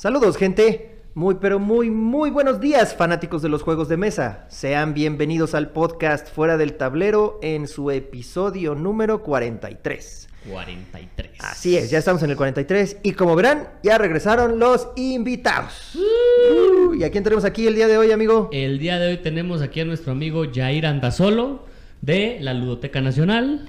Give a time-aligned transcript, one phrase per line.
[0.00, 0.92] Saludos, gente.
[1.12, 4.46] Muy, pero muy, muy buenos días, fanáticos de los juegos de mesa.
[4.48, 10.28] Sean bienvenidos al podcast Fuera del Tablero en su episodio número 43.
[10.48, 11.32] 43.
[11.40, 15.94] Así es, ya estamos en el 43 y como verán, ya regresaron los invitados.
[15.94, 18.48] Uh, ¿Y a quién tenemos aquí el día de hoy, amigo?
[18.54, 21.66] El día de hoy tenemos aquí a nuestro amigo Jair Andasolo
[22.00, 23.68] de la Ludoteca Nacional.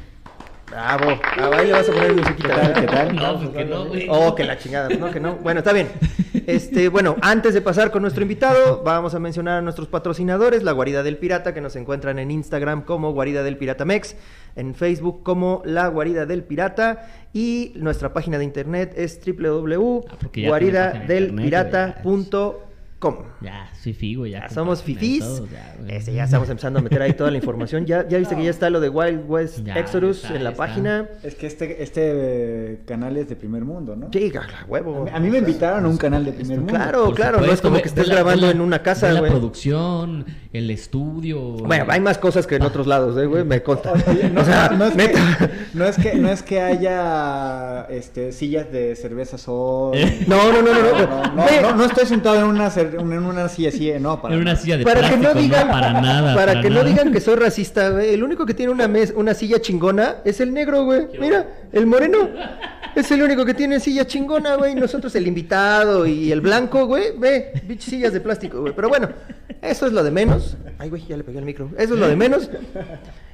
[0.72, 1.20] Bravo.
[1.38, 2.74] Ah, ahí le vas a poner musiquita.
[2.74, 3.14] ¿Qué tal?
[3.14, 4.08] No, pues que no, güey.
[4.10, 4.88] Oh, que la chingada.
[4.88, 5.36] No, que no.
[5.36, 5.90] Bueno, está bien.
[6.48, 10.72] Este, bueno, antes de pasar con nuestro invitado, vamos a mencionar a nuestros patrocinadores, La
[10.72, 14.16] Guarida del Pirata, que nos encuentran en Instagram como Guarida del Pirata Mex,
[14.56, 20.16] en Facebook como La Guarida del Pirata y nuestra página de internet es Ah,
[23.02, 24.42] porque ya soy figo, ya.
[24.42, 25.20] Ya somos fifís.
[25.24, 25.96] todo, ya, güey.
[25.96, 27.86] Este, ya estamos empezando a meter ahí toda la información.
[27.86, 30.54] Ya, ya viste que ya está lo de Wild West Ya, Exodus está, en la
[30.54, 31.08] página.
[31.24, 34.10] Es que este, este eh, canal es de primer mundo, ¿no?
[34.14, 35.08] Sí, a huevo.
[35.12, 36.74] A mí me invitaron a un canal de primer mundo.
[36.74, 39.08] Claro, Por claro, no es supuesto, como que estés ve grabando la- en una casa,
[39.08, 39.32] ve la güey.
[39.32, 41.40] producción, el estudio.
[41.58, 43.94] Bueno, hay más cosas que en otros lados, eh, güey, me consta.
[44.08, 45.14] Oye, no, o sea, no es que,
[45.74, 49.92] no es que no es que haya este, sillas de cerveza sol.
[49.98, 50.24] ¿Eh?
[50.28, 51.36] No, no, no, no, no.
[51.36, 54.34] No, no, no, no estoy sentado en una, cer- en una silla así, no, para
[54.36, 54.64] En una nada.
[54.64, 56.36] silla de para que plástico, no digan, para nada.
[56.36, 58.14] para que no digan que soy racista, güey.
[58.14, 61.08] El único que tiene una mes, una silla chingona es el negro, güey.
[61.20, 62.30] Mira, el moreno
[62.96, 64.76] es el único que tiene silla chingona, güey.
[64.76, 67.18] Nosotros el invitado y el blanco, güey.
[67.18, 68.74] Ve, bichas sillas de plástico, güey.
[68.76, 69.10] Pero bueno,
[69.62, 70.58] eso es lo de menos.
[70.78, 71.70] Ay, güey, ya le pegué el micro.
[71.78, 72.50] Eso es lo de menos.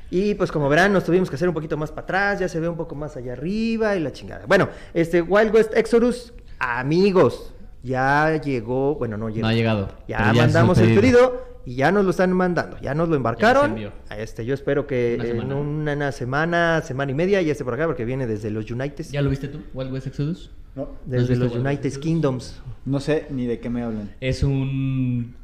[0.09, 2.59] Y pues como verán, nos tuvimos que hacer un poquito más para atrás, ya se
[2.61, 4.45] ve un poco más allá arriba y la chingada.
[4.47, 7.53] Bueno, este Wild West Exodus, amigos,
[7.87, 9.41] ya llegó, bueno, no llegó.
[9.41, 9.89] No ha llegado.
[10.07, 13.75] Ya mandamos el pedido y ya nos lo están mandando, ya nos lo embarcaron.
[14.17, 17.85] Este, yo espero que Una en una semana, semana y media ya esté por acá
[17.87, 19.59] porque viene desde los United, ¿Ya lo viste tú?
[19.73, 20.51] Wild West Exodus.
[20.75, 21.99] No, desde los Wild United?
[21.99, 22.61] Kingdoms.
[22.85, 24.11] no sé ni de qué me hablan.
[24.21, 25.35] Es un.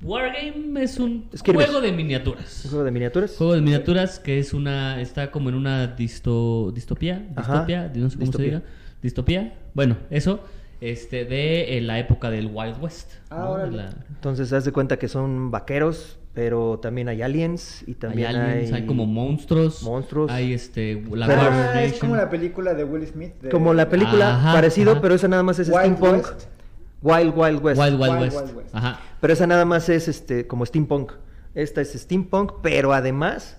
[0.00, 2.66] Wargame es un juego de ¿Un miniaturas.
[2.70, 3.34] juego de miniaturas?
[3.36, 5.00] Juego de miniaturas que es una.
[5.00, 7.28] Está como en una disto, distopía.
[7.36, 7.52] Ajá.
[7.52, 8.36] Distopía, no sé cómo Distopía.
[8.36, 8.62] se diga.
[9.02, 9.54] Distopía.
[9.74, 10.40] Bueno, eso.
[10.80, 13.10] Este, de eh, la época del Wild West.
[13.30, 13.50] Ah, ¿no?
[13.50, 13.76] órale.
[13.76, 18.36] La- Entonces, haz de cuenta que son vaqueros, pero también hay aliens y también hay,
[18.36, 19.82] aliens, hay como monstruos.
[19.82, 20.30] monstruos.
[20.30, 21.02] Hay este.
[21.12, 23.32] La Ah, es como la película de Will Smith.
[23.42, 25.00] de- como la película Ajá, parecido, ajá.
[25.00, 26.24] pero esa nada más es Wild steampunk.
[26.26, 26.46] West.
[27.02, 27.80] Wild Wild West.
[27.80, 28.36] Wild, Wild, Wild West.
[28.36, 28.74] Wild West.
[28.74, 29.00] Ajá.
[29.20, 31.12] Pero esa nada más es este como steampunk.
[31.54, 33.57] Esta es steampunk, pero además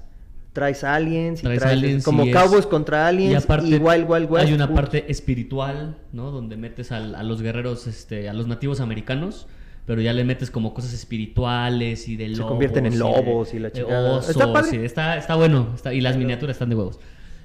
[0.59, 4.29] traes aliens y Traes traes aliens como y es- contra aliens y, aparte Wild Wild
[4.31, 4.47] West.
[4.47, 6.31] hay una parte espiritual, ¿no?
[6.31, 9.47] Donde metes a los guerreros, este, a los nativos americanos,
[9.85, 12.51] pero ya le metes como cosas espirituales y de Se lobos.
[12.51, 14.17] convierten en y de- lobos y la chingada.
[14.17, 14.69] osos, Está padre.
[14.69, 15.71] sí, está, está bueno.
[15.75, 16.99] está- y las miniaturas están de huevos.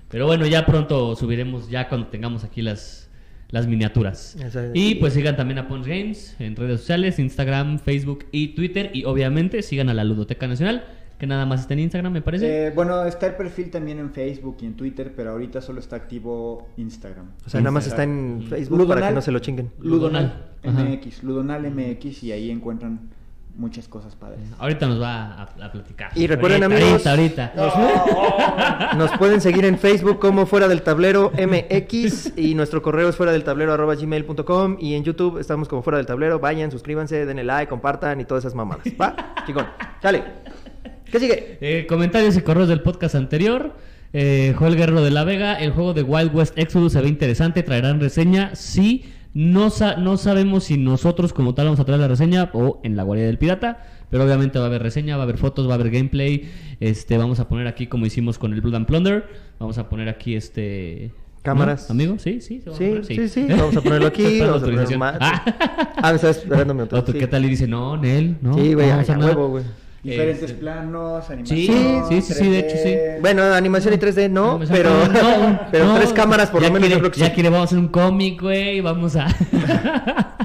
[0.09, 3.09] Pero bueno, ya pronto subiremos, ya cuando tengamos aquí las,
[3.51, 4.37] las miniaturas.
[4.75, 8.91] Y pues sigan también a Punch Games en redes sociales, Instagram, Facebook y Twitter.
[8.93, 10.85] Y obviamente sigan a la Ludoteca Nacional,
[11.25, 12.67] que nada más está en Instagram, me parece.
[12.67, 15.97] Eh, bueno, está el perfil también en Facebook y en Twitter, pero ahorita solo está
[15.97, 17.31] activo Instagram.
[17.47, 19.71] O sea, nada más está en Facebook para que no se lo chinguen.
[19.81, 20.51] Ludonal.
[20.63, 23.09] MX, Ludonal MX y ahí encuentran
[23.57, 24.41] muchas cosas padres.
[24.59, 26.11] Ahorita nos va a, a platicar.
[26.15, 28.95] Y recuerden, Ahorita, amigos, Ahorita, ahorita.
[28.99, 33.33] Nos pueden seguir en Facebook como Fuera del Tablero MX y nuestro correo es fuera
[33.33, 36.39] del tablero arroba gmail.com y en YouTube estamos como Fuera del Tablero.
[36.39, 38.85] Vayan, suscríbanse, denle like, compartan y todas esas mamadas.
[39.01, 39.17] ¿Va?
[39.47, 39.67] Chicón.
[40.03, 40.23] Sale.
[41.11, 41.59] ¿Qué sigue?
[41.61, 43.75] Eh, comentarios y correos del podcast anterior.
[44.13, 47.63] Eh, Joel Guerrero de la Vega, el juego de Wild West Exodus se ve interesante,
[47.63, 48.55] traerán reseña.
[48.55, 52.81] Sí, no, sa- no sabemos si nosotros como tal vamos a traer la reseña o
[52.85, 55.67] en la guardia del pirata, pero obviamente va a haber reseña, va a haber fotos,
[55.69, 56.49] va a haber gameplay.
[56.81, 59.27] Este, vamos a poner aquí como hicimos con el Blood and Plunder,
[59.59, 61.11] vamos a poner aquí este
[61.43, 61.89] Cámaras.
[61.91, 61.93] ¿no?
[61.95, 63.47] amigo, sí, sí, se va a Sí, poner, sí, sí.
[63.51, 64.23] Vamos a ponerlo aquí.
[64.41, 64.99] Vamos a poner autorización.
[65.01, 65.17] más.
[65.21, 65.93] Ah.
[65.97, 67.19] Ah, me esperando mi autorización.
[67.19, 67.45] ¿Qué tal?
[67.45, 68.55] Y dice, no, Nel, no.
[68.55, 69.65] Sí, güey, no, a, huevo, güey.
[70.05, 71.59] Diferentes Este- planos, animación.
[72.09, 72.91] sí, sí, sí, de hecho, sí.
[72.91, 73.21] 3D.
[73.23, 75.97] Bueno, animación y 3D no, No, pero, no, pero no.
[75.97, 77.33] tres cámaras por Ya lo menos quiere- yo creo que Ya sí.
[77.33, 79.27] quiere, vamos a hacer un cómic, güey, vamos a...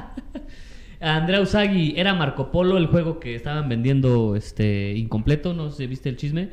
[1.02, 5.86] Andrea Usagi, era Marco Polo el juego que estaban vendiendo este incompleto, no sé si
[5.86, 6.50] viste el chisme,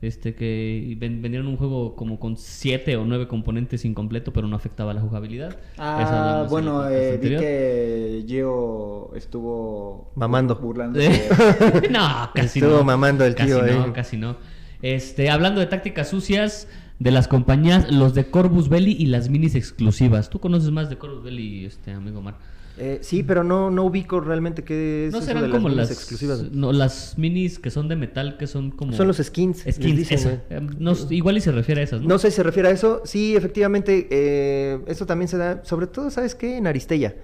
[0.00, 4.54] este que ven- vendieron un juego como con siete o nueve componentes incompleto, pero no
[4.56, 5.56] afectaba la jugabilidad.
[5.76, 10.54] Ah, bueno, eh, vi que Gio estuvo Mamando.
[10.56, 11.00] burlando.
[11.90, 12.84] no, casi Estuvo no.
[12.84, 14.36] mamando el casi tío no, casi no.
[14.82, 16.68] Este, hablando de tácticas sucias
[17.00, 20.30] de las compañías, los de Corvus Belli y las minis exclusivas.
[20.30, 22.36] ¿Tú conoces más de Corvus Belli, este amigo Mar?
[22.80, 25.76] Eh, sí, pero no, no ubico realmente qué es No eso serán de como minis
[25.76, 26.42] las exclusivas.
[26.52, 29.64] No, las minis que son de metal, que son como Son los skins.
[29.70, 29.96] skins.
[29.96, 30.28] dicen, eso.
[30.28, 30.40] güey.
[30.50, 32.08] Eh, no, igual y se refiere a esas, ¿no?
[32.08, 33.02] No sé si se refiere a eso.
[33.04, 36.56] Sí, efectivamente, eh, eso también se da, sobre todo, ¿sabes qué?
[36.56, 37.14] En Aristella.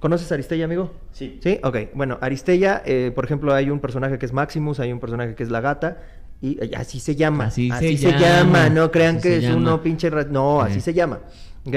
[0.00, 0.92] ¿Conoces a Aristella, amigo?
[1.12, 1.40] Sí.
[1.42, 1.76] Sí, ok.
[1.94, 5.42] Bueno, Aristella, eh, por ejemplo, hay un personaje que es Maximus, hay un personaje que
[5.42, 5.98] es la gata.
[6.40, 7.46] Y eh, así se llama.
[7.46, 8.20] Así Así, se se, llama,
[8.66, 8.68] llama.
[8.70, 10.08] No crean así que es uno pinche...
[10.08, 10.80] ra- No, así Sí.
[10.82, 11.18] se llama.
[11.64, 11.74] ¿Ok?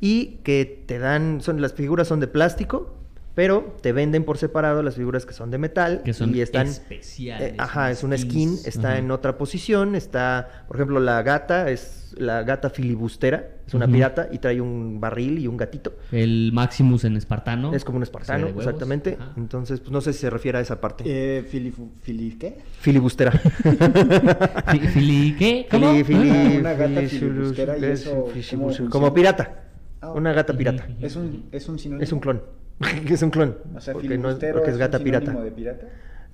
[0.00, 1.40] Y que te dan...
[1.40, 2.94] son Las figuras son de plástico,
[3.34, 6.02] pero te venden por separado las figuras que son de metal.
[6.04, 8.66] Que son y están, especiales, eh, ajá, son es una skin, skins.
[8.66, 8.98] está Ajá.
[8.98, 10.64] en otra posición, está...
[10.68, 15.38] Por ejemplo, la gata es la gata filibustera, es una pirata y trae un barril
[15.38, 15.94] y un gatito.
[16.10, 17.72] El Maximus en espartano.
[17.72, 19.16] Es como un espartano, exactamente.
[19.20, 19.32] Ajá.
[19.36, 21.04] Entonces, pues no sé si se refiere a esa parte.
[21.06, 22.58] Eh, Fili, Fili, ¿qué?
[22.80, 23.30] Filibustera.
[24.70, 25.68] Fi- Fili, ¿qué?
[25.70, 25.92] ¿Cómo?
[25.92, 28.88] Fili- fili- Una gata fili- filibustera y.
[28.88, 29.64] Como pirata.
[30.00, 30.88] Ah, Una gata pirata.
[31.00, 32.02] Es un, es un sinónimo.
[32.02, 32.42] Es un clon.
[33.06, 33.56] es un clon.
[33.74, 35.32] O sea, porque, no es, filibustero porque es un gata pirata.
[35.32, 35.86] de pirata.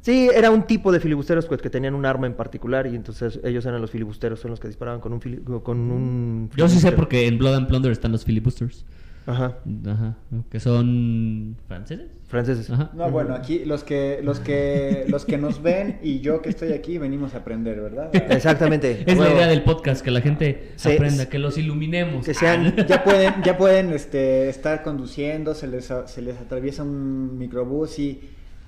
[0.02, 3.40] Sí, era un tipo de filibusteros pues, que tenían un arma en particular y entonces
[3.42, 6.78] ellos eran los filibusteros, son los que disparaban con un fili- con un Yo sí
[6.78, 8.84] sé porque en Blood and Plunder están los filibusters.
[9.26, 9.58] Ajá.
[9.86, 10.16] Ajá.
[10.50, 12.06] Que son franceses.
[12.28, 12.70] Franceses.
[12.70, 12.90] Ajá.
[12.94, 16.72] No, bueno, aquí los que, los que, los que nos ven y yo que estoy
[16.72, 18.10] aquí venimos a aprender, ¿verdad?
[18.14, 19.04] Exactamente.
[19.06, 22.24] Es la idea del podcast, que la gente aprenda, que los iluminemos.
[22.24, 27.38] Que sean Ya pueden, ya pueden este, estar conduciendo, se les, se les atraviesa un
[27.38, 28.20] microbús y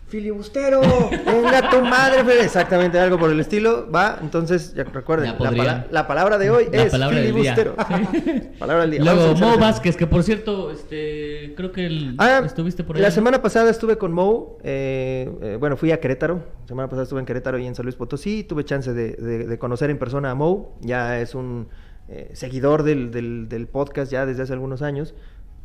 [0.08, 0.81] filibustero.
[1.26, 2.44] Venga tu madre, Fede.
[2.44, 3.90] Exactamente, algo por el estilo.
[3.90, 5.66] Va, entonces, ya recuerden, la, podrían.
[5.66, 7.55] pala- la palabra de hoy La es palabra del día.
[7.55, 7.76] filibustero.
[8.58, 9.00] palabra del día.
[9.14, 9.58] Luego, Mo.
[9.58, 13.02] Vázquez, que por cierto, este, creo que el- Ah, estuviste por ahí.
[13.02, 14.58] La semana pasada estuve con Mo.
[14.62, 16.43] eh, eh, bueno, fui a Querétaro.
[16.62, 18.44] La semana pasada estuve en Querétaro y en San Luis Potosí.
[18.44, 20.76] Tuve chance de, de- de conocer en persona a Mo.
[20.81, 21.69] Ya es un
[22.08, 25.14] eh, seguidor del, del- del podcast ya desde hace algunos años.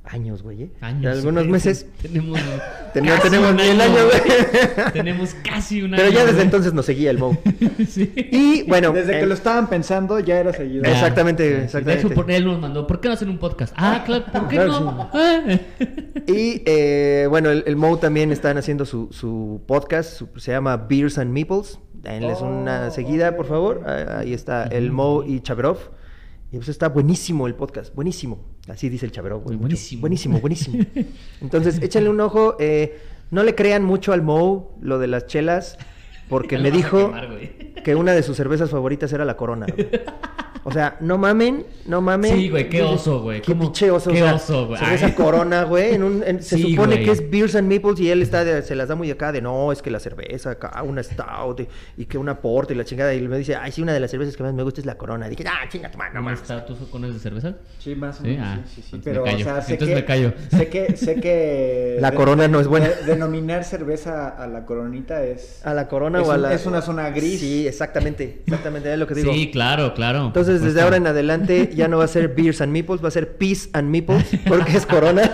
[0.05, 0.63] Años, güey.
[0.63, 0.69] ¿eh?
[0.81, 1.51] Años, algunos güey.
[1.53, 1.85] meses.
[2.01, 2.37] Tenemos,
[2.93, 4.91] Tenemos- casi tenemos un ni el año, güey.
[4.93, 6.03] tenemos casi un año.
[6.03, 6.45] Pero ya desde güey.
[6.45, 7.37] entonces nos seguía el Mo.
[7.87, 8.11] sí.
[8.15, 8.91] Y bueno.
[8.91, 10.85] Desde que em, lo estaban pensando ya era seguidor.
[10.87, 10.91] Ya.
[10.93, 11.63] Exactamente, Sí, sí.
[11.63, 12.01] exactamente.
[12.03, 13.73] De hecho, por- él nos mandó, ¿por qué no hacen un podcast?
[13.77, 15.09] Ah, claro, ¿por qué Claro, no?
[16.27, 20.75] Y eh, bueno, el, el Mo también están haciendo su, su podcast, su- se llama
[20.77, 21.79] Beers and Meeples.
[21.93, 23.81] Denles una Oh, seguida, por favor.
[23.85, 25.77] Ah, Ahí está el Mo y Chaverov.
[26.53, 28.45] Y pues está buenísimo el podcast, buenísimo.
[28.67, 29.61] Así dice el güey, mucho.
[29.61, 30.01] Buenísimo.
[30.01, 30.85] Buenísimo, buenísimo.
[31.41, 32.55] Entonces, échenle un ojo.
[32.59, 33.01] eh,
[33.31, 35.79] no le crean mucho al Mo lo de las chelas,
[36.29, 37.29] porque me dijo quemar,
[37.83, 39.65] que una de sus cervezas favoritas era la Corona.
[39.75, 39.89] güey.
[40.65, 42.35] O sea, no mamen, no mamen.
[42.37, 43.41] Sí, güey, qué oso, güey.
[43.41, 44.09] Qué pinche oso.
[44.09, 44.79] o Qué sea, oso, güey.
[44.79, 45.13] Cerveza.
[45.13, 45.93] Corona, güey.
[45.93, 47.05] en un- en- se Sí, supone güey.
[47.05, 49.41] que es Beers and Meeples y él está de- se las da muy acá de
[49.41, 51.67] no, es que la cerveza acá, una stout y,
[51.97, 53.13] y que una porte y la chingada.
[53.13, 54.95] Y me dice, ay, sí, una de las cervezas que más me gusta es la
[54.97, 55.27] Corona.
[55.27, 56.41] Dije, ah, chinga tu madre, no ¿No mames.
[56.41, 57.55] está tú con de cerveza?
[57.79, 58.47] Sí, más o Sí, menos.
[58.47, 59.01] ah, sí, sí, sí.
[59.03, 59.41] Pero, me callo.
[59.41, 60.33] o sea, sé Entonces que, me callo.
[60.49, 62.87] Sé que, sé que La Corona no es buena.
[62.87, 65.59] de- denominar cerveza a la coronita es.
[65.65, 66.53] A la Corona es o a un- la.
[66.53, 67.39] Es una zona gris.
[67.39, 68.41] Sí, exactamente.
[68.45, 69.33] Exactamente, es lo que digo.
[69.33, 70.27] Sí, claro, claro.
[70.27, 73.11] Entonces, desde ahora en adelante ya no va a ser Beers and Meeples, va a
[73.11, 75.23] ser Peace and Meeples, porque es Corona.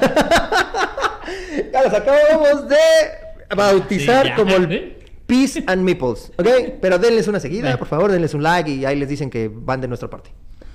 [1.73, 2.77] ya los acabamos de
[3.55, 4.95] bautizar Sí, ya, como el ¿eh?
[5.25, 6.47] Peace and Meeples, ¿ok?
[6.81, 9.79] Pero denles una seguida, por favor, denles un like y ahí les dicen que van
[9.79, 10.31] de nuestra parte.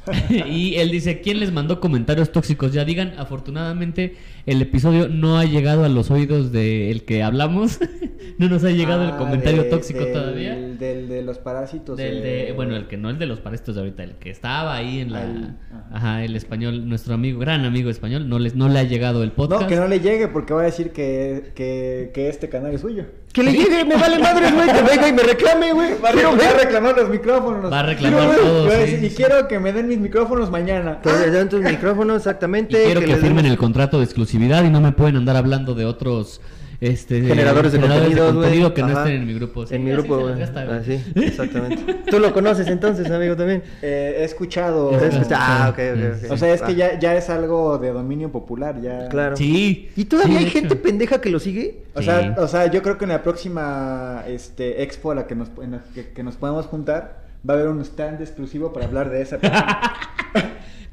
[0.51, 2.73] y él dice, ¿quién les mandó comentarios tóxicos?
[2.73, 4.17] Ya digan, afortunadamente
[4.47, 7.79] el episodio no ha llegado a los oídos del que hablamos.
[8.39, 10.55] no nos ha llegado el Ah, comentario de- tóxico del- todavía.
[10.57, 11.97] Del de los parásitos.
[11.97, 14.31] Del eh, de, bueno, el que no el de los parestos de ahorita, el que
[14.31, 15.25] estaba ahí en la...
[15.25, 15.87] El- ajá.
[15.93, 19.33] ajá, el español, nuestro amigo, gran amigo español, no, les, no le ha llegado el
[19.33, 19.63] podcast.
[19.63, 22.81] No, que no le llegue porque va a decir que, que, que este canal es
[22.81, 23.07] suyo.
[23.35, 26.01] Que le llegue, me vale madre, güey, que venga y me reclame, güey.
[26.01, 26.57] Va a, Quiero va a ver.
[26.57, 27.73] reclamar los micrófonos.
[27.73, 29.15] Va a reclamar Quiero todo, sí, Y sí.
[29.17, 30.93] quiero que me den mis micrófonos mañana.
[31.03, 32.85] Entonces, dan tus micrófonos, Y exactamente.
[32.85, 36.41] quiero que, firmen el contrato de exclusividad y no me pueden andar hablando de otros
[36.89, 38.35] este, Generadores de contenido, güey.
[38.35, 39.01] contenido que no Ajá.
[39.01, 39.67] estén en mi grupo.
[39.67, 40.31] Sí, en mi así grupo, güey.
[40.31, 40.79] las gasta, güey.
[40.79, 41.95] Ah, sí, exactamente.
[42.11, 43.63] Tú lo conoces entonces, amigo, también.
[43.83, 44.91] Eh, he escuchado.
[45.33, 46.31] Ah, ok, ok, ok.
[46.33, 46.79] O sea, es que Va.
[46.79, 48.81] ya, ya es algo de dominio popular.
[48.83, 49.37] ya Claro.
[49.37, 49.91] Sí.
[49.97, 51.85] ¿Y todavía Sí, hay de gente pendeja que lo sigue?
[51.95, 52.07] O Sí.
[52.07, 55.49] sea, o sea, yo creo que en la próxima este, expo a la que nos,
[55.63, 59.11] en la que, que nos podamos juntar, va a haber un stand exclusivo para hablar
[59.11, 59.93] de esa persona.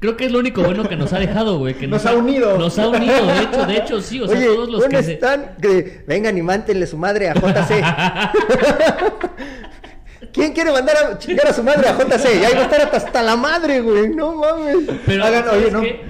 [0.02, 1.74] Creo que es lo único bueno que nos ha dejado, güey.
[1.74, 2.58] Que Nos ha unido.
[2.58, 4.20] Nos ha unido, de hecho, de hecho, sí.
[4.20, 5.20] O sea, Oye, todos los que se...
[5.62, 7.80] que vengan y mántenle su madre a JC.
[10.32, 12.24] ¿Quién quiere mandar a chingar a su madre a JC?
[12.40, 14.08] Y ahí va a estar hasta la madre, güey.
[14.08, 14.76] No mames.
[15.06, 15.44] Pero, hagan,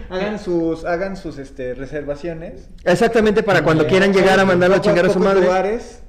[0.09, 2.71] hagan sus, hagan sus este, reservaciones.
[2.85, 5.43] Exactamente para cuando Eh, quieran llegar a mandarlo a chingar a su madre.
[5.43, 6.03] lugares.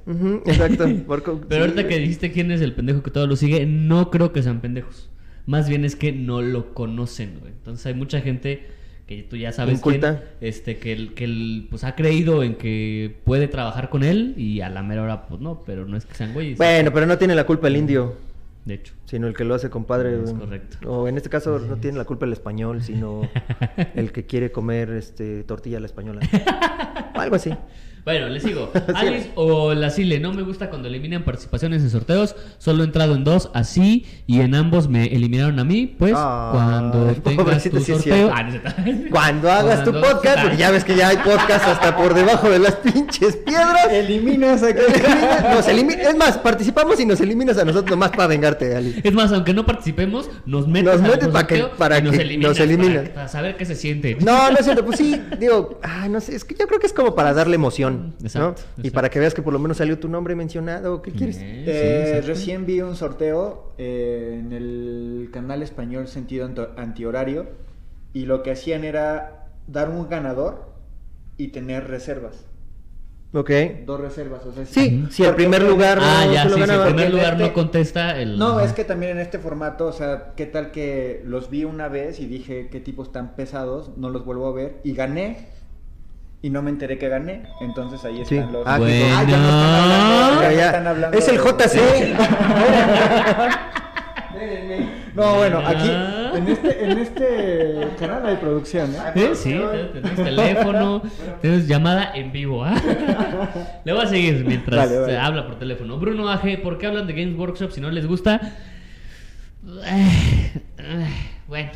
[0.45, 0.85] Exacto.
[0.87, 4.31] Pero sí, ahorita que dijiste quién es el pendejo que todo lo sigue, no creo
[4.31, 5.09] que sean pendejos.
[5.45, 7.51] Más bien es que no lo conocen, güey.
[7.51, 8.67] Entonces hay mucha gente
[9.07, 10.01] que tú ya sabes quién,
[10.39, 14.62] este, que, el, que el, pues ha creído en que puede trabajar con él y
[14.62, 16.57] a la mera hora, pues no, pero no es que sean güeyes.
[16.57, 18.15] Bueno, pero no tiene la culpa el indio.
[18.65, 18.93] De hecho.
[19.03, 20.23] sino el que lo hace compadre.
[20.23, 20.89] Es correcto.
[20.89, 23.29] O en este caso no tiene la culpa el español, sino
[23.95, 26.21] el que quiere comer este tortilla a la española.
[27.13, 27.51] O algo así.
[28.05, 28.72] Bueno, le sigo.
[28.95, 32.36] Alice o la Sile, no me gusta cuando eliminan participaciones en sorteos.
[32.57, 35.88] Solo he entrado en dos, así, y en ambos me eliminaron a mí.
[35.98, 38.31] Pues Ay, cuando tengas tu sí sorteo.
[38.33, 38.60] Ah, no.
[39.10, 42.60] Cuando hagas tu podcast, porque ya ves que ya hay podcast hasta por debajo de
[42.60, 43.88] las pinches piedras.
[43.91, 44.67] Eliminas a
[45.53, 49.00] Nos elimi- es más, participamos y nos eliminas a nosotros nomás para vengarte, Ali.
[49.03, 52.50] Es más, aunque no participemos, nos metes, Nos metes pa' que- para nos que eliminas,
[52.50, 52.98] nos eliminas.
[53.03, 54.17] Para, para saber qué se siente.
[54.22, 54.83] No, no es cierto.
[54.86, 57.55] Pues sí, digo, ah, no sé, es que yo creo que es como para darle
[57.55, 58.13] emoción, ¿no?
[58.21, 61.01] Exacto, Y para que veas que por lo menos salió tu nombre mencionado.
[61.01, 61.38] ¿Qué quieres?
[61.38, 67.47] Eh, Eh, sí, recién vi un sorteo eh, en el canal español Sentido Antihorario
[68.13, 70.73] y lo que hacían era dar un ganador
[71.38, 72.45] y tener reservas.
[73.35, 73.50] Ok.
[73.88, 76.63] Dos reservas, o sea, Sí, si el primer lugar Ah, no ya, se lo sí,
[76.65, 78.38] si en primer lugar este- no contesta el...
[78.38, 78.65] No, Ajá.
[78.65, 82.19] es que también en este formato, o sea, qué tal que los vi una vez
[82.19, 85.47] y dije qué tipos tan pesados, no los vuelvo a ver y gané
[86.43, 88.35] y no me enteré que gané, entonces ahí Sí.
[88.38, 88.67] están los...
[88.67, 89.05] Ah, Bueno.
[89.17, 92.15] Ah, ya están hablando, ya Ya, están hablando Es el de- JC.
[95.15, 96.31] No, bueno, aquí Ah.
[96.35, 99.29] en este, en este canal hay producción, ¿eh?
[99.35, 99.62] Sí, sí,
[99.93, 101.03] tenés teléfono,
[101.39, 102.73] tienes llamada en vivo, ¿ah?
[103.85, 105.13] Le voy a seguir mientras Vale, vale.
[105.13, 106.00] se habla por teléfono.
[106.00, 108.41] Bruno AG, ¿por qué hablan de Games Workshop si no les gusta?
[109.85, 111.07] Eh, eh,
[111.47, 111.69] Bueno,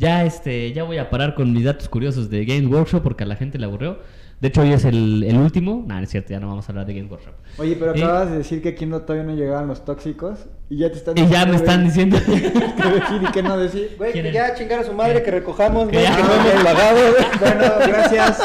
[0.00, 3.26] ya este, ya voy a parar con mis datos curiosos de Games Workshop porque a
[3.26, 3.98] la gente le aburrió.
[4.40, 5.84] De hecho, hoy es el, el último.
[5.86, 7.34] No, no es cierto, ya no vamos a hablar de Games Workshop.
[7.58, 10.78] Oye, pero Y- acabas de decir que aquí no, todavía no llegaban los tóxicos y
[10.78, 12.16] ya te están Y ya me están diciendo.
[12.26, 13.94] qué decir y qué no decir.
[13.98, 16.16] Güey, ya chingar a su madre, que recojamos, Que güey, ya.
[16.16, 17.00] que no hemos pagado.
[17.38, 18.42] Bueno, gracias.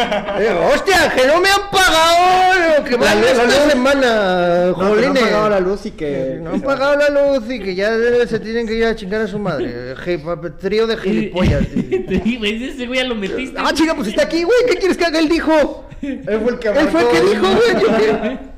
[0.40, 1.12] Eh, ¡Hostia!
[1.14, 2.84] ¡Que no me han pagado!
[2.84, 3.54] ¡Que van luz, la luz.
[3.70, 4.66] semana!
[4.76, 6.38] No, que no han pagado la luz y que...
[6.42, 7.90] No han pagado la luz y que ya
[8.26, 9.94] se tienen que ir a chingar a su madre.
[10.58, 11.62] Trío de gilipollas.
[11.74, 13.56] Ese güey ya lo metiste.
[13.58, 14.56] Ah, chica, pues está aquí, güey.
[14.68, 15.18] ¿Qué quieres que haga?
[15.18, 15.88] Él dijo.
[16.02, 18.38] Él fue el que Él fue el que dijo, güey.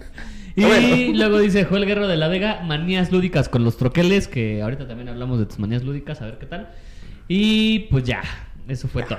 [0.54, 1.18] Y Bueno.
[1.18, 5.08] luego dice Joel Guerrero de la Vega, manías lúdicas con los troqueles, que ahorita también
[5.08, 6.68] hablamos de tus manías lúdicas, a ver qué tal.
[7.26, 8.20] Y pues ya,
[8.68, 9.18] eso fue todo.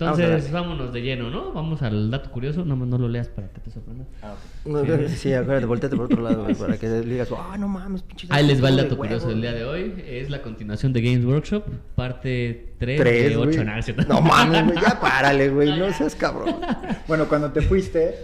[0.00, 1.52] Entonces, vámonos de lleno, ¿no?
[1.52, 4.04] Vamos al dato curioso, no, no lo leas para que te sorprenda.
[4.22, 4.70] Ah, ok.
[4.72, 8.26] No, Sí, acuérdate, volteate por otro lado, güey, para que digas, ah, no mames, pinche.
[8.30, 9.02] Ahí les va el dato huevo".
[9.02, 9.94] curioso del día de hoy.
[10.06, 11.64] Es la continuación de Games Workshop,
[11.94, 13.48] parte 3 Tres, de güey.
[13.58, 13.64] 8.
[14.08, 16.56] No, mames, güey, ya párale, güey, no seas cabrón.
[17.06, 18.14] Bueno, cuando te fuiste,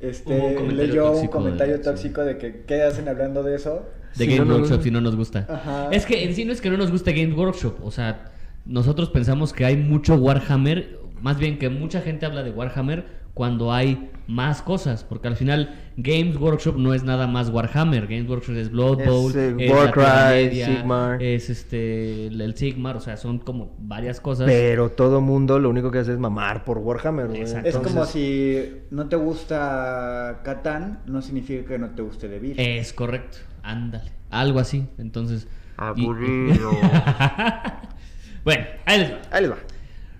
[0.00, 3.86] este, leyó un comentario de- tóxico de que qué hacen hablando de eso.
[4.16, 4.82] de Si Games no, Workshop no.
[4.82, 5.46] si no nos gusta.
[5.48, 5.88] Ajá.
[5.92, 8.32] Es que en sí no es que no nos guste Games Workshop, o sea,
[8.64, 13.72] nosotros pensamos que hay mucho Warhammer, más bien que mucha gente habla de Warhammer cuando
[13.72, 18.56] hay más cosas, porque al final Games Workshop no es nada más Warhammer, Games Workshop
[18.56, 21.22] es Blood Es, Bowl, eh, es Warcry, Media, Sigmar.
[21.22, 24.46] es este el, el Sigmar, o sea, son como varias cosas.
[24.46, 27.30] Pero todo mundo lo único que hace es mamar por Warhammer.
[27.34, 32.60] Es como si no te gusta Catán, no significa que no te guste De Beer.
[32.60, 35.48] Es correcto, ándale, algo así, entonces...
[35.96, 36.70] y- Aburrido.
[38.44, 39.18] bueno, ahí les va.
[39.30, 39.56] Ahí les va.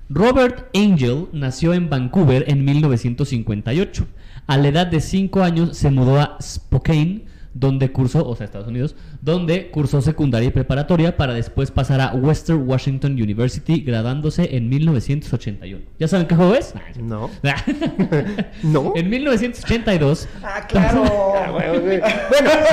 [0.09, 4.07] Robert Angel nació en Vancouver en 1958.
[4.47, 8.69] A la edad de 5 años se mudó a Spokane, donde cursó, o sea, Estados
[8.69, 14.69] Unidos, donde cursó secundaria y preparatoria para después pasar a Western Washington University, graduándose en
[14.69, 15.83] 1981.
[15.99, 16.75] ¿Ya saben qué juego es?
[17.01, 17.31] No.
[18.63, 18.93] No.
[19.03, 20.29] En 1982.
[20.43, 21.03] Ah, claro.
[21.43, 21.51] Ah.
[21.51, 21.81] Bueno,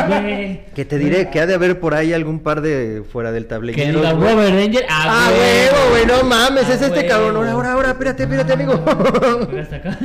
[0.08, 0.62] Güey.
[0.76, 3.76] que te diré que ha de haber por ahí algún par de fuera del tablero.
[3.76, 4.84] Que diga Robert Angel.
[4.90, 7.36] Ah, huevo, güey, no mames, es Ah, este cabrón.
[7.36, 8.84] Ahora, ahora, ahora, espérate, espérate, amigo.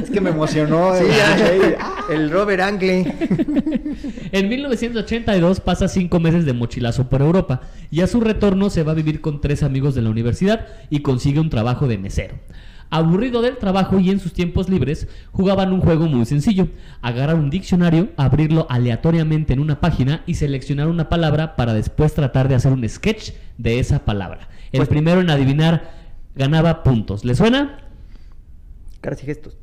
[0.02, 0.94] Es que me emocionó.
[0.96, 3.14] Sí, eh, ah, el Robert Angle.
[4.32, 8.92] En 1982 pasa cinco meses de mochilazo por Europa y a su retorno se va
[8.92, 12.37] a vivir con tres amigos de la universidad y consigue un trabajo de mesero.
[12.90, 16.68] Aburrido del trabajo y en sus tiempos libres, jugaban un juego muy sencillo.
[17.02, 22.49] Agarrar un diccionario, abrirlo aleatoriamente en una página y seleccionar una palabra para después tratar
[22.49, 24.49] de hacer un sketch de esa palabra.
[24.73, 25.90] El Pues- primero en adivinar
[26.37, 27.25] ganaba puntos.
[27.25, 27.80] ¿Le suena?
[29.00, 29.56] Caras y gestos.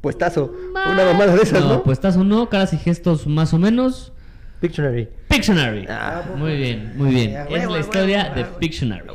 [0.00, 0.52] Puestazo.
[0.72, 1.82] Una mamada de esas, ¿no?
[1.82, 4.12] pues estás o no, caras y gestos más o menos.
[4.60, 5.08] Pictionary.
[5.28, 5.84] Pictionary.
[5.88, 7.36] Ah, muy bien, muy bien.
[7.36, 8.44] Ah, Es la historia de.
[8.44, 9.06] Pictionary.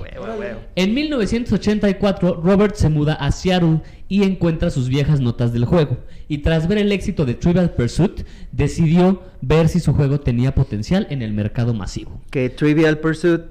[0.76, 5.98] En 1984, Robert se muda a Seattle y encuentra sus viejas notas del juego.
[6.28, 8.22] Y tras ver el éxito de Trivial Pursuit,
[8.52, 12.22] decidió ver si su juego tenía potencial en el mercado masivo.
[12.30, 13.42] Que Trivial Pursuit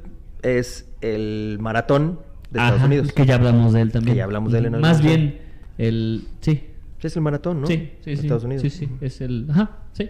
[0.43, 2.21] es el maratón
[2.51, 3.13] de Estados Ajá, Unidos.
[3.13, 4.15] Que ya hablamos de él también.
[4.15, 5.41] Que ya hablamos de él en Más bien,
[5.77, 6.25] el.
[6.41, 6.65] Sí.
[7.03, 7.67] Es el maratón, ¿no?
[7.67, 8.23] Sí, sí, sí.
[8.23, 8.63] Estados Unidos.
[8.63, 9.47] Sí, sí, es el.
[9.51, 10.09] Ajá, sí.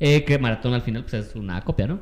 [0.00, 2.00] Eh, que Maratón al final pues, es una copia, ¿no?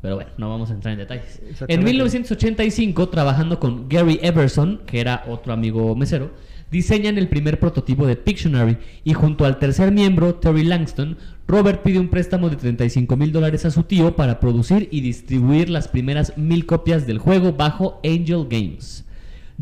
[0.00, 1.40] Pero bueno, no vamos a entrar en detalles.
[1.68, 6.30] En 1985, trabajando con Gary Everson, que era otro amigo mesero,
[6.72, 12.00] diseñan el primer prototipo de Pictionary y junto al tercer miembro, Terry Langston, Robert pide
[12.00, 16.36] un préstamo de 35 mil dólares a su tío para producir y distribuir las primeras
[16.38, 19.04] mil copias del juego bajo Angel Games.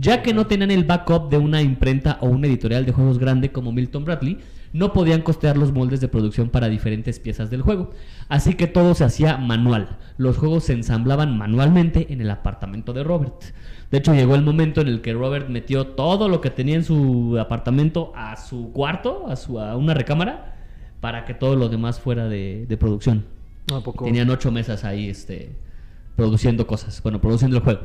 [0.00, 3.52] Ya que no tenían el backup de una imprenta o una editorial de juegos grande
[3.52, 4.38] como Milton Bradley,
[4.73, 7.90] no podían costear los moldes de producción para diferentes piezas del juego.
[8.28, 9.99] Así que todo se hacía manual.
[10.16, 13.42] Los juegos se ensamblaban manualmente en el apartamento de Robert.
[13.90, 16.85] De hecho, llegó el momento en el que Robert metió todo lo que tenía en
[16.85, 20.57] su apartamento a su cuarto, a, su, a una recámara,
[21.00, 23.26] para que todo lo demás fuera de, de producción.
[23.71, 24.07] ¿A poco?
[24.07, 25.50] Tenían ocho mesas ahí este,
[26.16, 27.80] produciendo cosas, bueno, produciendo el juego.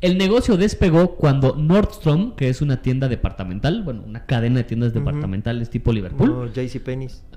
[0.00, 4.92] El negocio despegó cuando Nordstrom, que es una tienda departamental, bueno, una cadena de tiendas
[4.92, 6.80] departamentales tipo Liverpool, No, JC.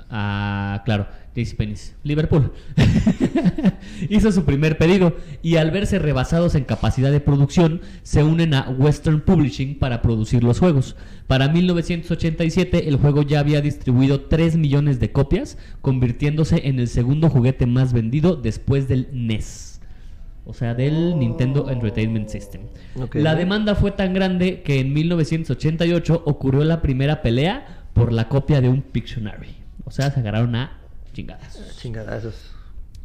[0.09, 2.51] Ah, claro, JCPenney's, Liverpool.
[4.09, 8.69] Hizo su primer pedido y al verse rebasados en capacidad de producción, se unen a
[8.69, 10.95] Western Publishing para producir los juegos.
[11.27, 17.29] Para 1987, el juego ya había distribuido 3 millones de copias, convirtiéndose en el segundo
[17.29, 19.66] juguete más vendido después del NES.
[20.49, 22.61] O sea, del Nintendo Entertainment System.
[22.99, 23.15] Ok.
[23.15, 28.61] La demanda fue tan grande que en 1988 ocurrió la primera pelea por la copia
[28.61, 29.55] de un Pictionary.
[29.83, 30.71] O sea, se agarraron a
[31.13, 31.59] chingadas.
[31.79, 32.51] Chingadazos.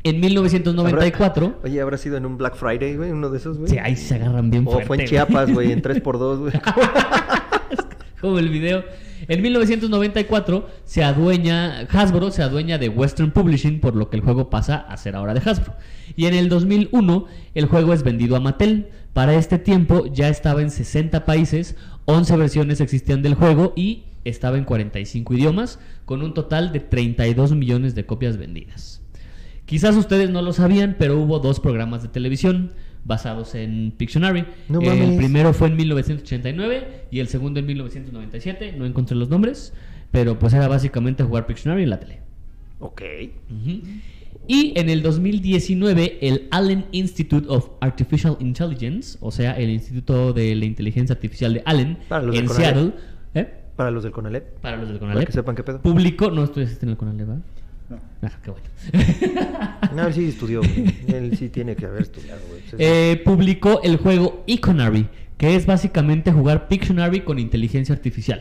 [0.04, 3.10] En 1994, ¿Habrá- Oye, ¿habrá sido en un Black Friday, güey?
[3.10, 3.70] Uno de esos, güey.
[3.70, 4.86] sí, ahí se agarran bien O fuerte.
[4.88, 6.52] fue en Chiapas, güey, en 3x2, güey.
[8.20, 8.84] Como el video.
[9.28, 14.50] En 1994 se adueña Hasbro se adueña de Western Publishing, por lo que el juego
[14.50, 15.74] pasa a ser ahora de Hasbro.
[16.16, 18.88] Y en el 2001 el juego es vendido a Mattel.
[19.12, 21.76] Para este tiempo ya estaba en 60 países,
[22.06, 27.54] 11 versiones existían del juego y estaba en 45 idiomas, con un total de 32
[27.54, 29.02] millones de copias vendidas.
[29.66, 32.72] Quizás ustedes no lo sabían, pero hubo dos programas de televisión
[33.04, 34.44] basados en Pictionary.
[34.68, 35.16] No el mames.
[35.16, 38.74] primero fue en 1989 y el segundo en 1997.
[38.78, 39.72] No encontré los nombres,
[40.10, 42.20] pero pues era básicamente jugar Pictionary en la tele.
[42.80, 43.02] ok.
[44.48, 50.54] Y en el 2019, el Allen Institute of Artificial Intelligence, o sea, el Instituto de
[50.56, 52.50] la Inteligencia Artificial de Allen, Para los del en.
[52.50, 52.92] Seattle,
[53.34, 53.48] ¿eh?
[53.76, 54.58] Para los del Conalep.
[54.60, 55.80] para los del Para Conalep, que sepan qué pedo.
[55.80, 57.42] publicó, no, tú estás en el Conalep, ¿verdad?
[57.92, 58.00] No.
[58.22, 58.66] Ah, qué bueno.
[59.94, 60.94] No, él sí estudió, güey.
[61.08, 62.62] Él sí tiene que haber estudiado, güey.
[62.78, 68.40] Eh, publicó el juego Econary, que es básicamente jugar Pictionary con inteligencia artificial.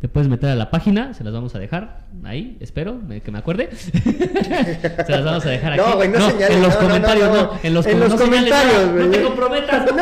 [0.00, 3.30] Te puedes meter a la página, se las vamos a dejar ahí, espero me- que
[3.30, 3.70] me acuerde.
[3.74, 5.82] se las vamos a dejar aquí.
[5.86, 7.58] No, güey, no señales, en los no, no, comentarios, no, no, no.
[7.62, 9.04] en los, En com- los no señales, comentarios, no, güey.
[9.06, 9.86] no te comprometas.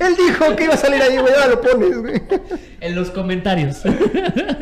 [0.00, 1.32] Él dijo que iba a salir ahí, güey.
[1.32, 2.22] Ahora lo pones, güey.
[2.80, 3.82] En los comentarios.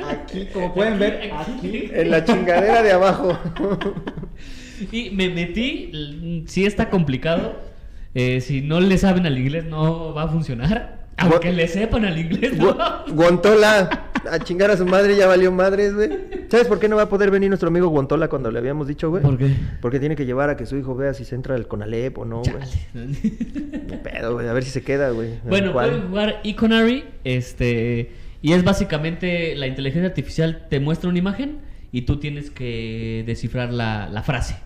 [0.08, 1.90] Aquí, como pueden ver, aquí.
[1.92, 3.38] En la chingadera de abajo.
[4.92, 7.56] y me metí, sí está complicado.
[8.14, 11.01] Eh, si no le saben al inglés no va a funcionar.
[11.22, 12.74] Aunque le sepan al inglés, no.
[12.76, 14.08] Gu- Guantola.
[14.30, 16.08] A chingar a su madre ya valió madres, güey.
[16.48, 19.10] ¿Sabes por qué no va a poder venir nuestro amigo Guantola cuando le habíamos dicho,
[19.10, 19.20] güey?
[19.22, 19.52] ¿Por qué?
[19.80, 22.24] Porque tiene que llevar a que su hijo vea si se entra al Conalep o
[22.24, 22.54] no, güey.
[22.94, 24.46] Ni pedo, güey.
[24.48, 25.30] A ver si se queda, güey.
[25.48, 31.58] Bueno, pueden jugar Econary, este, y es básicamente la inteligencia artificial te muestra una imagen
[31.90, 34.56] y tú tienes que descifrar la, la frase.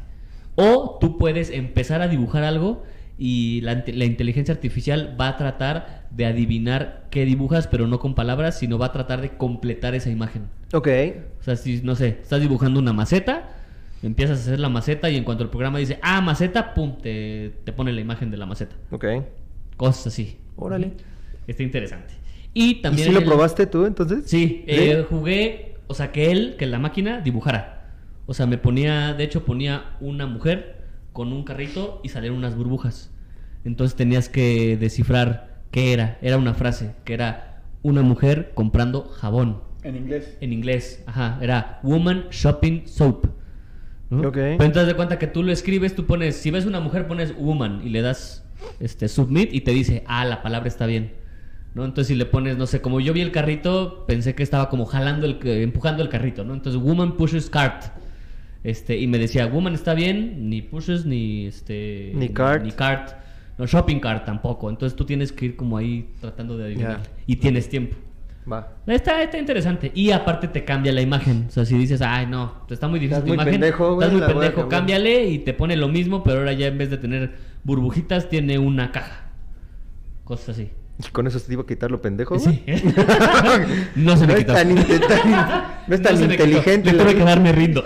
[0.55, 2.83] O tú puedes empezar a dibujar algo
[3.19, 3.73] y la
[4.05, 8.87] inteligencia artificial va a tratar de adivinar qué dibujas, pero no con palabras, sino va
[8.87, 10.44] a tratar de completar esa imagen.
[10.72, 10.88] Ok.
[11.40, 13.50] O sea, si, no sé, estás dibujando una maceta,
[14.02, 17.52] empiezas a hacer la maceta y en cuanto el programa dice, ah, maceta, pum, te,
[17.64, 18.76] te pone la imagen de la maceta.
[18.90, 19.05] Ok.
[19.76, 20.38] Cosas así.
[20.57, 20.92] Órale.
[21.46, 22.14] Está interesante.
[22.55, 23.09] Y ¿Y también.
[23.09, 24.24] si lo el- probaste tú, entonces?
[24.26, 27.90] Sí, eh, jugué, o sea, que él, que la máquina dibujara.
[28.24, 30.76] O sea, me ponía, de hecho, ponía una mujer
[31.12, 33.11] con un carrito y salieron unas burbujas.
[33.64, 36.17] Entonces tenías que descifrar qué era.
[36.23, 39.61] Era una frase, que era una mujer comprando jabón.
[39.83, 40.39] En inglés.
[40.41, 43.27] En inglés, ajá, era Woman Shopping Soap.
[44.09, 44.29] ¿no?
[44.29, 44.33] Ok.
[44.33, 47.37] Pero entonces de cuenta que tú lo escribes, tú pones, si ves una mujer pones
[47.37, 48.43] woman y le das
[48.81, 51.12] este submit y te dice, ah, la palabra está bien.
[51.75, 51.85] ¿No?
[51.85, 54.87] Entonces si le pones, no sé, como yo vi el carrito, pensé que estaba como
[54.87, 56.55] jalando el empujando el carrito, ¿no?
[56.55, 57.85] Entonces woman pushes cart.
[58.65, 62.65] Este, y me decía, woman está bien, ni pushes ni este Ni cart.
[62.65, 63.26] Ni cart.
[63.59, 64.69] No, shopping cart tampoco.
[64.71, 67.01] Entonces tú tienes que ir como ahí tratando de adivinar.
[67.27, 67.97] Y tienes tiempo.
[68.51, 68.69] Va.
[68.87, 69.90] Está, está interesante.
[69.95, 71.47] Y aparte te cambia la imagen.
[71.49, 73.53] O sea, si dices, ay, no, está muy difícil Estás tu muy imagen.
[73.55, 76.79] pendejo, güey, estás muy pendejo, cámbiale y te pone lo mismo, pero ahora ya en
[76.79, 79.31] vez de tener burbujitas, tiene una caja.
[80.25, 80.71] Cosas así.
[80.99, 82.62] ¿Y con eso se te iba a quitar lo pendejo, Sí.
[83.97, 84.53] no se me quitó.
[84.55, 86.45] tan, inte- tan- no es tan se me quitó.
[86.47, 86.92] inteligente.
[86.92, 87.83] Le la- tuve que dar me rindo.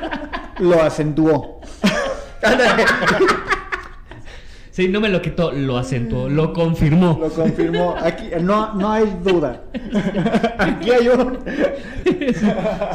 [0.60, 1.60] Lo acentuó.
[4.74, 7.16] Sí, no me lo quitó, lo acentuó, lo confirmó.
[7.20, 7.94] Lo confirmó.
[7.96, 9.62] Aquí no, no hay duda.
[10.58, 11.38] Aquí hay un.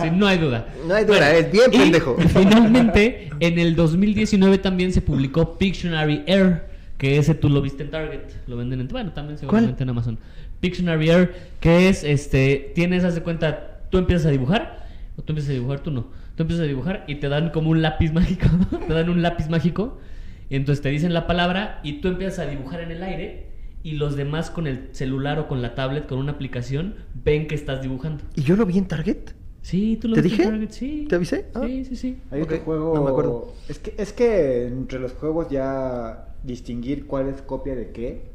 [0.02, 0.68] Sí, no hay duda.
[0.86, 2.18] No hay duda, es bien y pendejo.
[2.34, 6.66] Finalmente, en el 2019 también se publicó Pictionary Air,
[6.98, 10.20] que ese tú lo viste en Target, lo venden en, bueno, también seguramente en Amazon.
[10.60, 15.32] Pictionary Air, que es, este, tienes, haz de cuenta, tú empiezas a dibujar, o tú
[15.32, 18.12] empiezas a dibujar, tú no, tú empiezas a dibujar y te dan como un lápiz
[18.12, 18.48] mágico,
[18.88, 20.09] te dan un lápiz mágico, y
[20.56, 23.48] entonces te dicen la palabra y tú empiezas a dibujar en el aire
[23.84, 27.56] y los demás con el celular o con la tablet, con una aplicación, ven que
[27.56, 28.24] estás dibujando.
[28.36, 29.32] ¿Y yo lo vi en Target?
[29.62, 30.52] Sí, tú lo ¿Te viste en dije?
[30.52, 31.06] Target, sí.
[31.08, 31.46] ¿Te avisé?
[31.54, 31.62] Ah.
[31.66, 32.18] Sí, sí, sí.
[32.32, 32.94] Hay otro juego.
[32.96, 33.54] no me acuerdo.
[33.68, 38.32] Es que, es que entre los juegos ya distinguir cuál es copia de qué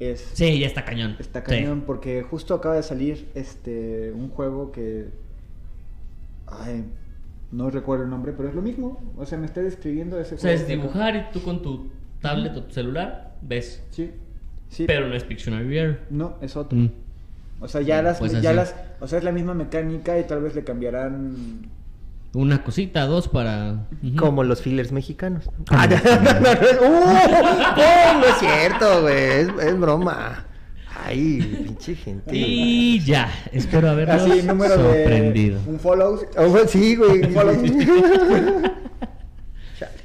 [0.00, 0.20] es.
[0.34, 1.16] Sí, ya está cañón.
[1.18, 1.46] Está Sí.
[1.46, 5.06] cañón porque justo acaba de salir este un juego que
[6.46, 6.84] ay,
[7.50, 9.00] no recuerdo el nombre, pero es lo mismo.
[9.16, 12.56] O sea, me está describiendo ese O sea, es dibujar y tú con tu tablet
[12.56, 13.82] o tu celular ves.
[13.90, 14.12] Sí.
[14.68, 14.84] Sí.
[14.86, 16.78] Pero no es Pictionary no, es otro.
[16.78, 16.90] Mm.
[17.60, 20.42] O sea, ya las Pues ya las, o sea, es la misma mecánica y tal
[20.42, 21.70] vez le cambiarán
[22.34, 23.86] Una cosita, dos para.
[24.18, 25.50] Como los fillers mexicanos.
[25.70, 27.04] Ah, no, no, no, ¡Uh!
[27.76, 28.20] ¡Oh!
[28.20, 29.16] no es cierto, güey.
[29.16, 30.44] Es, es broma.
[31.04, 32.34] Ay, pinche gente.
[32.36, 35.60] Y ya, espero haberlos así número sorprendido.
[35.62, 36.20] de un follow.
[36.36, 37.22] Oh, güey, sí, güey.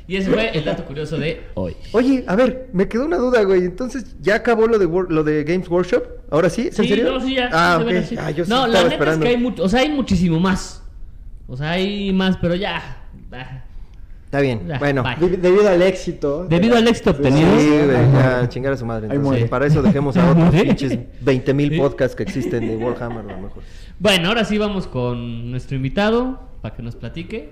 [0.06, 1.75] Y ese fue el dato curioso de hoy.
[1.93, 3.62] Oye, a ver, me quedó una duda, güey.
[3.63, 6.03] Entonces, ¿ya acabó lo de, Wor- lo de Games Workshop?
[6.29, 6.67] ¿Ahora sí?
[6.67, 7.13] ¿Es en Sí, serio?
[7.13, 7.49] no, sí, ya.
[7.53, 7.84] Ah.
[8.17, 9.25] Ah, yo sí no, la neta esperando.
[9.25, 10.84] es que hay mucho, o sea, hay muchísimo más.
[11.47, 12.97] O sea, hay más, pero ya.
[13.32, 13.63] ah.
[14.34, 15.04] Está bien, Ya, bueno.
[15.04, 15.30] bye.
[15.38, 16.48] Debido al éxito.
[16.50, 17.48] Debido al éxito Sí, obtenido.
[17.54, 19.08] güey, ya, chingar a su madre.
[19.13, 20.62] Entonces, para eso dejemos a otros Sí.
[20.63, 21.78] pinches 20 mil Sí.
[21.78, 23.62] podcasts que existen de Warhammer, a lo mejor.
[24.00, 27.50] Bueno, ahora sí vamos con nuestro invitado para que nos platique.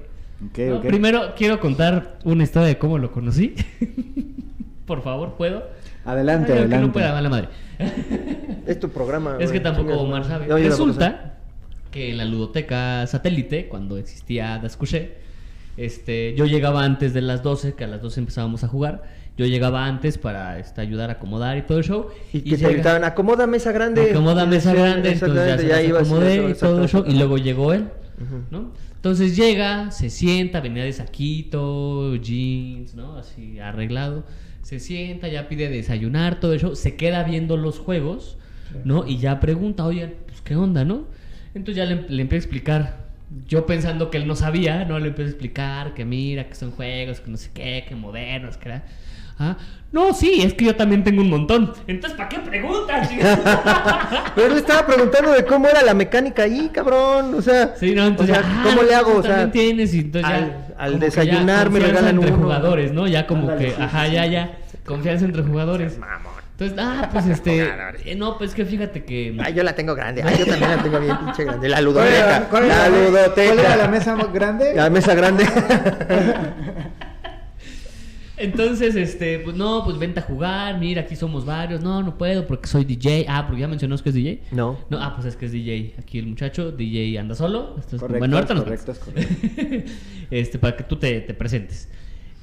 [0.50, 0.86] Ok, No, ok.
[0.88, 3.54] Primero quiero contar una historia de cómo lo conocí.
[4.88, 5.64] Por favor, ¿puedo?
[6.04, 6.88] Adelante, Ay, adelante.
[6.88, 7.50] no pueda, mala madre.
[8.66, 9.38] Es tu programa.
[9.40, 10.48] es que tampoco Omar sabe.
[10.48, 10.58] No.
[10.58, 11.36] Resulta
[11.92, 15.22] que en la ludoteca satélite, cuando existía Dascuché,
[15.78, 19.04] este, yo llegaba antes de las 12, que a las 12 empezábamos a jugar.
[19.38, 22.08] Yo llegaba antes para este, ayudar a acomodar y todo el show.
[22.34, 24.12] Y que te llega- gritaban, acomoda mesa grande.
[24.12, 27.10] acomoda mesa grande, entonces ya, se acomodé eso, y todo exacto.
[27.10, 27.88] y luego llegó él.
[28.52, 28.72] ¿no?
[28.96, 33.18] Entonces llega, se sienta, venía de saquito, jeans, ¿no?
[33.18, 34.24] Así arreglado,
[34.62, 38.38] se sienta, ya pide desayunar, todo eso, se queda viendo los juegos,
[38.86, 39.08] ¿no?
[39.08, 41.06] Y ya pregunta, oye, pues qué onda, ¿no?
[41.56, 43.08] Entonces ya le, le a explicar,
[43.48, 45.00] yo pensando que él no sabía, ¿no?
[45.00, 48.58] Le empiezo a explicar que mira, que son juegos, que no sé qué, que modernos,
[48.58, 48.84] que era...
[49.40, 49.58] Ah,
[49.92, 51.74] no, sí, es que yo también tengo un montón.
[51.88, 53.10] Entonces, ¿para qué preguntas?
[54.36, 57.34] Pero él estaba preguntando de cómo era la mecánica ahí, cabrón.
[57.36, 59.16] O sea, Sí, no, entonces, o sea, ah, ¿cómo le hago?
[59.18, 61.88] O sea, también tienes, y entonces ya, al- al como que desayunar ya me confianza
[61.88, 62.44] regalan entre uno.
[62.44, 63.08] jugadores, ¿no?
[63.08, 64.52] Ya como Ándale, que, sí, ajá, sí, ya, ya,
[64.86, 65.98] confianza entre jugadores.
[66.62, 67.62] Entonces, ah, pues este,
[68.06, 69.36] eh, no, pues que fíjate que...
[69.44, 70.22] Ay, yo la tengo grande.
[70.24, 71.68] Ay, yo también la tengo bien pinche grande.
[71.68, 72.38] La ¿Cuál ludoteca.
[72.38, 73.54] era, cuál era la la, ludoteca.
[73.54, 74.76] ¿Cuál era la mesa grande?
[74.76, 75.44] La mesa grande.
[78.38, 81.82] Entonces, este, pues no, pues vente a jugar, mira, aquí somos varios.
[81.82, 83.26] No, no puedo porque soy DJ.
[83.28, 84.42] Ah, porque ya mencionó que es DJ.
[84.52, 84.78] No.
[84.90, 85.96] No, ah, pues es que es DJ.
[86.00, 87.76] Aquí el muchacho, DJ anda solo.
[87.80, 89.92] Esto es- Correcto, bueno, ahorita nos correcto, es correcto.
[90.32, 91.88] este, para que tú te, te presentes.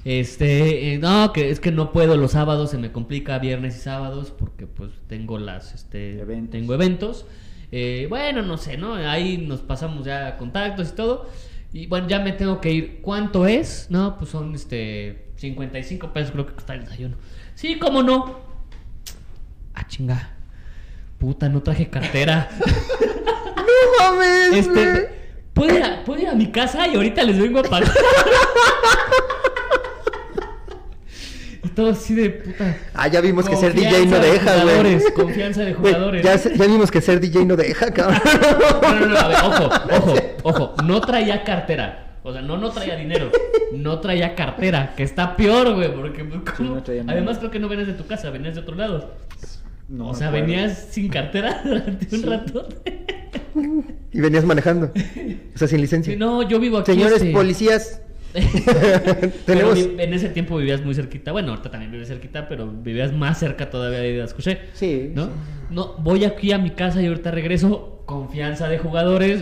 [0.09, 3.81] Este, eh, no, que es que no puedo los sábados, se me complica viernes y
[3.81, 6.51] sábados porque pues tengo las, este, Eventos.
[6.51, 7.27] tengo eventos.
[7.73, 8.95] Eh, bueno, no sé, ¿no?
[8.95, 11.29] Ahí nos pasamos ya contactos y todo.
[11.75, 13.01] Y bueno, ya me tengo que ir.
[13.03, 13.89] ¿Cuánto es?
[13.91, 17.17] No, pues son este 55 pesos creo que cuesta el desayuno.
[17.55, 18.41] Sí, ¿cómo no?
[19.75, 20.31] Ah, chinga.
[21.19, 22.49] Puta, no traje cartera.
[24.01, 24.67] No mames.
[24.67, 25.11] Este,
[25.53, 27.93] ¿puedo ir, a, puedo ir a mi casa y ahorita les vengo a pagar?
[31.65, 32.77] y todo así de puta.
[32.95, 34.61] Ah, ya vimos que ser DJ no de deja, güey.
[34.63, 36.25] jugadores, confianza de jugadores.
[36.25, 38.21] Ya, ya vimos que ser DJ no deja, cabrón.
[38.83, 40.75] No, no, no, a ver, ojo, ojo, ojo.
[40.85, 42.05] No traía cartera.
[42.23, 43.31] O sea, no, no traía dinero.
[43.73, 45.95] No traía cartera, que está peor, güey.
[45.95, 46.75] Porque, pues, ¿cómo?
[46.75, 47.19] no traía nada.
[47.19, 49.15] Además, creo que no venías de tu casa, venías de otro lado.
[49.89, 50.47] No o sea, acuerdo.
[50.47, 52.69] venías sin cartera durante un rato.
[54.13, 54.93] Y venías manejando.
[55.55, 56.13] O sea, sin licencia.
[56.13, 56.93] Sí, no, yo vivo aquí.
[56.93, 58.03] Señores este, policías,
[59.47, 61.33] Pero en ese tiempo vivías muy cerquita.
[61.33, 64.61] Bueno, ahorita también vives cerquita, pero vivías más cerca todavía de Escuché.
[64.75, 65.27] Sí, ¿No?
[65.27, 65.31] sí.
[65.71, 68.03] No, voy aquí a mi casa y ahorita regreso.
[68.07, 69.41] Confianza de jugadores.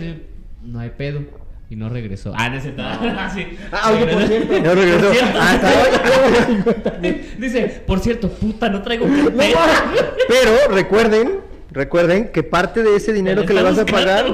[0.61, 1.21] No hay pedo.
[1.69, 2.33] Y no regresó.
[2.35, 2.57] Ah, no.
[2.79, 3.45] Ah, sí.
[3.71, 4.59] Ah, oye, por cierto.
[4.61, 5.11] No regresó.
[5.39, 5.69] Hasta
[7.01, 7.21] hoy.
[7.37, 9.91] Dice, por cierto, puta, no traigo cartera.
[10.29, 14.25] Pero recuerden, recuerden que parte de ese dinero que le vas a pagar.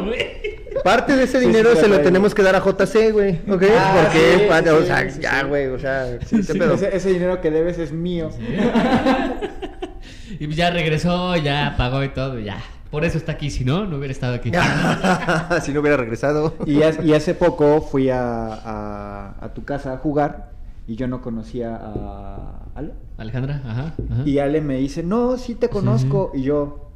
[0.83, 3.39] Parte de ese dinero sí, se lo tenemos que dar a JC, güey.
[3.49, 3.63] ¿Ok?
[3.77, 6.73] Ah, Porque es parte- o sea, sí, ya, güey, o sea, Sí, ¿qué sí, pedo?
[6.75, 8.29] ese, ese dinero que debes es mío.
[10.39, 12.57] Y ya regresó, ya pagó y todo, ya.
[12.91, 14.51] Por eso está aquí, si no, no hubiera estado aquí.
[15.63, 16.55] si no hubiera regresado.
[16.65, 20.51] Y, ha- y hace poco fui a, a- a tu casa a jugar
[20.87, 22.93] y yo no conocía a Ale.
[23.17, 23.93] Alejandra, ajá.
[24.11, 24.23] ajá.
[24.25, 26.31] Y Ale me dice, no, sí te conozco.
[26.33, 26.91] Y yo,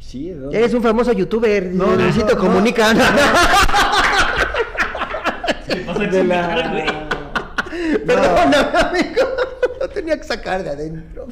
[0.00, 0.58] sí, ¿de dónde?".
[0.58, 1.66] Eres un famoso youtuber.
[1.72, 2.92] No, No, no, Luisito no, comunica.
[5.66, 7.08] ¿Qué pasa, de la...
[8.06, 9.22] Perdóname, amigo.
[9.80, 11.26] Lo tenía que sacar de adentro.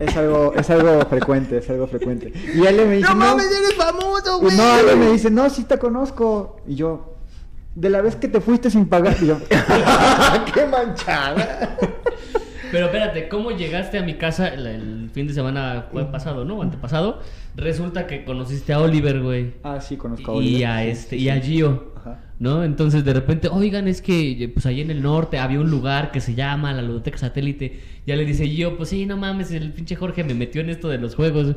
[0.00, 2.32] Es algo, es algo frecuente, es algo frecuente.
[2.54, 4.56] Y Ale me dice, No mames, eres famoso, güey.
[4.56, 6.60] No, Ale me dice, no, sí te conozco.
[6.66, 7.16] Y yo,
[7.74, 9.16] de la vez que te fuiste sin pagar.
[9.20, 9.38] Y yo,
[10.54, 11.76] Qué manchada.
[12.70, 16.58] Pero espérate, ¿cómo llegaste a mi casa el, el fin de semana fue pasado, no?
[16.58, 17.20] O antepasado.
[17.56, 19.54] Resulta que conociste a Oliver, güey.
[19.62, 20.66] ah, sí, conozco a Y Oliver.
[20.66, 21.52] a Sí, este, sí, y a sí.
[21.54, 21.92] Gio.
[21.96, 22.20] Ajá.
[22.38, 22.62] ¿No?
[22.62, 26.20] Entonces de repente, oigan, es que pues ahí en el norte había un lugar que
[26.20, 27.80] se llama la Ludoteca Satélite.
[28.06, 30.88] Ya le dice Gio, pues sí, no mames, el pinche Jorge me metió en esto
[30.88, 31.56] de los juegos.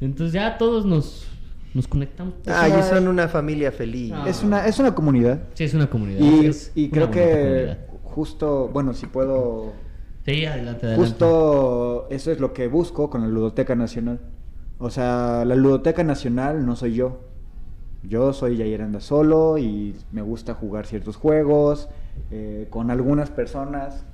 [0.00, 1.26] Entonces ya todos nos,
[1.74, 2.34] nos conectamos.
[2.46, 4.12] Ay, son una familia feliz.
[4.14, 4.24] Ah.
[4.28, 5.40] Es una, es una comunidad.
[5.54, 6.20] Sí, es una comunidad.
[6.20, 6.50] Y,
[6.84, 7.78] y creo que comunidad.
[8.04, 9.72] justo, bueno, si puedo
[10.30, 11.08] Sí, adelante, adelante.
[11.10, 14.20] Justo eso es lo que busco con la Ludoteca Nacional.
[14.78, 17.20] O sea, la Ludoteca Nacional no soy yo.
[18.02, 21.88] Yo soy Yair Anda solo y me gusta jugar ciertos juegos
[22.30, 24.06] eh, con algunas personas.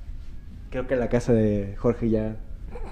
[0.71, 2.35] Creo que en la casa de Jorge ya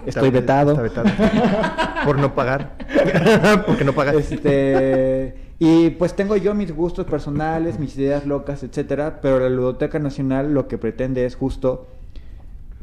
[0.05, 0.83] estoy Está- vetado.
[0.85, 1.09] está vetado.
[2.05, 2.77] Por no pagar.
[3.65, 4.15] Porque no pagas.
[4.15, 9.99] Este, y pues tengo yo mis gustos personales, mis ideas locas, etcétera, pero la Ludoteca
[9.99, 11.88] Nacional lo que pretende es justo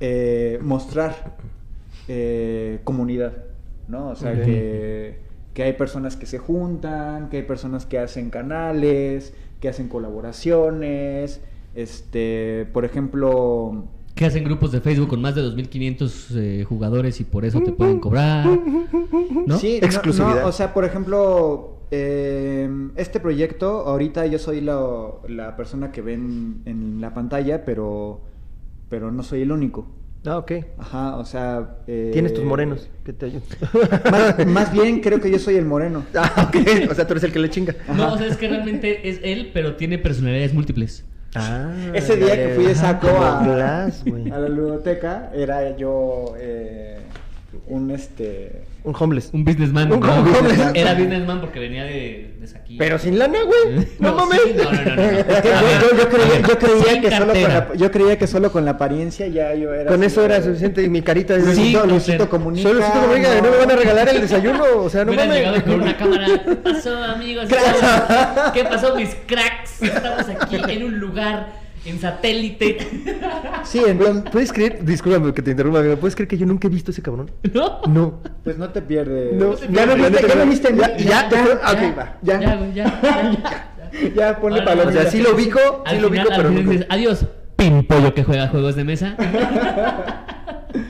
[0.04, 1.36] eh, mostrar
[2.08, 3.34] eh, comunidad,
[3.86, 4.08] ¿no?
[4.08, 5.20] O sea, que,
[5.54, 11.40] que hay personas que se juntan, que hay personas que hacen canales, que hacen colaboraciones,
[11.76, 13.84] este, por ejemplo,
[14.16, 17.70] Que hacen grupos de Facebook con más de 2.500 eh, jugadores y por eso te
[17.70, 18.44] pueden cobrar.
[19.46, 19.56] ¿No?
[19.56, 20.42] Sí, Exclusividad.
[20.42, 24.84] no, o sea, por ejemplo, eh, este proyecto, ahorita yo soy la,
[25.28, 28.31] la persona que ven en la pantalla, pero,
[28.92, 29.86] pero no soy el único.
[30.26, 30.52] Ah, ok.
[30.76, 31.78] Ajá, o sea...
[31.86, 33.42] eh, Tienes tus morenos que te ayudan.
[34.12, 36.04] Más, más bien creo que yo soy el moreno.
[36.14, 36.90] Ah, ok.
[36.90, 37.74] O sea, tú eres el que le chinga.
[37.96, 41.06] No, o sea, es que realmente es él, pero tiene personalidades múltiples.
[41.34, 46.98] Ah, Ese día que fui de saco a la ludoteca, era yo eh,
[47.66, 48.64] un este...
[48.84, 49.30] Un homeless.
[49.32, 49.92] Un businessman.
[49.92, 50.22] Un ¿no?
[50.24, 50.74] businessman.
[50.76, 52.78] Era businessman porque venía de, de Saquillo.
[52.78, 53.86] Pero sin lana, güey.
[54.00, 54.40] No, mames.
[54.44, 58.18] sí, no, no, no, yo, creía, yo creía Sin que solo con la, yo creía
[58.18, 59.90] que solo con la apariencia ya yo era...
[59.90, 62.68] Con eso era de- suficiente y mi carita de Sí, ser- comunica.
[62.68, 65.34] Solo si tú comunica no me van a regalar el desayuno, o sea, no mames.
[65.36, 66.26] llegado con una cámara.
[66.44, 67.46] ¿Qué pasó, amigos?
[68.54, 69.80] ¿Qué pasó, mis cracks?
[69.82, 72.78] Estamos aquí en un lugar, en satélite.
[73.64, 74.84] Sí, entonces, ¿Puedes creer?
[74.84, 75.96] Discúlpame que te interrumpa, amigo.
[75.96, 77.30] ¿Puedes creer que yo nunca he visto ese cabrón?
[77.52, 77.80] ¿No?
[77.88, 78.20] No.
[78.44, 79.34] pues no te pierdes.
[79.34, 80.46] No, ya la viste, ya no.
[80.46, 80.68] viste.
[80.68, 82.16] en- Ya, ya, ya, va.
[82.22, 82.40] Ya.
[82.40, 83.00] Ya, ya.
[83.00, 83.68] ya.
[84.16, 84.98] Ya, ponle palomita.
[85.00, 88.24] O sea, sí lo ubico, sí lo ubico, pero final nunca- dices, adiós, pimpollo que
[88.24, 89.16] juega juegos de mesa.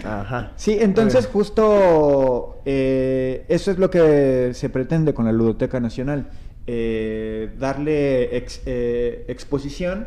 [0.05, 0.52] Ajá.
[0.57, 6.26] Sí, entonces justo eh, eso es lo que se pretende con la Ludoteca Nacional.
[6.68, 10.07] eh, darle ex- eh, exposición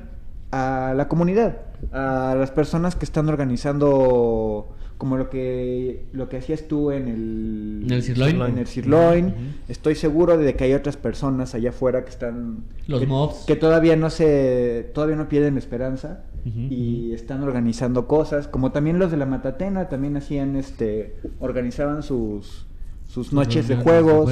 [0.56, 1.58] a la comunidad,
[1.92, 7.84] a las personas que están organizando como lo que lo que hacías tú en el
[7.86, 8.42] En el Sirloin.
[8.42, 9.34] en el Sirloin.
[9.68, 13.44] Estoy seguro de que hay otras personas allá afuera que están Los que, mobs.
[13.46, 19.10] que todavía no se todavía no pierden esperanza y están organizando cosas, como también los
[19.10, 22.68] de la Matatena también hacían este organizaban sus
[23.16, 24.26] sus noches de juegos.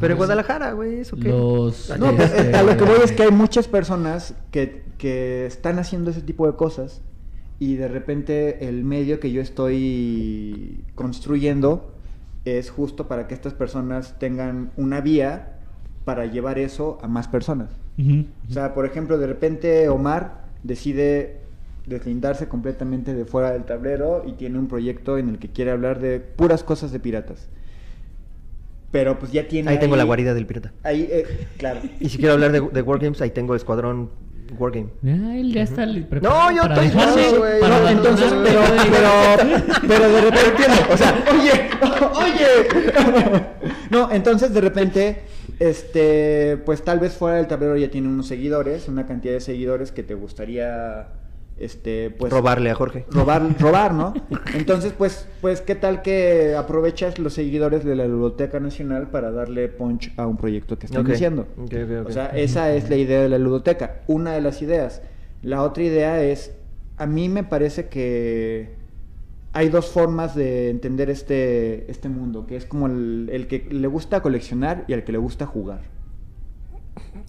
[0.00, 1.28] Pero en Guadalajara, güey, ¿eso qué?
[1.28, 4.84] Los- Ah, No, pues, Este- a lo que voy es que hay muchas personas que,
[4.96, 7.02] que están haciendo ese tipo de cosas
[7.58, 11.92] y de repente el medio que yo estoy construyendo
[12.44, 15.58] es justo para que estas personas tengan una vía
[16.04, 17.68] para llevar eso a más personas.
[18.48, 21.40] O sea, por ejemplo, de repente Omar decide
[21.86, 26.00] deslindarse completamente de fuera del tablero y tiene un proyecto en el que quiere hablar
[26.00, 27.48] de puras cosas de piratas.
[28.92, 29.70] Pero pues ya tiene...
[29.70, 30.72] Ahí tengo la guarida del pirata.
[30.84, 31.24] Ahí, eh,
[31.56, 31.80] claro.
[31.98, 34.10] Y si quiero hablar de, de Wargames, ahí tengo el escuadrón
[34.58, 34.88] Wargame.
[35.00, 37.60] Ya, él ya está li- preparado No, yo dejarse, güey.
[37.62, 38.60] No, entonces, pero,
[38.92, 41.70] pero, pero de repente, o sea, oye,
[42.14, 43.42] oye.
[43.90, 45.22] No, entonces de repente,
[45.58, 49.90] este, pues tal vez fuera del tablero ya tiene unos seguidores, una cantidad de seguidores
[49.90, 51.08] que te gustaría
[51.62, 53.04] este, pues Robarle a Jorge.
[53.10, 54.14] robar, robar, ¿no?
[54.54, 59.68] Entonces, pues, pues, ¿qué tal que aprovechas los seguidores de la Ludoteca Nacional para darle
[59.68, 61.08] punch a un proyecto que está Ok.
[61.08, 61.42] iniciando?
[61.58, 62.08] Ok, ok, ok.
[62.08, 65.02] O sea, esa es la idea de la ludoteca, una de las ideas.
[65.42, 66.52] La otra idea es,
[66.96, 68.70] a mí me parece que
[69.52, 73.86] hay dos formas de entender este, este mundo, que es como el, el que le
[73.86, 75.80] gusta coleccionar y el que le gusta jugar.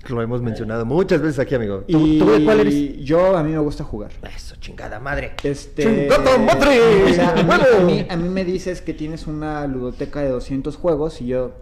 [0.10, 1.84] Lo hemos mencionado muchas veces aquí, amigo.
[1.88, 2.98] ¿Tú, y tú cuál eres?
[3.04, 4.12] yo, a mí me gusta jugar.
[4.36, 5.34] Eso, chingada madre.
[5.44, 6.80] Este, ¡Chingada madre!
[7.06, 10.30] o sea, a, mí, a mí- a mí me dices que tienes una ludoteca de
[10.30, 11.54] 200 juegos y yo...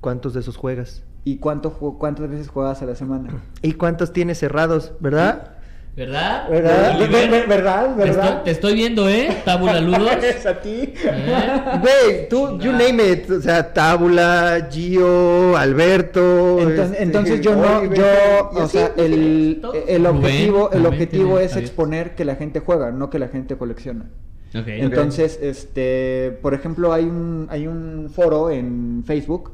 [0.00, 1.02] ¿Cuántos de esos juegas?
[1.24, 3.42] ¿Y cuánto, cuántas veces juegas a la semana?
[3.62, 5.55] ¿Y cuántos tienes cerrados, verdad?
[5.96, 6.48] ¿Verdad?
[6.50, 6.98] ¿Verdad?
[7.08, 7.96] Ver- ¿Verdad?
[7.96, 8.24] Te ¿Verdad?
[8.26, 9.34] estoy, te estoy viendo, ¿eh?
[9.46, 10.22] Tabula Ludos.
[10.22, 10.92] ¿Es a ti?
[10.94, 11.60] ¿Eh?
[11.80, 13.30] Güey, tú, you name it.
[13.30, 16.58] O sea, Tábula, Gio, Alberto.
[16.60, 18.04] Entonces, este, entonces yo no, yo,
[18.52, 23.08] o sea, el, el Rubén objetivo, el objetivo es exponer que la gente juega, no
[23.08, 24.04] que la gente colecciona.
[24.52, 29.52] Entonces, este, por ejemplo, hay un, hay un foro en Facebook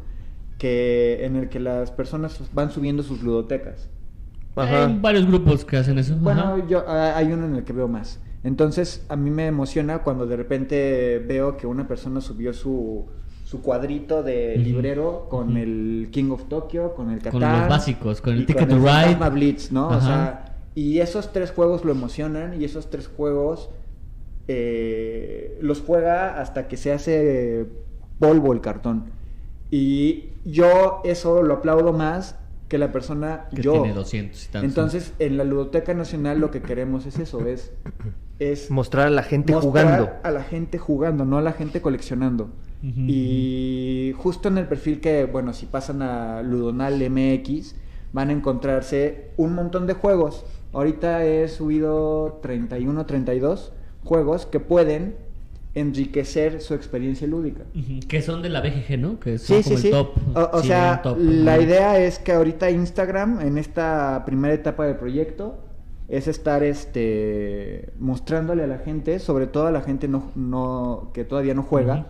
[0.59, 3.89] que, en el que las personas van subiendo sus ludotecas.
[4.57, 4.87] Ajá.
[4.87, 6.17] Hay varios grupos que hacen eso.
[6.17, 6.67] Bueno, Ajá.
[6.69, 8.21] yo ah, hay uno en el que veo más.
[8.45, 13.07] Entonces, a mí me emociona cuando de repente veo que una persona subió su,
[13.45, 17.61] su cuadrito de librero con el King of Tokyo, con el Con Catán.
[17.61, 18.93] los básicos, con el Ticket con to el Ride.
[18.93, 19.89] Fantasma Blitz, ¿no?
[19.89, 23.71] O sea, y esos tres juegos lo emocionan y esos tres juegos
[24.49, 27.67] eh, los juega hasta que se hace
[28.19, 29.05] polvo el cartón.
[29.71, 32.37] Y yo eso lo aplaudo más
[32.73, 33.73] que la persona Que yo.
[33.75, 34.69] tiene 200 y tantos.
[34.71, 37.71] Entonces, en la Ludoteca Nacional lo que queremos es eso, es,
[38.39, 40.11] es Mostrar a la gente mostrar jugando.
[40.23, 42.49] a la gente jugando, no a la gente coleccionando.
[42.83, 47.77] Y justo en el perfil que, bueno, si pasan a Ludonal MX,
[48.15, 50.47] van a encontrarse un montón de juegos.
[50.73, 55.15] Ahorita he subido 31, 32 juegos que pueden
[55.75, 57.63] enriquecer su experiencia lúdica.
[58.09, 59.19] Que son de la BGG, ¿no?
[59.19, 59.99] Que son Sí, como sí, el sí.
[59.99, 60.11] top.
[60.55, 61.17] O, sea, top.
[61.19, 65.65] la idea es que ahorita Instagram, en esta primera etapa del proyecto,
[66.09, 71.25] es estar este mostrándole a la gente, sobre todo a la gente no, no, que
[71.25, 72.07] todavía no juega,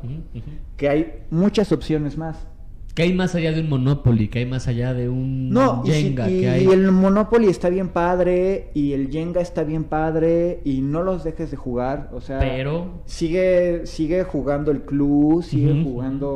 [0.77, 2.48] que hay muchas opciones más.
[2.94, 5.90] Que hay más allá de un Monopoly, que hay más allá de un No, y,
[5.92, 6.66] si- Jenga, y que hay...
[6.66, 11.50] el Monopoly está bien padre, y el Jenga está bien padre, y no los dejes
[11.50, 12.38] de jugar, o sea...
[12.38, 13.00] Pero...
[13.07, 16.31] Sigue, sigue jugando el club, sigue jugando,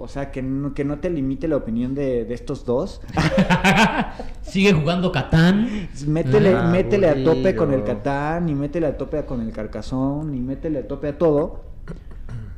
[0.00, 3.00] o sea, que no, que no te limite la opinión de, de estos dos.
[4.42, 5.88] Sigue jugando Catán.
[6.08, 10.34] Métele, Ah, métele a tope con el Catán, y métele a tope con el Carcazón,
[10.34, 11.60] y métele a tope a todo,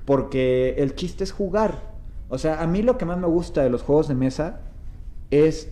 [0.06, 1.91] porque el chiste es jugar.
[2.32, 4.60] O sea, a mí lo que más me gusta de los juegos de mesa
[5.30, 5.68] es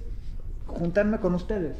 [0.66, 1.78] juntarme con ustedes.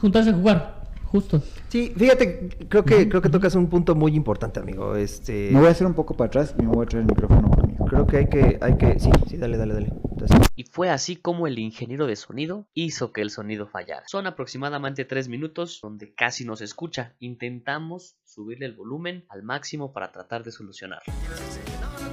[0.00, 1.42] Juntarse a jugar, justo.
[1.68, 4.94] Sí, fíjate, creo que, creo que tocas un punto muy importante, amigo.
[4.94, 7.08] Este, Me voy a hacer un poco para atrás y me voy a traer el
[7.08, 7.50] micrófono.
[7.92, 9.92] Creo que hay que, hay que, sí, sí, dale, dale, dale.
[10.10, 14.08] Entonces, Y fue así como el ingeniero de sonido hizo que el sonido fallara.
[14.08, 17.14] Son aproximadamente 3 minutos donde casi no se escucha.
[17.18, 21.12] Intentamos subirle el volumen al máximo para tratar de solucionarlo.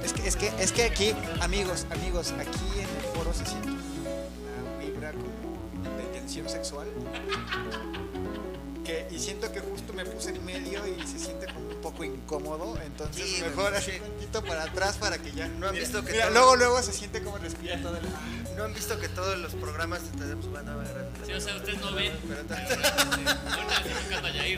[0.04, 3.68] Es que, es que, es que aquí, amigos, amigos, aquí en el foro se siente
[3.70, 6.88] una vibra como de tensión sexual.
[8.84, 12.02] Que, y siento que justo me puse en medio y se siente como un poco
[12.02, 12.78] incómodo.
[12.84, 13.76] Entonces Sí, mejor sí.
[13.92, 15.46] así un poquito para atrás para que ya.
[15.48, 18.02] No han mira, visto que mira, todo- luego, luego se siente como respira todo el.
[18.56, 21.06] ¿No han visto que todos los programas tenemos van a ver?
[21.26, 22.12] Sí, o sea, ustedes no ven.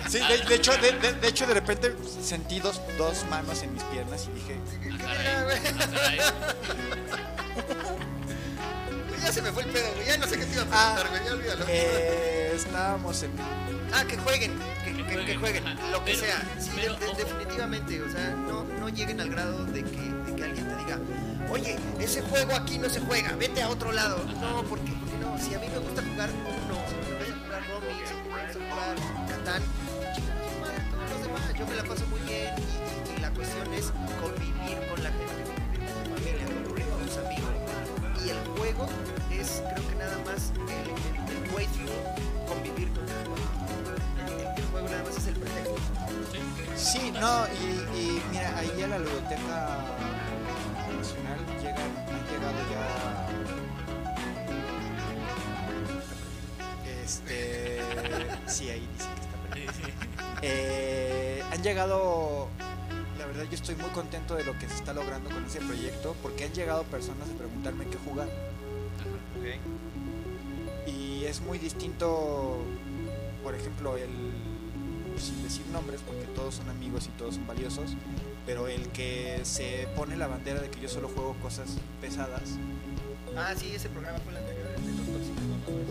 [0.09, 3.73] Sí, de, de hecho, de, de- de hecho, de repente sentí dos, dos manos en
[3.75, 4.59] mis piernas y dije.
[5.45, 5.59] Güey,
[9.25, 10.07] ya se me fue el pedo, güey.
[10.07, 11.25] Ya no sé qué te iba a Ah, preguntar, güey.
[11.27, 11.65] Ya olvídalo.
[11.69, 13.31] eh, estábamos en.
[13.95, 14.53] Ah, que jueguen,
[14.85, 16.43] que, que- que jueguen, lo que Pero- sea.
[16.59, 20.45] Sí, pero, de- definitivamente, o sea, no, no lleguen al grado de que, de que
[20.45, 20.99] alguien te diga,
[21.51, 24.25] oye, ese juego aquí no se juega, vete a otro lado.
[24.41, 27.63] No, porque, porque no, si a mí me gusta jugar uno, si me gusta jugar
[27.69, 28.97] Romy, si me gusta jugar
[29.29, 29.63] Catán,
[30.91, 33.93] todos los demás, yo me la paso muy bien y, y- y la cuestión es
[34.23, 35.22] convivir con la gente,
[38.63, 38.87] juego
[39.33, 43.03] es, creo que nada más el, el, el way through, convivir con.
[43.09, 43.11] El,
[44.41, 45.75] el- el juego nada más es el pretexto.
[46.77, 49.85] Sí, no, y, y mira, ahí a la Ludoteca
[50.97, 52.87] Nacional llegan, han llegado ya.
[57.03, 57.81] Este.
[58.47, 59.89] Sí, ahí dice que está perdido.
[60.43, 62.49] Eh, han llegado.
[63.33, 66.45] Verdad, yo estoy muy contento de lo que se está logrando con ese proyecto porque
[66.45, 68.29] han llegado personas a preguntarme qué jugar.
[70.87, 72.59] Y es muy distinto,
[73.43, 74.11] por ejemplo, el
[75.19, 77.97] sin decir nombres, porque todos son amigos y todos son valiosos,
[78.45, 82.43] pero el que se pone la bandera de que yo solo juego cosas pesadas,
[83.37, 85.89] Ah, sí, ese programa fue el anterior, el de los tóxicos mamadores.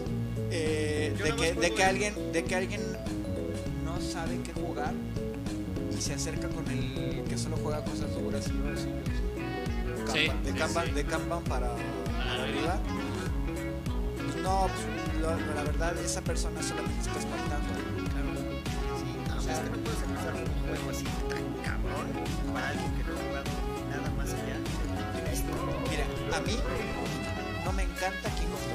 [0.51, 2.81] eh, de, que, de alguien de que alguien
[3.83, 4.93] no sabe qué jugar
[6.01, 8.75] y se acerca con el que solo juega cosas duras y yo
[10.11, 10.91] sí, de sí, Kanban, sí.
[10.93, 11.75] de Kanban para,
[12.07, 12.79] para arriba.
[14.17, 17.69] Pues no, pues, lo- la verdad esa persona solamente está espantando.
[18.97, 22.07] Sí, no, o sea, es que no puedes empezar un juego así tan cabrón
[22.51, 23.51] para alguien que no ha jugado
[23.91, 25.53] nada más allá de esto.
[25.87, 26.57] Mira, a mí
[27.63, 28.65] no me encanta King of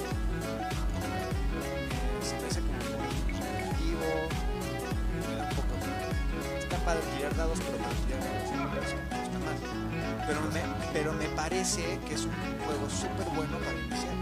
[7.36, 7.76] padre tirar dados, pero.
[10.26, 10.60] Pero me,
[10.92, 12.32] pero me parece que es un
[12.66, 14.14] juego súper bueno para iniciar.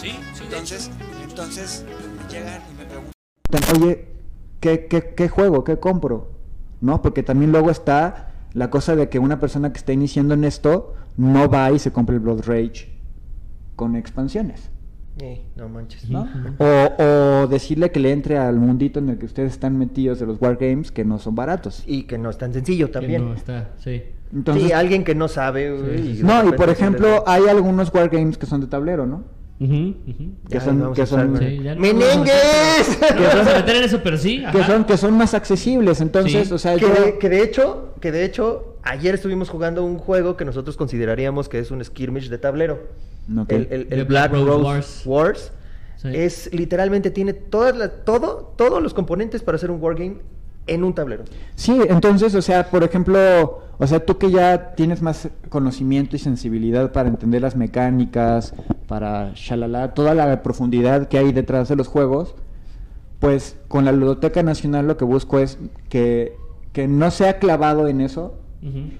[0.00, 0.90] Sí, sí, Entonces,
[1.22, 1.84] entonces
[2.28, 3.12] llegan y me preguntan.
[3.76, 4.08] Oye,
[4.60, 5.62] ¿qué, qué, qué juego?
[5.62, 6.32] ¿Qué compro?
[6.80, 7.02] ¿No?
[7.02, 10.94] Porque también luego está la cosa de que una persona que está iniciando en esto
[11.16, 12.92] no va y se compra el Blood Rage
[13.76, 14.70] con expansiones.
[15.20, 16.08] Eh, no manches.
[16.10, 16.28] ¿no?
[16.58, 17.02] O,
[17.42, 20.40] o decirle que le entre al mundito en el que ustedes están metidos de los
[20.40, 21.84] Wargames que no son baratos.
[21.86, 23.24] Y que no es tan sencillo Que también.
[23.28, 24.02] No está, sí.
[24.32, 25.76] Entonces, sí, alguien que no sabe.
[25.98, 29.22] Sí, sí, no, y por ejemplo, hay algunos Wargames que son de tablero, ¿no?
[30.50, 31.58] Que son- que son- güey.
[31.58, 32.98] Sí, ya no- ¡Menengues!
[33.14, 34.40] No vamos a meter en eso, pero sí.
[34.40, 34.66] Que ajá.
[34.66, 36.00] son, que son más accesibles.
[36.00, 36.54] Entonces, Sí.
[36.54, 36.88] o sea, que, yo...
[36.92, 41.48] de, que de hecho, que de hecho, ayer estuvimos jugando un juego que nosotros consideraríamos
[41.48, 42.80] que es un skirmish de tablero.
[43.38, 43.52] Ok.
[43.52, 45.02] El, el- el The Black, Black Rose Rose Wars.
[45.06, 45.52] Wars,
[45.96, 46.08] Sí.
[46.12, 50.16] es literalmente tiene todas las, todo, todos los componentes para hacer un wargame
[50.66, 51.24] en un tablero.
[51.54, 56.18] Sí, entonces, o sea, por ejemplo, o sea, tú que ya tienes más conocimiento y
[56.18, 58.54] sensibilidad para entender las mecánicas,
[58.86, 62.34] para shalala, toda la profundidad que hay detrás de los juegos,
[63.18, 65.58] pues con la Ludoteca Nacional lo que busco es
[65.88, 66.34] que,
[66.72, 68.34] que no sea clavado en eso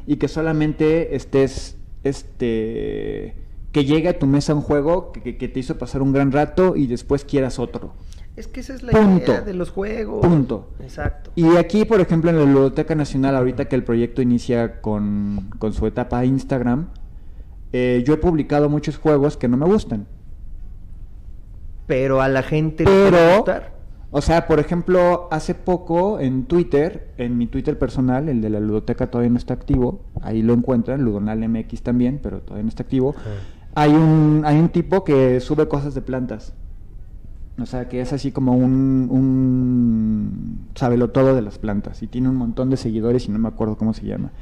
[0.06, 3.34] y que solamente estés, este,
[3.74, 6.32] que llegue a tu mesa un juego que, que- que te hizo pasar un gran
[6.32, 7.92] rato y después quieras otro.
[8.36, 9.32] Es que esa es la Punto.
[9.32, 10.26] idea de los juegos.
[10.26, 10.70] Punto.
[10.80, 11.30] Exacto.
[11.34, 15.72] Y aquí, por ejemplo, en la Ludoteca Nacional, ahorita que el proyecto inicia con, con
[15.72, 16.88] su etapa Instagram,
[17.72, 20.06] eh, yo he publicado muchos juegos que no me gustan.
[21.86, 23.72] Pero a la gente le puede Pero, gustar.
[24.10, 28.58] o sea, por ejemplo, hace poco en Twitter, en mi Twitter personal, el de la
[28.60, 32.82] Ludoteca todavía no está activo, ahí lo encuentran, Ludonal MX también, pero todavía no está
[32.84, 33.14] activo.
[33.74, 36.54] Hay un, hay un tipo que sube cosas de plantas.
[37.60, 42.02] O sea, que es así como un, un sabelotodo de las plantas.
[42.02, 44.32] Y tiene un montón de seguidores y no me acuerdo cómo se llama.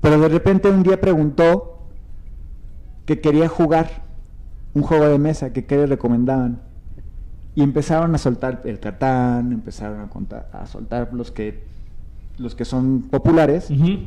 [0.00, 1.78] Pero de repente un día preguntó
[3.06, 4.04] que quería jugar
[4.74, 6.60] un juego de mesa, que qué le recomendaban.
[7.54, 11.64] Y empezaron a soltar el Catán, empezaron a, contar, a soltar los que,
[12.36, 13.70] los que son populares.
[13.70, 14.00] Ujú.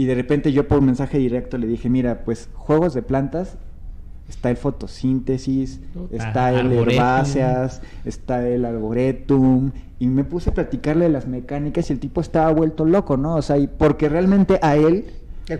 [0.00, 3.58] Y de repente yo por mensaje directo le dije, mira, pues juegos de plantas,
[4.30, 5.80] está el fotosíntesis,
[6.10, 6.88] está el arboretum.
[6.94, 12.22] herbáceas, está el arboretum, y me puse a platicarle de las mecánicas y el tipo
[12.22, 13.36] estaba vuelto loco, ¿no?
[13.36, 15.04] O sea, y porque realmente a él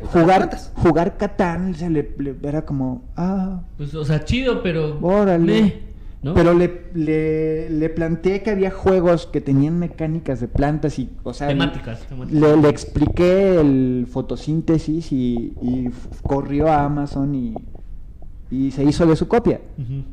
[0.04, 4.98] jugar, jugar Catán se le, le- era como, ah, Pues, o sea, chido, pero.
[5.02, 5.52] órale.
[5.62, 5.74] meh,
[6.22, 6.34] ¿no?
[6.34, 11.32] Pero le, le, le planteé que había juegos que tenían mecánicas de plantas y, o
[11.32, 12.40] sea, Temáticas, temáticas.
[12.40, 15.90] le, le expliqué el fotosíntesis y,
[16.22, 17.54] corrió a Amazon y,
[18.50, 19.60] y se hizo de su copia.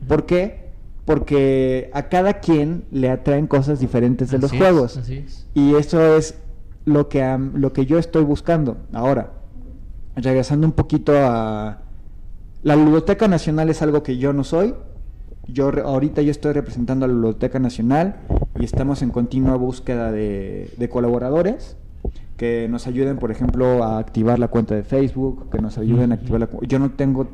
[0.07, 0.67] ¿Por qué?
[1.05, 4.97] Porque a cada quien le atraen cosas diferentes de los es, juegos.
[4.97, 5.47] así es.
[5.53, 6.35] Y eso es
[6.85, 8.77] lo que, am- lo que yo estoy buscando.
[8.93, 9.31] Ahora,
[10.15, 11.79] regresando un poquito a...
[12.63, 14.73] La Ludoteca Nacional es algo que yo no soy.
[15.47, 18.17] Yo re- ahorita yo estoy representando a la Ludoteca Nacional
[18.59, 21.77] y estamos en continua búsqueda de, de colaboradores
[22.37, 26.15] que nos ayuden, por ejemplo, a activar la cuenta de Facebook, que nos ayuden a
[26.15, 27.27] activar la Yo no tengo...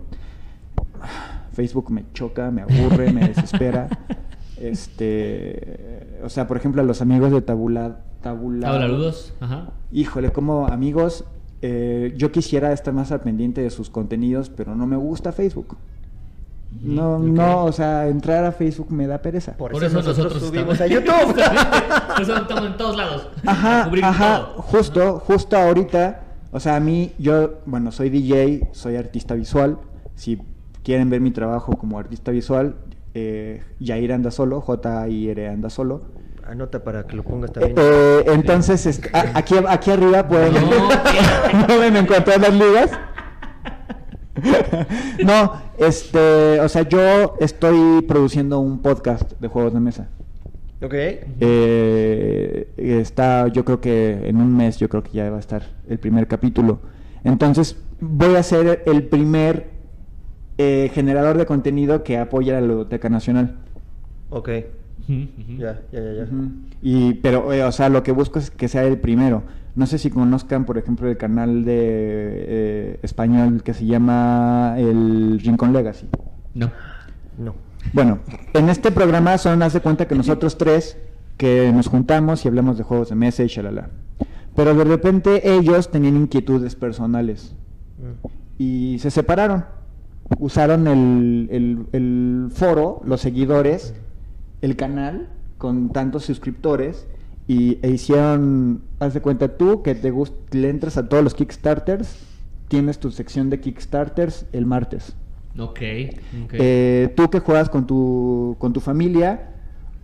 [1.52, 3.88] Facebook me choca, me aburre, me desespera.
[4.56, 9.72] Este, o sea, por ejemplo, a los amigos de Tabula, Tabula, Tablaludos, ajá.
[9.92, 11.26] Híjole, como amigos,
[11.62, 15.76] eh, yo quisiera estar más al pendiente de sus contenidos, pero no me gusta Facebook.
[16.82, 19.54] No, no, o sea, entrar a Facebook me da pereza.
[19.54, 21.36] Por, Por eso, eso nosotros, nosotros subimos a YouTube.
[22.14, 23.28] Por eso estamos en todos lados.
[23.46, 24.62] Ajá, ajá, todo.
[24.64, 26.22] justo, justo ahorita,
[26.52, 29.78] o sea, a mí, yo, bueno, soy DJ, soy artista visual,
[30.16, 30.40] si
[30.84, 32.76] quieren ver mi trabajo como artista visual,
[33.14, 36.02] eh, Jair anda solo, J-I-R anda solo.
[36.46, 37.76] Anota para que lo pongas Eh, también.
[37.80, 42.92] eh, entonces, es- a- aquí, aquí arriba pueden, No, pueden encontrar las ligas.
[45.26, 50.10] no, este, o sea, yo estoy produciendo un podcast de juegos de mesa.
[50.82, 50.94] Ok.
[51.40, 55.64] Eh, está, yo creo que en un mes, yo creo que ya va a estar
[55.88, 56.80] el primer capítulo.
[57.24, 59.70] Entonces, voy a ser el primer
[60.58, 63.56] eh, generador de contenido que apoya a la Ludoteca Nacional.
[64.30, 64.50] Ok.
[65.08, 66.28] Ya, ya, ya, ya.
[66.82, 69.44] Y, pero, eh, o sea, lo que busco es que sea el primero.
[69.76, 75.40] No sé si conozcan, por ejemplo, el canal de eh, español que se llama el
[75.44, 76.08] Rincón Legacy.
[76.54, 76.72] No.
[77.40, 77.56] No.
[77.92, 78.20] Bueno,
[78.54, 80.98] en este programa son, haz de cuenta que nosotros tres
[81.38, 83.90] que nos juntamos y hablamos de juegos de mesa y shalala.
[84.56, 87.56] Pero de repente ellos tenían inquietudes personales
[87.98, 88.28] Mm.
[88.60, 89.66] y se separaron.
[90.40, 93.94] Usaron el, el- el foro, los seguidores,
[94.62, 97.08] el canal con tantos suscriptores
[97.48, 101.34] y, e hicieron, haz de cuenta tú que te gust- le entras a todos los
[101.34, 102.16] Kickstarters,
[102.68, 105.14] tienes tu sección de Kickstarters el martes.
[105.58, 105.80] Ok.
[106.46, 106.54] ok.
[106.54, 109.50] Eh, tú que juegas con tu, con tu familia,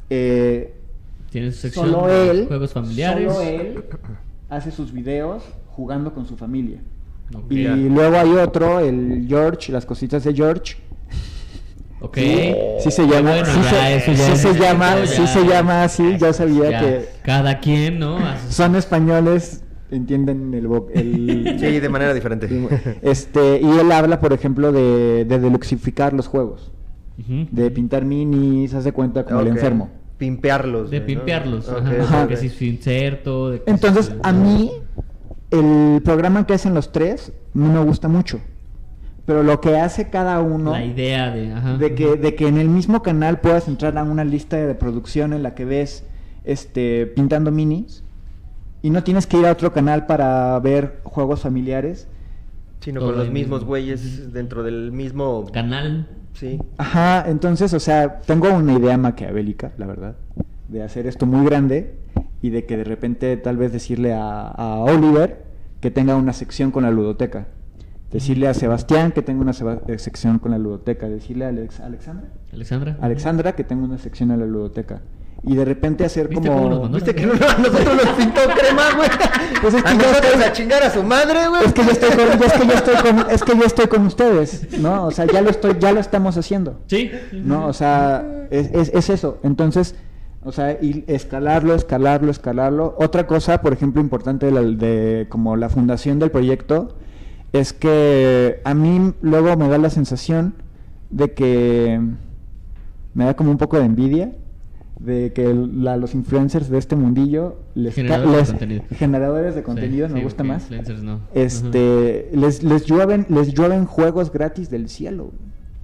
[0.09, 0.75] eh,
[1.31, 3.31] Tienes sección solo de él, juegos familiares.
[3.33, 3.83] solo él
[4.49, 6.79] hace sus videos jugando con su familia.
[7.49, 10.77] Y luego hay otro, el George, las cositas de George.
[12.09, 12.17] Ok.
[12.79, 15.05] Sí se llama, bueno, sí se, sí llama, ya.
[15.07, 18.17] sí se llama así, ya sabía Ya, que Cada quien, ¿no?
[18.49, 22.49] Son españoles, entienden el, el- Sí, de manera diferente.
[23.03, 26.71] este, y él habla, por ejemplo, de, de deluxificar los juegos,
[27.17, 29.91] de pintar minis, hace cuenta como el enfermo.
[30.17, 30.89] Pimpearlos.
[30.89, 31.05] De ¿no?
[31.05, 31.69] pimpearlos.
[31.69, 32.27] Ajá.
[32.27, 33.51] Que si su inserto.
[33.51, 34.71] de que Entonces, a mí,
[35.51, 38.39] el programa que hacen los tres no me gusta mucho.
[39.29, 41.53] Pero lo que hace cada uno, La idea de.
[41.53, 41.77] Ajá.
[41.77, 45.33] de que, de que en el mismo canal puedas entrar a una lista de reproducción
[45.33, 46.03] en la que ves
[46.45, 48.03] este pintando minis
[48.81, 52.07] y no tienes que ir a otro canal para ver juegos familiares.
[52.79, 53.67] Sino Todo con los mismos mismo.
[53.67, 55.45] güeyes dentro del mismo...
[55.53, 56.07] Canal.
[56.33, 56.59] Sí.
[56.79, 60.15] Ajá, entonces, o sea, tengo una idea maquiavélica, la verdad,
[60.69, 61.93] de hacer esto muy grande
[62.41, 65.43] y de que de repente tal vez decirle a, a Oliver
[65.81, 67.45] que tenga una sección con la ludoteca.
[68.11, 69.51] Decirle a Sebastián que tenga una
[69.87, 71.07] eh, sección con la ludoteca.
[71.07, 72.27] Decirle a Alex- Alexandra.
[72.51, 72.97] Alexandra.
[73.01, 75.01] Alexandra que tenga una sección en la ludoteca.
[75.43, 76.81] Y de repente hacer ¿Viste cómo nos como...
[76.83, 76.95] mandó?
[76.97, 79.09] ¿Viste que nosotros nos pintó crema, güey?
[79.61, 81.65] Pues es que a yo nosotros estoy- a chingar a su madre, güey.
[81.65, 84.05] Es que yo estoy con, es que yo estoy con, es que yo estoy con
[84.05, 85.05] ustedes, ¿no?
[85.05, 86.79] O sea, ya lo estoy, ya lo estamos haciendo.
[86.87, 87.11] Sí.
[87.33, 87.67] ¿no?
[87.67, 89.37] O sea, es, es, es eso.
[89.43, 89.95] Entonces,
[90.43, 92.95] o sea, y escalarlo, escalarlo, escalarlo.
[92.97, 96.95] Otra cosa, por ejemplo, importante de, la- de como la fundación del proyecto,
[97.53, 100.53] es que a mí luego me da la sensación
[101.09, 101.99] de que
[103.13, 104.31] me da como un poco de envidia
[104.99, 108.83] de que la- los influencers de este mundillo les, Generadores de les- contenido.
[108.95, 111.21] generadores de contenido Sí, me sí, gusta más influencers no.
[111.33, 115.31] este les les llueven les llueven juegos gratis del cielo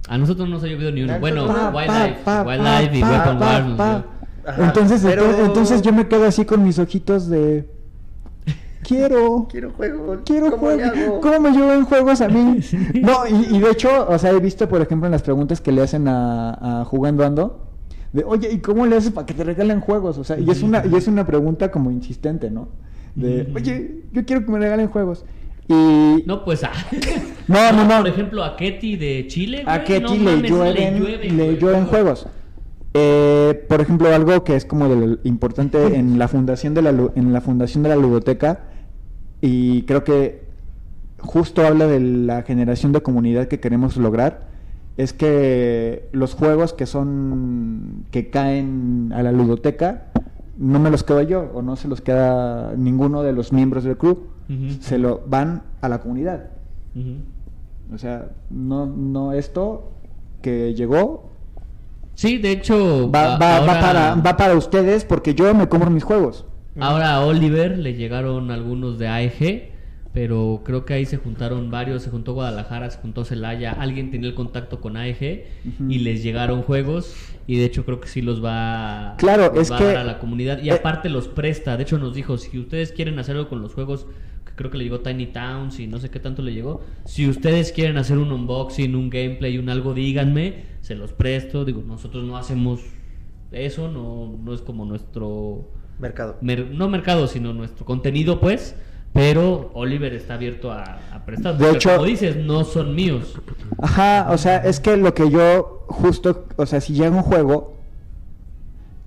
[0.08, 1.14] A nosotros no se ha llovido ni uno.
[1.14, 2.20] Ah, Bueno, pa, Wildlife.
[2.24, 3.66] pa, pa, Wildlife y Weapon Wars.
[3.66, 3.76] nos
[4.44, 7.66] pero- entonces, entonces yo me quedo así con mis ojitos de
[8.86, 10.18] quiero Quiero juego.
[10.24, 10.86] quiero ¿Cómo juegos.
[10.86, 11.20] hago?
[11.20, 12.60] ¿Cómo me llevan juegos a mí?
[12.94, 15.72] No, y, y de hecho, o sea, he visto, por ejemplo, en las preguntas que
[15.72, 17.60] le hacen a, a Jugando Ando,
[18.12, 20.18] de, oye, ¿y cómo le haces para que te regalen juegos?
[20.18, 22.68] O sea, y es una, y es una pregunta como insistente, ¿no?
[23.14, 25.24] De, oye, yo quiero que me regalen juegos.
[25.68, 26.22] Y...
[26.26, 26.70] No, pues a.
[27.48, 27.98] No, no, no.
[27.98, 29.62] Por ejemplo, a Ketty de Chile.
[29.66, 32.26] A güey, Ketty no le, mames, llueven, llueven, le güey, llueven juegos.
[32.94, 36.90] Eh, por ejemplo, algo que es como de lo importante en la fundación de la
[36.90, 38.60] en la fundación de la ludoteca
[39.40, 40.44] y creo que
[41.18, 44.46] justo habla de la generación de comunidad que queremos lograr
[44.96, 50.04] es que los juegos que son que caen a la ludoteca
[50.58, 53.96] no me los quedo yo o no se los queda ninguno de los miembros del
[53.96, 54.28] club
[54.80, 56.50] se lo van a la comunidad
[57.92, 59.90] o sea, no, no esto
[60.40, 61.30] que llegó
[62.16, 63.10] Sí, de hecho.
[63.10, 66.46] va, va, va para, va para ustedes porque yo me compro mis juegos.
[66.78, 69.70] Ahora a Oliver le llegaron algunos de AEG,
[70.12, 74.28] pero creo que ahí se juntaron varios, se juntó Guadalajara, se juntó Celaya, alguien tenía
[74.28, 75.44] el contacto con AEG
[75.88, 77.14] y les llegaron juegos
[77.46, 80.04] y de hecho creo que sí los va, Claro, los es va a dar a
[80.04, 80.62] la comunidad.
[80.62, 83.74] Y eh, aparte los presta, de hecho nos dijo, si ustedes quieren hacerlo con los
[83.74, 84.06] juegos,
[84.44, 87.28] que creo que le llegó Tiny Towns y no sé qué tanto le llegó, si
[87.28, 92.24] ustedes quieren hacer un unboxing, un gameplay, un algo, díganme, se los presto, digo, nosotros
[92.24, 92.80] no hacemos
[93.52, 96.36] eso, no, no es como nuestro Mercado.
[96.40, 98.74] mer- no mercado, sino nuestro contenido, pues.
[99.12, 101.56] Pero Oliver está abierto a, a prestar.
[101.56, 103.34] De hecho- como dices, no son míos.
[103.78, 107.74] Ajá, o sea, es que lo que yo justo, o sea, si llega un juego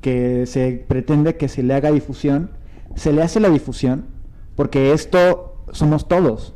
[0.02, 2.52] que se pretende que se le haga difusión,
[2.96, 4.06] se le hace la difusión
[4.56, 6.54] porque esto somos todos.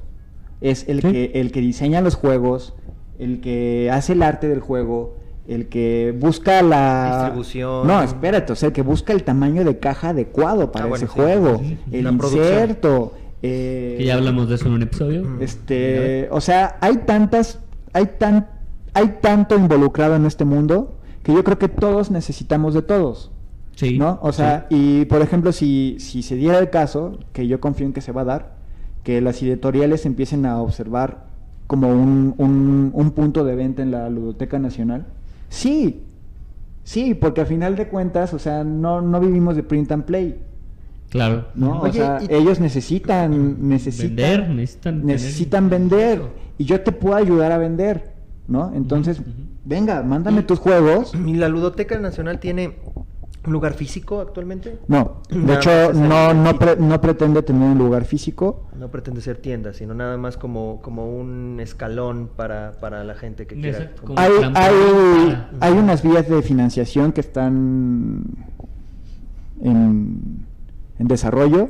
[0.61, 1.11] Es el Sí.
[1.11, 2.73] que el que diseña los juegos,
[3.19, 5.17] el que hace el arte del juego,
[5.47, 7.85] el que busca la Distribución.
[7.87, 11.05] No, espérate, o sea, el que busca el tamaño de caja adecuado para Ah, bueno,
[11.05, 11.19] ese sí.
[11.19, 11.97] juego, Sí, sí.
[11.97, 15.23] el inserto, eh, Que ya hablamos de eso en un episodio.
[15.23, 15.41] Mm.
[15.41, 17.59] este, o sea, hay tantas,
[17.91, 18.47] hay tan,
[18.93, 23.31] hay tanto involucrado en este mundo que yo creo que todos necesitamos de todos.
[23.75, 23.97] Sí.
[23.97, 24.19] ¿No?
[24.21, 27.93] O sea, y por ejemplo, si, si se diera el caso, que yo confío en
[27.93, 28.51] que se va a dar,
[29.03, 31.25] que las editoriales empiecen a observar
[31.67, 35.07] como un, un, un punto de venta en la Ludoteca Nacional,
[35.53, 36.01] sí,
[36.83, 40.39] sí, porque a final de cuentas, o sea, no, no vivimos de print and play,
[41.09, 41.45] Claro.
[41.53, 41.81] ¿no?
[41.81, 44.49] Oye, o sea, y- ellos necesitan, necesitan Vender,
[45.05, 46.21] necesitan tener- vender
[46.57, 48.11] y yo te puedo ayudar a vender,
[48.47, 48.71] ¿no?
[48.73, 49.21] Entonces,
[49.63, 51.13] venga, mándame tus juegos.
[51.25, 52.77] ¿Y la Ludoteca Nacional tiene
[53.45, 54.79] un lugar físico actualmente?
[54.87, 58.67] No, de Nada hecho no no, pre- no pretende tener un lugar físico.
[58.77, 63.45] No pretende ser tienda, sino nada más como, como un escalón para, para la gente
[63.45, 63.77] que quiera.
[63.79, 64.51] Exacto, como- comprar.
[64.55, 68.23] Hay, hay, para- hay unas vías de financiación que están
[69.61, 70.45] en,
[70.99, 71.69] en desarrollo.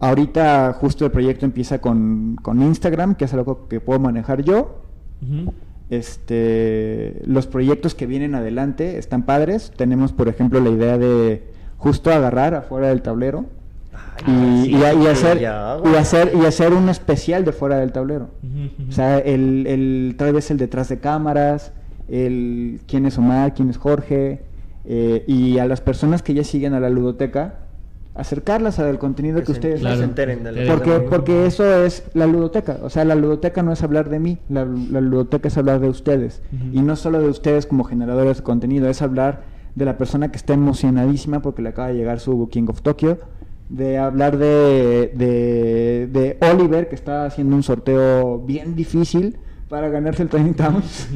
[0.00, 4.82] Ahorita justo el proyecto empieza con, con Instagram, que es algo que puedo manejar yo.
[5.22, 5.52] Ujú.
[5.90, 9.72] Este, los proyectos que vienen adelante están padres.
[9.76, 11.42] Tenemos, por ejemplo, la idea de
[11.76, 13.46] justo agarrar afuera del tablero
[14.26, 15.38] y, Ay, sí, y- y que hacer,
[15.84, 18.28] y hacer y hacer un especial de fuera del tablero.
[18.88, 21.72] O sea, el, el, tal vez el detrás de cámaras,
[22.08, 24.42] el quién es Omar, quién es Jorge,
[24.86, 27.60] eh, y a las personas que ya siguen a la ludoteca,
[28.18, 30.04] acercarlas al contenido que, ustedes hacen.
[30.04, 32.78] enteren de Porque, porque eso es la ludoteca.
[32.82, 35.88] O sea, la ludoteca no es hablar de mí, la, la ludoteca es hablar de
[35.88, 36.42] ustedes.
[36.72, 39.42] Y no solo de ustedes como generadores de contenido, es hablar
[39.76, 43.18] de la persona que está emocionadísima porque le acaba de llegar su King of Tokyo.
[43.68, 49.38] De hablar de, de, de Oliver, que está haciendo un sorteo bien difícil
[49.68, 51.08] para ganarse el Training Towns.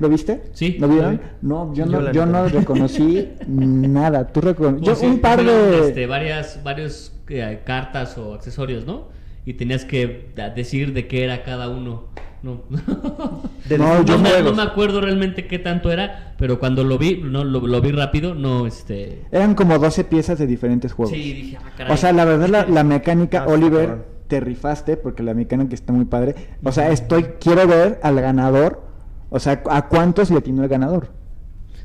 [0.00, 0.42] ¿Lo viste?
[0.52, 1.12] Sí, ¿Lo vieron?
[1.16, 1.20] vi.
[1.42, 2.48] No, yo Yo no, yo no no.
[2.48, 4.26] reconocí nada.
[4.28, 5.88] Tú recono- yo Pues sí, un par de...
[5.88, 9.08] este, varias varios eh, cartas o accesorios, ¿no?
[9.46, 12.08] Y tenías que decir de qué era cada uno.
[12.42, 12.62] No,
[13.68, 16.98] De No, yo no me, no me acuerdo realmente qué tanto era, pero cuando lo
[16.98, 21.14] vi, no lo, lo vi rápido, no este Eran como 12 piezas de diferentes juegos.
[21.16, 21.92] Sí, dije, ah, caray.
[21.94, 24.13] O sea, la verdad, la, la mecánica, Ah, Oliver.
[24.28, 26.34] Te rifaste porque la mecánica está muy padre.
[26.62, 28.82] O sea, estoy, quiero ver al ganador.
[29.30, 31.08] O sea, ¿a cuántos le atinó el ganador?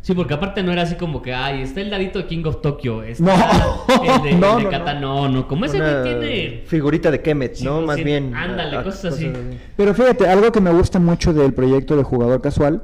[0.01, 2.61] Sí, porque aparte no era así como que, ay, está el dadito de King of
[2.61, 4.15] Tokyo, está No.
[4.15, 7.21] el de, el No, de no, Kata, no, no, como ese güey tiene figurita de
[7.21, 7.81] Kemet, Sí, ¿no?
[7.81, 8.33] Más sí, bien.
[8.33, 9.29] ándale, ah, cosas así.
[9.75, 12.81] Pero fíjate, algo que me gusta mucho del proyecto de jugador casual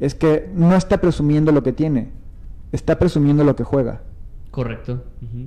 [0.00, 2.10] es que no está presumiendo lo que tiene,
[2.72, 4.02] está presumiendo lo que juega.
[4.50, 5.04] correcto.
[5.22, 5.46] ujú.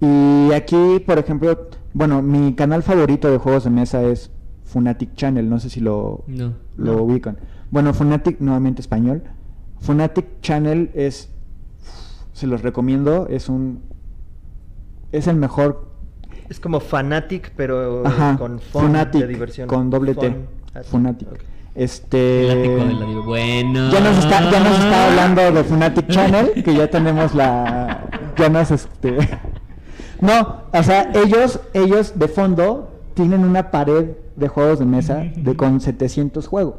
[0.00, 4.30] Y aquí, por ejemplo, bueno, mi canal favorito de juegos de mesa es
[4.64, 6.52] Funatic Channel, no sé si lo, No.
[6.76, 7.02] lo No.
[7.02, 7.38] ubican.
[7.70, 9.22] Bueno, Funatic, nuevamente español.
[9.80, 11.30] Funatic Channel es,
[12.32, 13.82] se los recomiendo, es un,
[15.12, 15.94] es el mejor,
[16.48, 19.66] Es como Fanatic, pero ajá, con fun Funatic, de diversión.
[19.68, 20.46] con doble T, Fun.
[20.74, 21.28] Ah, Funatic.
[21.32, 21.38] ok.
[21.74, 23.90] Este, de la Bueno.
[23.90, 28.06] ya nos está, ya nos está hablando de Funatic Channel, que ya tenemos la,
[28.38, 29.18] ya nos este,
[30.20, 35.56] no, o sea, ellos, ellos de fondo tienen una pared de juegos de mesa de
[35.56, 36.76] con 700 juegos.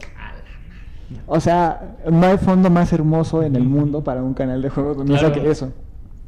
[1.26, 4.98] O sea, no hay fondo más hermoso en el mundo para un canal de juegos
[4.98, 5.42] de mesa Claro.
[5.42, 5.72] que eso.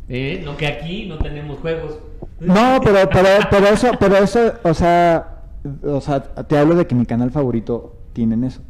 [0.07, 1.99] Eh, no que aquí no tenemos juegos.
[2.39, 5.41] No, pero, pero, pero eso, pero eso, o sea,
[5.83, 8.61] o sea, te hablo de que mi canal favorito tienen eso.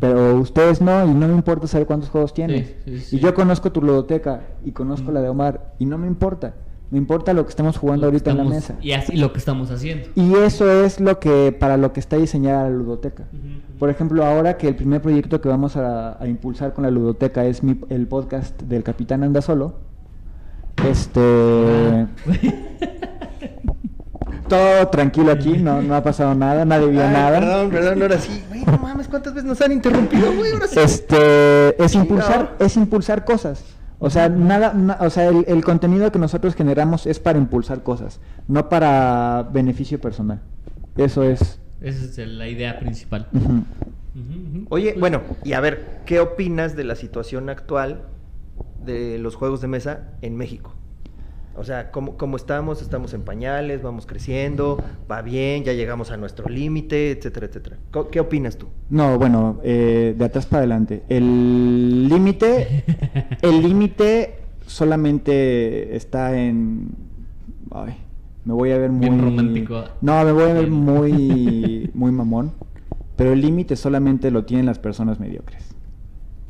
[0.00, 2.74] Pero ustedes no, y no me importa saber cuántos juegos tienes.
[2.84, 3.16] Sí, sí, sí.
[3.16, 6.54] Y yo conozco tu ludoteca y conozco la de Omar, y no me importa.
[6.94, 8.76] Me importa lo que estamos jugando Lo ahorita en la mesa.
[8.80, 10.10] Y así lo que estamos haciendo.
[10.14, 13.24] Y eso es lo que, para lo que está diseñada la ludoteca.
[13.80, 17.44] Por ejemplo, ahora que el primer proyecto que vamos a, a impulsar con la ludoteca
[17.46, 19.74] es mi- el podcast del Capitán Anda Solo.
[20.88, 22.06] Este.
[24.48, 27.40] Todo tranquilo aquí, no, no ha pasado nada, nadie vio Ay, nada.
[27.40, 28.44] Perdón, perdón, ahora sí.
[28.50, 30.52] Güey, no mames, ¿cuántas veces nos han interrumpido, güey?
[30.52, 30.78] Ahora sí.
[30.78, 32.64] Este es impulsar, No.
[32.66, 33.64] es impulsar cosas.
[34.04, 37.82] O sea, nada, na- o sea, el, el contenido que nosotros generamos es para impulsar
[37.82, 40.40] cosas, no para beneficio personal.
[40.96, 41.58] Eso es.
[41.80, 43.26] Esa es la idea principal.
[44.68, 48.02] Oye, Pues, bueno, y a ver, ¿qué opinas de la situación actual
[48.84, 50.74] de los juegos de mesa en México?
[51.56, 52.82] O sea, ¿cómo, cómo estamos?
[52.82, 57.76] Estamos en pañales, vamos creciendo, va bien, ya llegamos a nuestro límite, etcétera, etcétera.
[58.10, 58.66] ¿Qué opinas tú?
[58.90, 61.02] No, bueno, eh, de atrás para adelante.
[61.08, 62.84] El límite,
[63.42, 64.34] el límite
[64.66, 66.88] solamente está en.
[67.70, 67.94] Ay,
[68.44, 69.08] me voy a ver muy.
[69.08, 69.84] Bien romántico.
[70.00, 72.52] No, me voy a ver muy, muy mamón.
[73.16, 75.68] Pero el límite solamente lo tienen las personas mediocres.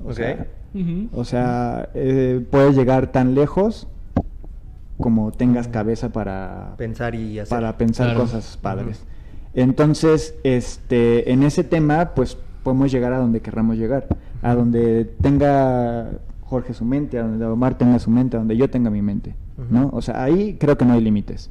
[0.02, 0.14] O Ok.
[0.14, 1.08] sea, Ujú.
[1.12, 3.86] o sea, eh, puedes llegar tan lejos
[4.98, 7.50] como tengas cabeza para Pensar y hacer.
[7.56, 8.20] para pensar Claro.
[8.20, 9.04] cosas padres.
[9.54, 14.06] Entonces, este, en ese tema, pues podemos llegar a donde querramos llegar,
[14.42, 16.10] a donde tenga
[16.42, 19.34] Jorge su mente, a donde Omar tenga su mente, a donde yo tenga mi mente,
[19.70, 19.86] ¿no?
[19.86, 19.96] Ujú.
[19.96, 21.50] O sea, ahí creo que no hay límites.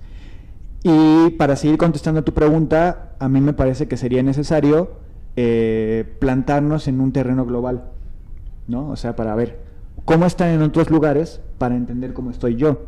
[0.83, 4.91] Y para seguir contestando a tu pregunta, a mí me parece que sería necesario
[5.35, 7.85] eh, plantarnos en un terreno global,
[8.67, 8.89] ¿no?
[8.89, 9.59] O sea, para ver
[10.05, 12.85] cómo están en otros lugares, para entender cómo estoy yo.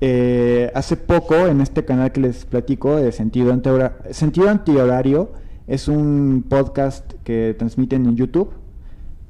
[0.00, 5.32] Eh, hace poco, en este canal que les platico, de Sentido, Antihora- Sentido Antihorario,
[5.66, 8.50] es un podcast que transmiten en YouTube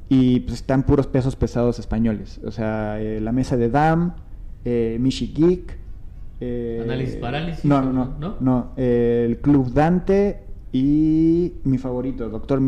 [0.09, 2.41] y pues, están puros pesos pesados españoles.
[2.45, 4.15] O sea, eh, La Mesa de Dam,
[4.65, 5.79] eh, Michi Geek.
[6.41, 8.15] eh, Análisis Parálisis, No, no, no.
[8.19, 8.37] ¿no?
[8.41, 10.41] no, el Club Dante
[10.73, 12.61] y mi favorito, Doctor.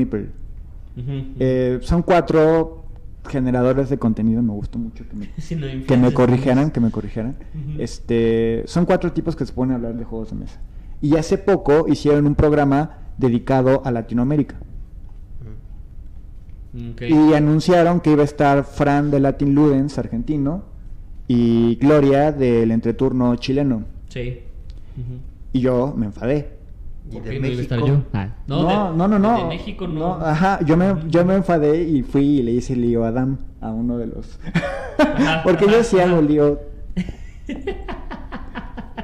[0.96, 2.84] Eh, son cuatro
[3.28, 6.90] generadores de contenido, me gustó mucho que me, Sí, no, que me corrigieran, que me
[6.90, 7.36] corrigieran.
[7.78, 10.60] Este, son cuatro tipos que se ponen a hablar de juegos de mesa.
[11.00, 14.56] Y hace poco hicieron un programa dedicado a Latinoamérica.
[16.92, 17.02] Ok.
[17.02, 20.64] Y anunciaron que iba a estar Fran de Latin Ludens, argentino,
[21.26, 23.84] y Gloria del entreturno chileno.
[24.08, 24.40] Sí.
[25.52, 26.57] Y yo me enfadé.
[27.10, 27.96] Y ¿Por de qué no iba a estar México.
[27.96, 28.04] yo?
[28.12, 28.56] Ah, No,
[28.92, 29.38] de- no, no, no.
[29.38, 30.14] De México no.
[30.14, 33.70] Ajá, yo me, yo me enfadé y fui y le hice lío a Adam, a
[33.70, 34.38] uno de los.
[34.98, 36.60] Ajá, Porque ajá, yo sí hago lío.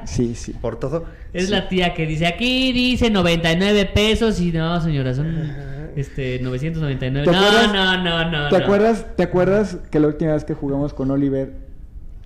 [0.05, 0.53] Sí, sí.
[0.53, 1.05] Por todo.
[1.33, 5.51] Es la tía que dice, aquí dice 99 pesos y no, señora, son
[5.95, 7.25] este 999.
[7.25, 8.49] ¿Te No, acuerdas- no, no, no.
[8.49, 8.63] ¿Te no.
[8.63, 11.53] acuerdas, ¿Te acuerdas que la última vez que jugamos con Oliver,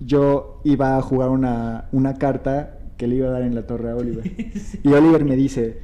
[0.01, 3.89] yo iba a jugar una, una carta que le iba a dar en la torre
[3.89, 4.29] a Oliver?
[4.83, 5.79] Y Oliver me dice,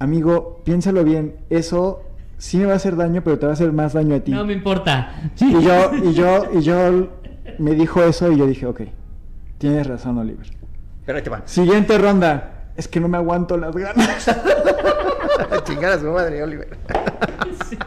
[0.00, 2.02] amigo, piénsalo bien, eso
[2.38, 4.32] sí me va a hacer daño, pero te va a hacer más daño a ti.
[4.32, 5.30] No me importa.
[5.40, 7.08] Y yo, y yo, y yo
[7.58, 8.82] me dijo eso y yo dije, ok,
[9.58, 10.46] tienes razón, Oliver.
[11.06, 11.42] Pero ahí te va.
[11.46, 12.50] Siguiente ronda.
[12.76, 14.26] Es que no me aguanto las ganas.
[15.64, 16.76] Chingar a su madre, Oliver.
[17.70, 17.78] Sí.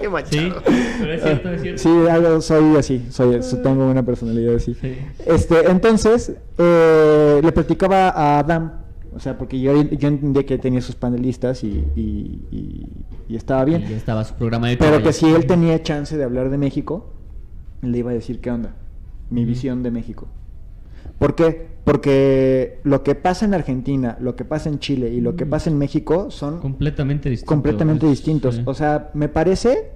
[0.00, 0.62] Qué Sí, manchado.
[0.98, 1.82] pero es cierto, es cierto.
[1.82, 4.74] Sí, algo, soy así, soy, so- tengo una personalidad así.
[4.74, 4.96] Sí.
[5.26, 8.72] Este, entonces, eh, le platicaba a Adam,
[9.14, 12.86] o sea, porque yo, yo entendía que tenía sus panelistas y, y- y-
[13.28, 13.82] y estaba bien.
[13.82, 16.58] Y ya estaba su programa de Pero que si él tenía chance de hablar de
[16.58, 17.06] México,
[17.82, 18.74] le iba a decir qué onda,
[19.30, 19.48] mi Ujú.
[19.50, 20.28] visión de México.
[21.18, 21.66] ¿Por qué?
[21.84, 25.50] Porque lo que pasa en Argentina, lo que pasa en Chile y lo que Mm.
[25.50, 27.48] pasa en México son completamente distintos.
[27.54, 28.56] completamente Es- distintos.
[28.56, 28.62] sí.
[28.66, 29.90] O sea, me parece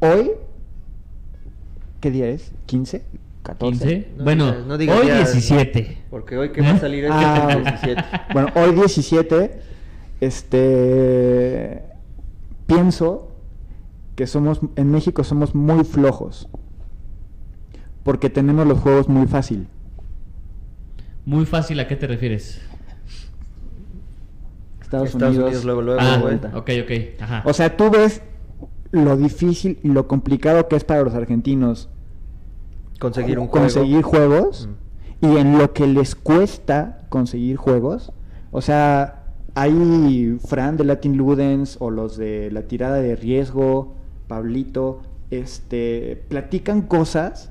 [0.00, 0.30] hoy,
[2.00, 2.52] ¿qué día es?
[2.66, 3.02] ¿15?
[3.44, 3.58] ¿14?
[3.70, 4.08] 15.
[4.16, 5.98] No bueno, no digas hoy ya- 17.
[6.10, 8.02] Porque hoy que va a salir es Ah, el 17.
[8.32, 9.60] Bueno, hoy 17,
[10.20, 11.82] este,
[12.66, 13.28] pienso
[14.16, 16.48] que somos, en México somos muy flojos.
[18.04, 19.66] Porque tenemos los juegos muy fácil.
[21.26, 22.60] Muy fácil, ¿a qué te refieres?
[24.80, 26.48] Estados, Estados Unidos, Unidos luego, luego, ah, de vuelta.
[26.54, 26.90] ok, ok.
[27.22, 27.42] Ajá.
[27.46, 28.22] O sea, tú ves
[28.92, 31.88] lo difícil y lo complicado que es para los argentinos
[33.00, 33.64] Conseguir un juego.
[33.64, 34.68] conseguir juegos
[35.20, 35.26] Mm.
[35.32, 38.12] y en lo que les cuesta conseguir juegos.
[38.52, 39.24] O sea,
[39.54, 43.94] hay Fran de Latin Ludens o los de la tirada de riesgo,
[44.28, 47.50] Pablito, este, platican cosas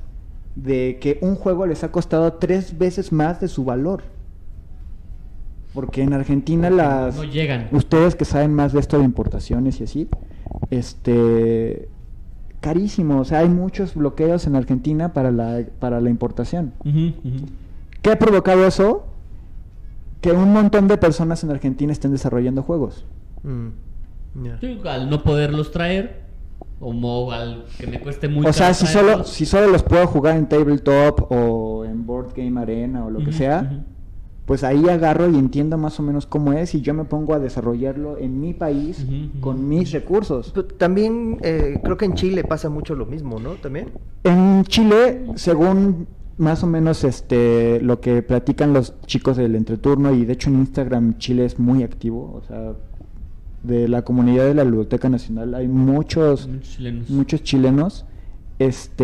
[0.55, 4.03] de que un juego les ha costado tres veces más de su valor.
[5.73, 7.15] Porque en Argentina las...
[7.15, 7.67] No llegan.
[7.71, 10.07] Ustedes que saben más de esto de importaciones y así,
[10.69, 11.89] este
[12.61, 16.73] carísimo, o sea, hay muchos bloqueos en Argentina para la, para la importación.
[18.01, 19.05] ¿Qué ha provocado eso?
[20.21, 23.05] Que un montón de personas en Argentina estén desarrollando juegos.
[23.43, 23.67] Mm.
[24.61, 26.22] Sí, al no poderlos traer,
[26.79, 28.49] o mo- al que me cueste mucho.
[28.49, 32.59] o sea, si solo, si solo los puedo jugar en tabletop o en Board Game
[32.59, 33.83] Arena o lo que sea,
[34.45, 37.39] pues ahí agarro y entiendo más o menos cómo es y yo me pongo a
[37.39, 39.05] desarrollarlo en mi país
[39.39, 40.51] con mis recursos.
[40.53, 43.51] Pero También eh, creo que en Chile pasa mucho lo mismo, ¿no?
[43.51, 43.91] También.
[44.25, 50.25] En Chile, según más o menos este lo que platican los chicos del entreturno y
[50.25, 52.73] de hecho en Instagram Chile es muy activo, o sea,
[53.63, 57.09] de la comunidad de la Biblioteca Nacional hay muchos Muchos chilenos.
[57.09, 58.05] muchos chilenos.
[58.59, 59.03] Este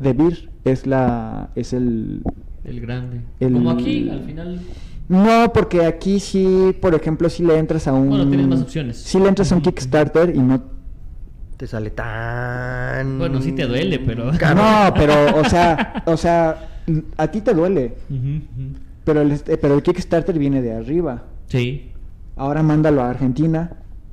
[0.00, 2.22] De Vir es la es el
[2.64, 3.20] El grande.
[3.40, 4.60] El- Como aquí, al final.
[5.08, 8.98] no, porque aquí sí, por ejemplo, si le entras a un Bueno, tienes más opciones.
[8.98, 10.62] Si le entras a un Kickstarter y no
[11.56, 13.18] Te sale tan.
[13.18, 14.30] Bueno, sí te duele, pero.
[14.38, 14.54] Caro.
[14.62, 16.68] No, pero o sea, o sea,
[17.16, 17.94] a ti te duele.
[19.04, 21.24] Pero el, este- pero el Kickstarter viene de arriba.
[21.48, 21.90] Sí.
[22.38, 23.72] Ahora mándalo a Argentina,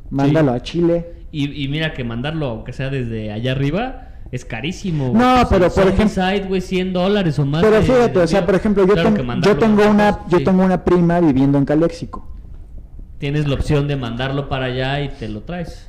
[0.09, 1.13] mándalo a Chile.
[1.31, 5.09] Y, y mira que mandarlo, aunque sea desde allá arriba, es carísimo.
[5.09, 5.21] güey.
[5.21, 7.61] No, O sea, pero, por ejemplo- güey, 100 dólares o más.
[7.63, 10.43] Pero fíjate, de o sea, por ejemplo, yo, Claro ten- que yo tengo una yo
[10.43, 12.27] tengo una prima viviendo en Caléxico.
[13.17, 15.87] Tienes la opción de mandarlo para allá y te lo traes.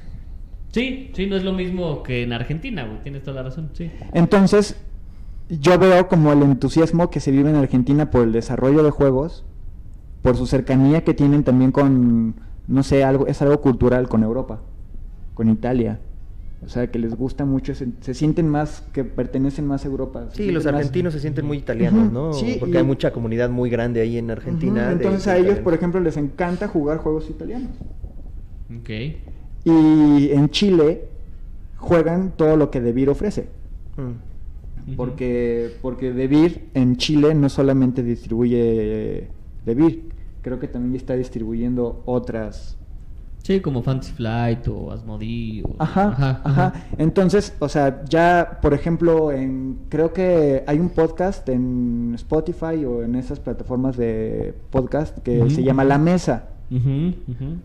[0.73, 3.01] Sí, sí, no es lo mismo que en Argentina, güey.
[3.03, 3.91] Tienes toda la razón, sí.
[4.13, 4.77] Entonces,
[5.49, 9.45] yo veo como el entusiasmo que se vive en Argentina por el desarrollo de juegos,
[10.27, 12.35] por su cercanía que tienen también con,
[12.67, 14.59] no sé, algo, es algo cultural con Europa,
[15.35, 16.01] con Italia.
[16.65, 20.27] O sea, que les gusta mucho, se, se sienten más, que pertenecen más a Europa.
[20.33, 22.33] Sí, los más- argentinos se sienten muy italianos, ¿no?
[22.33, 24.91] sí, Porque y- hay mucha comunidad muy grande ahí en Argentina.
[24.91, 27.71] Entonces de a ellos, por ejemplo, les encanta jugar juegos italianos.
[28.81, 28.91] Ok.
[29.65, 31.05] Y en Chile
[31.77, 33.47] juegan todo lo que Devir ofrece.
[33.97, 34.97] Mm.
[34.97, 39.29] Porque, porque Devir en Chile no solamente distribuye
[39.65, 40.16] Devir,
[40.47, 42.77] creo que también está distribuyendo otras.
[43.43, 45.65] Sí, como Fantasy Flight o Asmodee.
[45.65, 51.49] o- Ajá, ajá, Entonces, o sea, ya, por ejemplo, en, creo que hay un podcast
[51.49, 56.45] en Spotify o en esas plataformas de podcast que se llama La Mesa.
[56.71, 57.13] Ujú.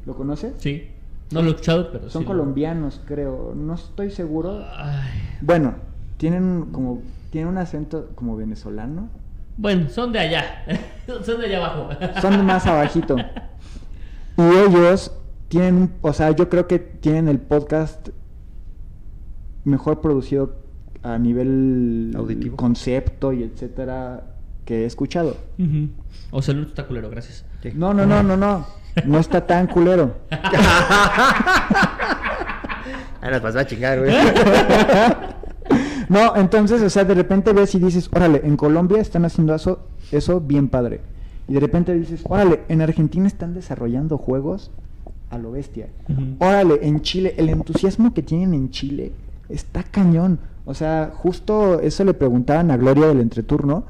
[0.07, 0.53] ¿Lo conoces?
[0.57, 0.87] Sí.
[1.31, 3.53] No lo he escuchado, pero Son sí colombianos, creo.
[3.55, 4.65] No estoy seguro.
[4.75, 5.07] Ay.
[5.41, 5.75] Bueno,
[6.17, 9.09] tienen como tienen un acento como venezolano.
[9.57, 10.63] Bueno, son de allá.
[11.25, 11.89] son de allá abajo.
[12.21, 13.15] Son más abajito.
[14.37, 15.11] Y ellos
[15.49, 18.09] tienen, un- o sea, yo creo que tienen el podcast
[19.63, 20.55] mejor producido
[21.03, 22.55] a nivel Auditivo.
[22.57, 24.23] concepto y etcétera
[24.65, 25.37] que he escuchado.
[26.31, 27.45] O sea, el está culero, gracias.
[27.61, 27.71] Sí.
[27.75, 28.65] No, no, no, no, no.
[29.05, 30.15] No está tan culero.
[33.23, 34.11] Ah, nos vas a chingar, güey.
[36.11, 39.79] No, entonces, o sea, de repente ves y dices, órale, en Colombia están haciendo eso,
[40.11, 40.99] eso bien padre.
[41.47, 44.71] Y de repente dices, órale, en Argentina están desarrollando juegos
[45.29, 45.87] a lo bestia.
[46.39, 49.13] Órale, en Chile, el entusiasmo que tienen en Chile
[49.47, 50.39] está cañón.
[50.65, 53.85] O sea, justo eso le preguntaban a Gloria del entreturno,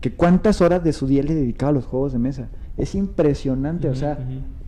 [0.00, 2.50] que cuántas horas de su día le dedicaba a los juegos de mesa.
[2.78, 4.18] Es impresionante, o sea,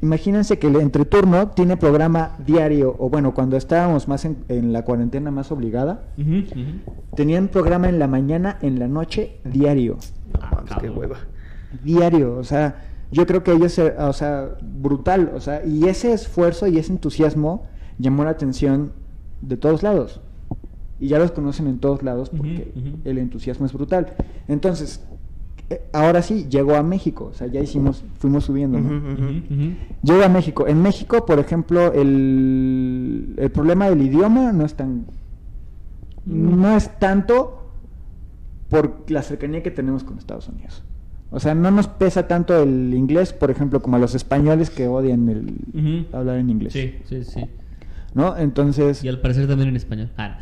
[0.03, 4.85] imagínense que el entreturno tiene programa diario, o bueno, cuando estábamos más en, en la
[4.85, 6.03] cuarentena más obligada,
[7.15, 9.99] tenían programa en la mañana, en la noche, diario.
[10.35, 11.19] No mames, qué hueva.
[11.85, 12.83] Diario, o sea,
[13.13, 17.67] yo creo que ellos, o sea, brutal, o sea, y ese esfuerzo y ese entusiasmo
[17.99, 18.93] llamó la atención
[19.41, 20.21] de todos lados.
[20.99, 22.73] Y ya los conocen en todos lados porque
[23.05, 24.15] el entusiasmo es brutal.
[24.49, 25.03] Entonces,
[25.93, 29.03] ahora sí, llegó a México, o sea, ya hicimos, fuimos subiendo, ¿no?
[30.03, 30.67] Llega a México.
[30.67, 35.07] En México, por ejemplo, el, el problema del idioma no es tan.
[36.27, 37.73] No es tanto
[38.69, 40.83] por la cercanía que tenemos con Estados Unidos.
[41.31, 44.89] O sea, no nos pesa tanto el inglés, por ejemplo, como a los españoles que
[44.89, 46.73] odian el hablar en inglés.
[46.73, 47.47] Sí, sí, sí.
[48.15, 48.37] ¿No?
[48.37, 49.05] Entonces.
[49.05, 50.11] Y al parecer también en español.
[50.17, 50.39] Ah,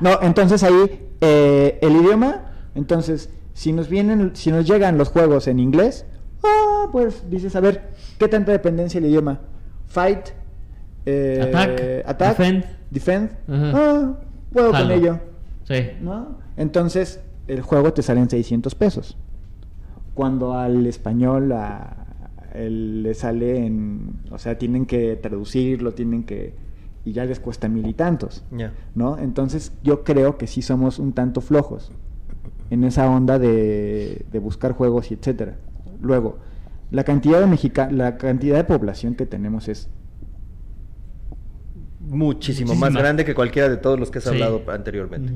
[0.00, 0.10] no.
[0.10, 5.48] no, entonces ahí eh, el idioma, entonces si nos vienen, si nos llegan los juegos
[5.48, 6.06] en inglés,
[6.44, 9.40] ah, pues dices, a ver, ¿qué tanta dependencia el idioma?
[9.88, 10.28] Fight,
[11.06, 12.64] eh, Attack, attack, defend.
[12.90, 13.72] defend, Ajá.
[13.74, 14.14] ah,
[14.52, 15.18] puedo con ello,
[15.64, 15.74] Sí.
[16.00, 16.38] ¿no?
[16.56, 19.16] Entonces el juego te sale en 600 pesos,
[20.14, 21.96] cuando al español a-
[22.54, 26.54] él le sale en, o sea, tienen que traducirlo, tienen que
[27.04, 28.44] y ya les cuesta mil y tantos.
[28.52, 28.72] Ya.
[28.94, 29.18] ¿no?
[29.18, 31.90] Entonces yo creo que sí somos un tanto flojos
[32.70, 35.56] en esa onda de, de buscar juegos y etcétera.
[36.00, 36.38] Luego,
[36.90, 39.88] la cantidad de mexica la cantidad de población que tenemos es
[42.00, 42.74] Muchísimo Muchísima.
[42.90, 44.30] más grande que cualquiera de todos los que has Sí.
[44.30, 45.30] hablado anteriormente.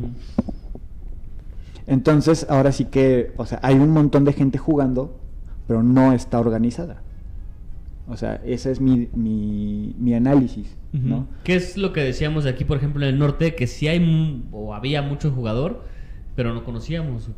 [1.87, 5.18] Entonces ahora sí que, o sea, hay un montón de gente jugando,
[5.66, 7.03] pero no está organizada.
[8.09, 10.76] O sea, ese es mi, mi, mi análisis.
[11.45, 13.55] ¿Qué es lo que decíamos de aquí, por ejemplo, en el norte?
[13.55, 15.85] Que sí hay o había mucho jugador,
[16.35, 17.28] pero no conocíamos.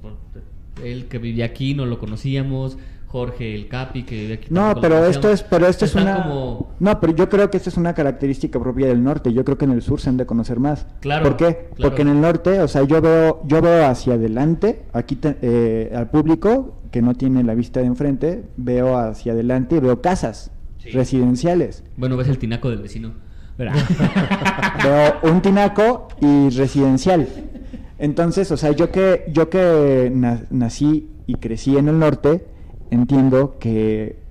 [0.83, 2.77] Él que vivía aquí no lo conocíamos.
[3.07, 4.49] Jorge, el Capi, que vive aquí.
[4.51, 6.25] No, pero esto es, pero esto es una.
[6.25, 9.33] como- No, pero yo creo que esta es una característica propia del norte.
[9.33, 10.85] Yo creo que en el sur se han de conocer más.
[10.99, 11.45] Claro, ¿Por qué?
[11.77, 11.91] claro.
[11.91, 15.93] Porque en el norte, o sea, yo veo, yo veo hacia adelante, aquí te- eh,
[15.95, 20.51] al público que no tiene la vista de enfrente, veo hacia adelante y veo casas
[20.79, 20.91] Sí.
[20.91, 21.85] residenciales.
[21.97, 23.13] Bueno, ves el tinaco del vecino.
[24.83, 27.29] Veo un tinaco y residencial.
[28.05, 32.45] Entonces, o sea, yo que yo que na- nací y crecí en el norte,
[32.91, 34.23] entiendo que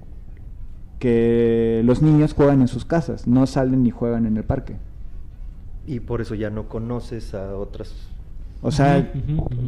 [1.00, 4.76] que los niños juegan en sus casas, no salen ni juegan en el parque.
[5.88, 7.94] Y por eso ya no conoces a otras.
[8.62, 9.12] O sea,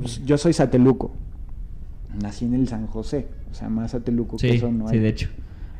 [0.01, 1.11] pues, yo soy sateluco.
[2.21, 5.01] Nací en el San José, o sea, más sateluco que sí, eso no sí, hay.
[5.01, 5.29] de hecho.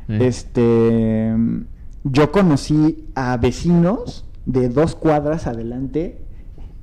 [0.08, 0.18] Eh.
[0.26, 1.34] Este
[2.04, 6.25] yo conocí a vecinos de dos cuadras adelante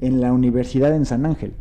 [0.05, 1.53] en la universidad en San Ángel.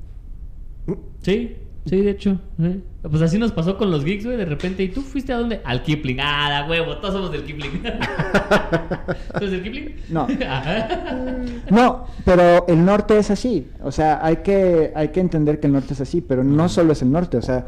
[1.23, 2.39] Sí, sí, de hecho.
[2.61, 2.81] ¿eh?
[3.03, 4.83] Pues así nos pasó con los geeks, güey, de repente.
[4.83, 5.61] ¿Y tú fuiste a dónde?
[5.65, 6.19] Al Kipling.
[6.21, 7.83] Ah, da huevo, todos somos del Kipling.
[7.83, 9.97] ¿Tú eres del Kipling?
[10.09, 10.27] No.
[11.71, 13.69] No, pero el norte es así.
[13.83, 16.93] O sea, hay que, hay que entender que el norte es así, pero no solo
[16.93, 17.37] es el norte.
[17.37, 17.67] O sea,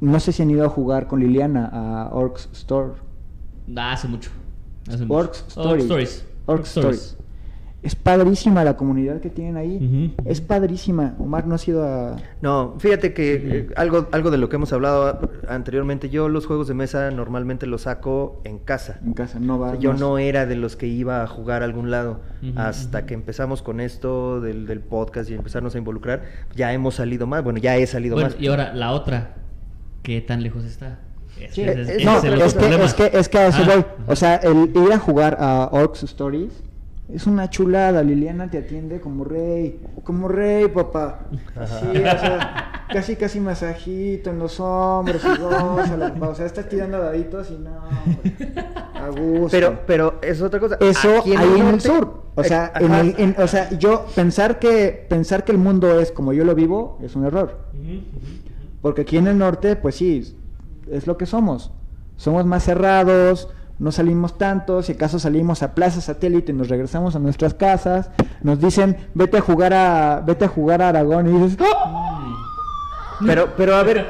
[0.00, 2.92] no sé si han ido a jugar con Liliana a Orcs Store.
[3.76, 4.30] Ah, hace mucho.
[4.88, 5.14] Hace mucho.
[5.14, 5.84] Orcs Orc Stories.
[5.84, 6.26] Stories.
[6.46, 7.16] Orc Stories.
[7.82, 10.14] Es padrísima la comunidad que tienen ahí.
[10.24, 11.16] Es padrísima.
[11.18, 12.16] Omar no ha sido a...
[12.40, 15.20] No, fíjate que eh, algo, algo de lo que hemos hablado a-
[15.52, 19.00] anteriormente, yo los juegos de mesa normalmente los saco en casa.
[19.04, 19.74] en casa, no va.
[19.80, 22.20] Yo no era de los que iba a jugar a algún lado.
[22.54, 26.22] Hasta que empezamos con esto del, del podcast y empezarnos a involucrar,
[26.54, 27.42] ya hemos salido más.
[27.42, 28.40] Bueno, ya he salido Bueno, más.
[28.40, 29.34] y ahora la otra.
[30.04, 31.00] ¿Qué tan lejos está?
[31.50, 33.84] Sí, es- No, es es que, es, que, es que a eso Ah, voy.
[34.06, 36.52] O sea, el ir a jugar a Orcs Stories
[37.08, 38.02] es una chulada.
[38.02, 39.80] Liliana te atiende como rey.
[40.04, 41.20] Como rey, papá.
[41.30, 46.14] Sí, o sea, casi, casi masajito en los hombros y gózala.
[46.20, 47.70] O sea, estás tirando daditos y no.
[48.94, 49.48] A gusto.
[49.50, 50.76] Pero, pero es otra cosa.
[50.80, 52.22] Eso ahí en el norte- sur.
[52.34, 56.00] O sea, Eh, en el, en- o sea, yo pensar que pensar que el mundo
[56.00, 57.58] es como yo lo vivo es un error.
[58.80, 60.34] Porque aquí en el norte, pues sí,
[60.90, 61.72] es lo que somos.
[62.16, 63.48] Somos más cerrados,
[63.82, 68.10] no salimos tanto, si acaso salimos a Plaza Satélite y nos regresamos a nuestras casas,
[68.42, 72.28] nos dicen, vete a jugar a, vete a jugar a Aragón y dices, ¡Ah!
[73.26, 74.06] Pero, pero a ver,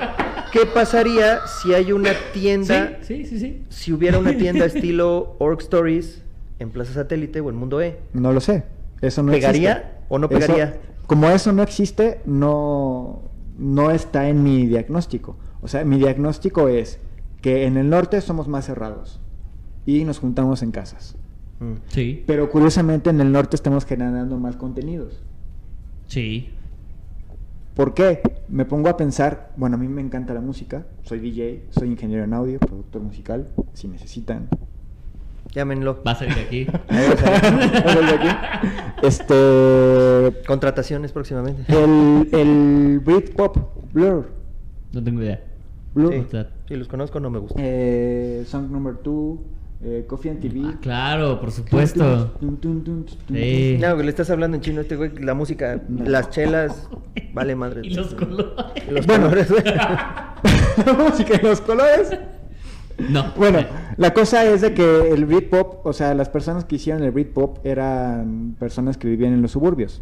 [0.53, 3.65] ¿qué pasaría si hay una tienda, Sí, sí, sí, sí.
[3.71, 6.23] si hubiera una tienda estilo Orc Stories
[6.59, 7.99] en Plaza Satélite o en Mundo E?
[8.13, 8.65] No lo sé.
[9.01, 9.97] Eso no ¿Pegaría existe.
[10.11, 10.81] o no Eso- pegaría?
[11.07, 13.23] como eso no existe, no,
[13.59, 15.37] no está en mi diagnóstico.
[15.63, 16.99] O sea, mi diagnóstico es
[17.41, 19.19] que en el norte somos más cerrados
[19.87, 21.17] y nos juntamos en casas.
[21.61, 21.75] Mm.
[21.89, 25.21] Sí, Pero curiosamente en el norte estamos generando más contenidos.
[26.07, 26.51] sí.
[27.75, 28.21] ¿Por qué?
[28.49, 32.23] Me pongo a pensar, bueno, a mí me encanta la música, soy DJ, soy ingeniero
[32.23, 34.51] en audio, productor musical, si necesitan.
[35.55, 36.03] Llámenlo.
[36.07, 36.65] Va a salir de aquí.
[36.67, 38.29] Va a salir de aquí.
[39.03, 41.65] Este, Contrataciones próximamente.
[41.73, 43.57] el, el Britpop,
[43.95, 44.29] Blur,
[44.93, 45.43] No tengo idea.
[45.95, 46.27] Blur,
[46.69, 47.55] Sí, los conozco no me gusta.
[47.59, 49.39] eh, Song Number 2,
[49.85, 50.61] eh, Coffee and TV.
[50.65, 52.35] Ah, claro, por supuesto.
[53.29, 53.79] Sí.
[53.81, 56.89] No, que le estás hablando en chino a este güey, la música, las chelas,
[57.35, 57.81] vale madre.
[57.85, 58.53] Y los colores.
[58.91, 59.25] Los Bueno.
[59.25, 59.49] colores.
[60.87, 62.11] La música y los colores.
[63.11, 63.33] No.
[63.37, 63.61] Bueno,
[63.97, 67.65] la cosa es de que el Britpop, o sea, las personas que hicieron el Britpop
[67.67, 70.01] eran personas que vivían en los suburbios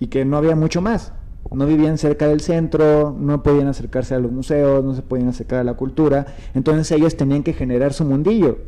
[0.00, 1.12] y que no había mucho más.
[1.50, 5.60] No vivían cerca del centro, no podían acercarse a los museos, no se podían acercar
[5.60, 6.26] a la cultura.
[6.54, 8.58] Entonces ellos tenían que generar su mundillo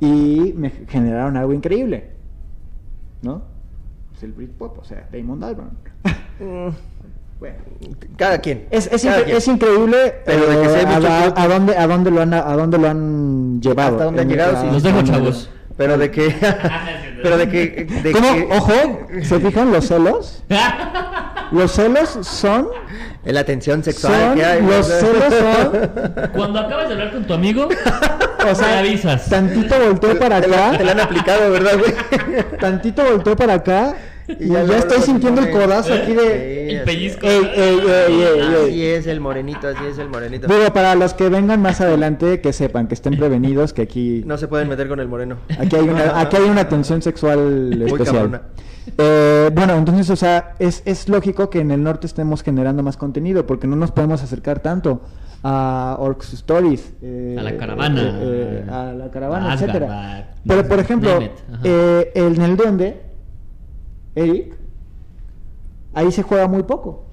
[0.00, 2.10] y me generaron algo increíble,
[3.22, 3.42] ¿no?
[4.10, 5.70] Pues el Britpop, o sea, Damon Albarn.
[6.40, 6.68] Mm,
[7.40, 7.56] bueno,
[8.16, 8.66] Cada quien.
[8.70, 9.36] es, es, cada incre- quien.
[9.36, 11.40] es increíble, Pero de que a, mucho a- tiempo.
[11.40, 13.92] a dónde, a dónde lo han, a dónde lo han llevado.
[13.96, 14.66] Hasta dónde han llegado, sí.
[14.72, 15.50] Los dejo, chavos.
[15.76, 16.34] Pero de que.
[17.22, 17.84] pero de que.
[18.02, 18.34] De ¿Cómo?
[18.34, 20.42] que- Ojo, ¿se fijan los celos?
[21.52, 22.68] Los celos son...
[23.24, 24.62] La atención sexual Son, que hay.
[24.62, 24.94] los ¿no?
[24.94, 26.30] celos son...
[26.32, 27.68] Cuando acabas de hablar con tu amigo,
[28.50, 29.28] O sea, me avisas.
[29.28, 31.92] tantito volteo para Te la, acá, te la han aplicado, ¿verdad, güey?
[32.58, 33.94] tantito volteo para acá
[34.28, 36.22] y, ya, estoy sintiendo el codazo aquí de...
[36.22, 37.26] Sí, El así pellizco.
[37.26, 38.36] Ey, ey, ey, ey, es.
[38.38, 38.64] ey.
[38.64, 40.46] Así es el morenito, así es el morenito.
[40.46, 44.22] Digo, para los que vengan más adelante, que sepan, que estén prevenidos, que aquí...
[44.26, 45.36] No se pueden meter con el moreno.
[45.58, 47.38] Aquí hay una, aquí hay una tensión sexual
[47.76, 48.42] Muy especial.
[48.98, 52.96] Eh, bueno, entonces, o sea, es, es lógico que en el norte estemos generando más
[52.96, 55.02] contenido, porque no nos podemos acercar tanto
[55.44, 58.00] a Orcs Stories, eh, A la caravana.
[58.02, 60.34] eh, eh, a la caravana, Asgard, etcétera.
[60.46, 61.20] Pero, por ejemplo,
[61.64, 63.00] eh, en el duende,
[64.14, 64.54] Eric,
[65.94, 67.04] ahí se juega muy poco.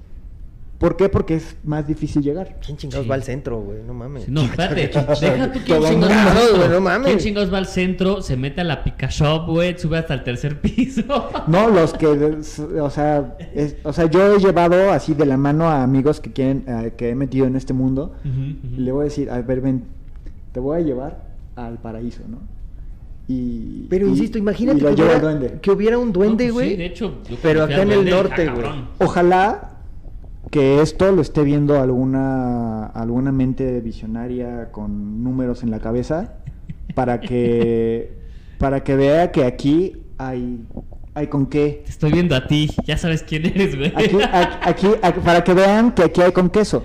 [0.78, 1.10] ¿Por qué?
[1.10, 2.56] Porque es más difícil llegar.
[2.64, 3.08] ¿Quién chingados Sí.
[3.10, 3.82] va al centro, güey?
[3.86, 4.26] No mames.
[4.30, 4.86] No, espérate.
[5.20, 6.56] Deja tú quién Todo chingados mundo, va al centro.
[6.56, 7.06] güey, no mames.
[7.08, 8.22] ¿Quién chingados va al centro?
[8.22, 9.78] Se mete a la Pica Shop, güey.
[9.78, 11.02] Sube hasta el tercer piso.
[11.48, 15.68] No, los que, o sea, es- o sea, yo he llevado así de la mano
[15.68, 18.14] a amigos que quieren, eh, que he metido en este mundo.
[18.24, 19.84] Y le voy a decir, a ver, ven,
[20.52, 21.24] te voy a llevar
[21.56, 22.38] al paraíso, ¿no?
[23.32, 25.60] Y, Pero y- insisto, imagínate que, hubiera, duende.
[25.98, 26.70] un No, duende, pues güey.
[26.70, 27.18] sí, de hecho.
[27.28, 28.66] yo pero acá en el norte, güey.
[28.98, 29.76] Ojalá
[30.50, 36.32] que esto lo esté viendo alguna, alguna mente visionaria con números en la cabeza
[36.96, 38.14] para que,
[38.58, 40.64] para que vea que aquí hay,
[41.14, 41.82] hay con qué.
[41.84, 42.68] Te estoy viendo a ti.
[42.84, 43.92] Ya sabes quién eres, güey.
[43.94, 46.84] Aquí, aquí, aquí- aquí- para que vean que aquí hay con queso.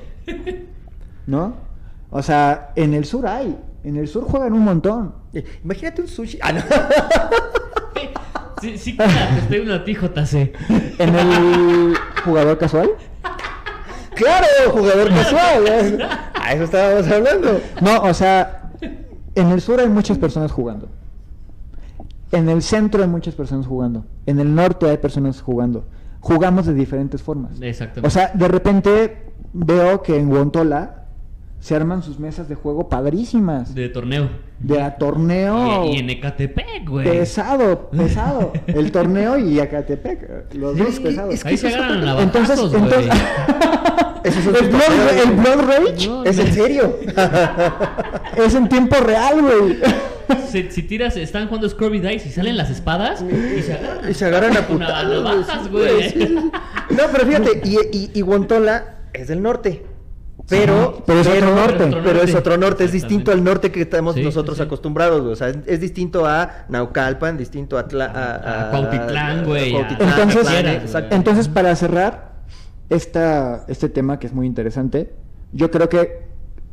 [1.26, 1.56] ¿No?
[2.12, 3.58] O sea, en el sur hay.
[3.86, 5.14] En el sur juegan un montón.
[5.32, 6.40] Eh, Imagínate un sushi.
[6.42, 6.62] Ah, no.
[8.62, 10.54] Sí, sí, claro, estoy una ti, JC.
[10.98, 12.90] En el jugador casual.
[14.16, 15.68] claro, jugador casual.
[15.68, 16.00] ¿eh?
[16.34, 17.62] A eso estábamos hablando.
[17.82, 18.72] No, o sea,
[19.36, 20.90] en el sur hay muchas personas jugando.
[22.32, 24.06] En el centro hay muchas personas jugando.
[24.26, 25.86] En el norte hay personas jugando.
[26.22, 27.62] Jugamos de diferentes formas.
[27.62, 28.08] Exactamente.
[28.08, 31.05] O sea, de repente veo que en Guantola
[31.66, 33.74] se arman sus mesas de juego padrísimas.
[33.74, 34.30] De, De torneo.
[34.80, 35.86] a torneo.
[35.86, 37.10] Y, y en Ecatepec, güey.
[37.10, 38.54] Pesado, pesado.
[38.68, 40.54] El torneo y Acatepec.
[40.54, 41.34] Los dos pesados.
[41.34, 43.10] es que Ahí se agarran a Entonces, entonces...
[44.24, 47.00] Es el, Blood, el Rage No, Es en serio.
[48.38, 49.78] es en tiempo real, güey.
[50.48, 54.14] Si, si tiras, están jugando Scrubby Dice y salen las espadas y se agarran, Y
[54.14, 56.12] se agarran a güey.
[56.12, 56.36] sí, sí.
[56.36, 59.95] No, pero fíjate, y, y, y Guantola es del norte.
[60.48, 61.98] Pero, pero es otro norte.
[62.04, 65.34] Pero es otro norte, es distinto al norte que estamos Sí, nosotros sí, acostumbrados, güey.
[65.34, 70.48] O sea, es, es distinto a Naucalpan, distinto a, Tla- a, A Cuautitlán, güey, Entonces,
[71.10, 72.36] entonces para cerrar
[72.90, 75.14] esta, este tema que es muy interesante,
[75.52, 76.26] yo creo que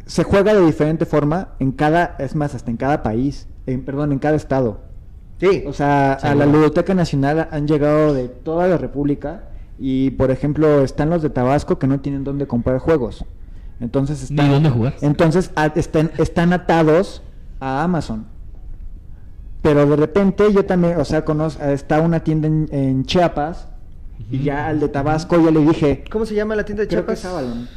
[0.04, 4.12] se juega de diferente forma en cada, es más, hasta en cada país, en, perdón,
[4.12, 4.80] en cada estado.
[5.40, 9.44] Sí, O sea, a la Ludoteca Nacional han llegado de toda la República
[9.78, 13.24] y, por ejemplo, están los de Tabasco que no tienen dónde comprar juegos.
[13.82, 14.94] Entonces Ni están, dónde jugar.
[15.02, 17.22] Entonces a- están, están atados
[17.60, 18.26] a Amazon.
[19.60, 23.68] Pero de repente yo también, o sea, conozco, está una tienda en, en Chiapas
[24.30, 27.04] y ya al de Tabasco ya le dije, ¿Cómo se llama la tienda de creo
[27.06, 27.18] que Chiapas?
[27.20, 27.68] es Avalon.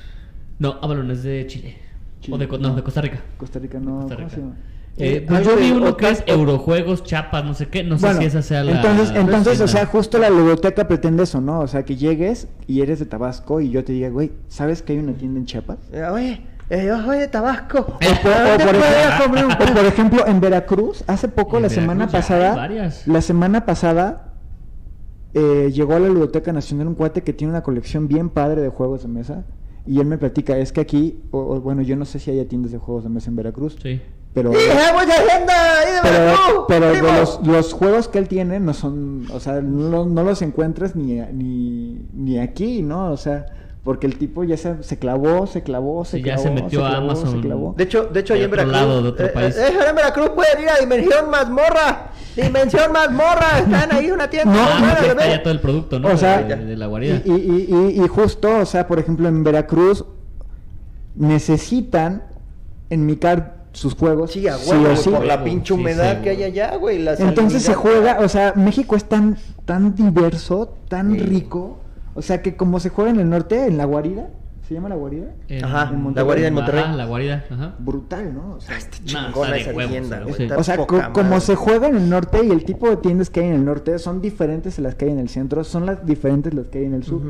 [0.60, 1.78] No, Avalon es de Chile.
[2.22, 2.36] Chile.
[2.36, 3.20] O de, Co- no, de Costa Rica.
[3.38, 4.36] Costa Rica no, Costa ¿cómo Rica.
[4.36, 4.56] se llama?
[4.98, 7.84] Eh, Eh, pues yo vi uno que es Eurojuegos, Chapas, no sé qué.
[7.84, 8.72] No sé si esa sea la.
[8.72, 11.60] entonces, entonces, o sea, justo la ludoteca pretende eso, ¿no?
[11.60, 14.94] O sea, que llegues y eres de Tabasco y yo te diga, güey, ¿sabes que
[14.94, 15.78] hay una tienda en Chiapas?
[15.92, 17.80] Eh, Oye, eh, yo soy de Tabasco.
[17.80, 20.40] O por, o ¿Dónde por puedo ir a ejemplo, comprar un o por ejemplo, en
[20.40, 22.70] Veracruz, hace poco, En la semana Veracruz pasada,
[23.06, 24.34] la semana pasada,
[25.34, 28.70] eh, llegó a la Ludoteca Nacional un cuate que tiene una colección bien padre de
[28.70, 29.44] juegos de mesa.
[29.88, 32.48] Y él me platica, es que aquí, o, o, bueno, yo no sé si haya
[32.48, 34.02] tiendas de juegos de mesa en Veracruz, Sí.
[34.36, 34.52] Pero...
[34.52, 37.08] ¡Hija, mucha gente ahí de Pero, Veracruz, pero de primo!
[37.18, 41.16] los, los juegos que él tiene no son, o sea, no, no los encuentras ni,
[41.34, 43.12] ni, ni aquí, ¿no?
[43.12, 43.48] O sea,
[43.84, 46.86] porque el tipo ya se, se clavó, se clavó, se Sí, ya clavó, se metió
[46.86, 47.32] a clavó, Amazon.
[47.32, 47.74] se clavó.
[47.78, 48.74] De hecho, de hecho, en otro Veracruz.
[48.76, 49.56] lado, de otro eh, país.
[49.56, 52.08] eh, eh, en Veracruz pueden ir a Dimensión Mazmorra.
[52.36, 53.60] Dimensión Mazmorra.
[53.60, 54.54] Están ahí una tienda.
[54.54, 56.10] No, Ah, porque está ya todo el producto, ¿no?
[56.10, 57.22] O sea, de, de la guarida.
[57.24, 60.04] Y, y- y- y justo, o sea, por ejemplo, en Veracruz
[61.16, 62.24] necesitan
[62.90, 64.32] enmicar sus juegos.
[64.32, 65.10] Sí, a sí huevo, o sí.
[65.10, 67.00] por la pinche sí, humedad que hay allá, güey.
[67.00, 71.20] la Entonces se juega, o sea, México es tan, tan diverso, tan Sí.
[71.20, 71.80] rico,
[72.16, 74.30] o sea, que como se juega en el norte, en la guarida,
[74.68, 75.28] ¿se llama la guarida?
[75.50, 76.84] En- Ajá, en la guarida en Monterrey.
[76.84, 77.76] Ajá, la guarida, ajá.
[77.78, 78.56] Brutal, ¿no?
[78.56, 80.34] O sea, Está chingona está de esa huevos, tienda, güey.
[80.36, 80.48] Sí.
[80.58, 83.42] O sea, co- como se juega en el norte y el tipo de tiendas que
[83.42, 86.06] hay en el norte son diferentes a las que hay en el centro, son las
[86.06, 87.22] diferentes las que hay en el sur.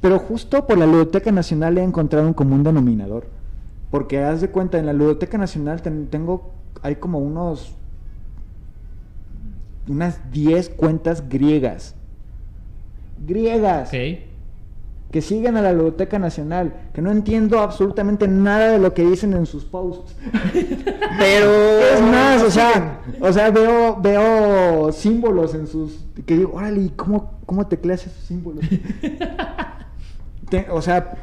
[0.00, 3.26] Pero justo por la Ludoteca Nacional he encontrado un común denominador.
[3.90, 7.74] Porque haz de cuenta, en la Ludoteca Nacional ten- tengo, hay como unos,
[9.88, 11.94] unas 10 cuentas griegas.
[13.26, 13.98] Griegas Ok.
[15.10, 19.32] que siguen a la Ludoteca Nacional, que no entiendo absolutamente nada de lo que dicen
[19.34, 20.14] en sus posts.
[21.18, 21.50] Pero.
[21.94, 26.04] Es más, o sea, o sea, veo, veo símbolos en sus.
[26.24, 28.64] que digo, órale, ¿y ¿cómo, cómo tecleas esos símbolos?
[30.72, 31.14] O sea,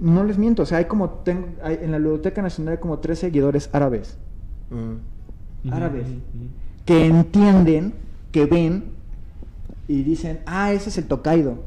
[0.00, 1.08] no les miento, o sea, hay como.
[1.10, 4.16] Tengo, hay- en la Biblioteca Nacional hay como tres seguidores árabes.
[4.70, 5.70] Mm.
[5.72, 6.06] Árabes.
[6.84, 7.92] Que entienden,
[8.32, 8.84] que ven
[9.88, 11.58] y dicen, ah, ese es el Tokaido.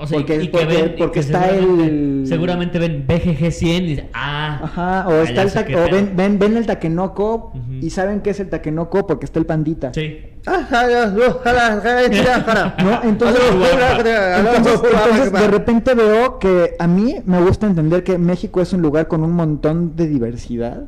[0.00, 2.78] O sea, y- Porque- y, que porque- ven, y porque que está seguramente, el- seguramente
[2.78, 6.56] ven BGG 100 y dicen, ah, Ajá, o, está el ta- o ven, ven, ven
[6.56, 7.72] el Takenoko Ujú.
[7.80, 9.92] y saben qué es el Takenoko porque está el pandita.
[9.92, 10.18] Sí.
[10.46, 10.66] Ah.
[12.82, 13.02] ¿No?
[13.02, 18.72] Entonces, entonces, entonces, de repente veo que a mí me gusta entender que México es
[18.72, 20.84] un lugar con un montón de diversidad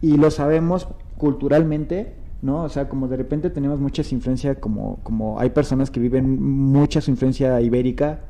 [0.00, 0.88] y lo sabemos
[1.18, 2.62] culturalmente, ¿no?
[2.64, 7.00] O sea, como de repente tenemos muchas influencias, como, como hay personas que viven mucha
[7.00, 8.20] su influencia ibérica,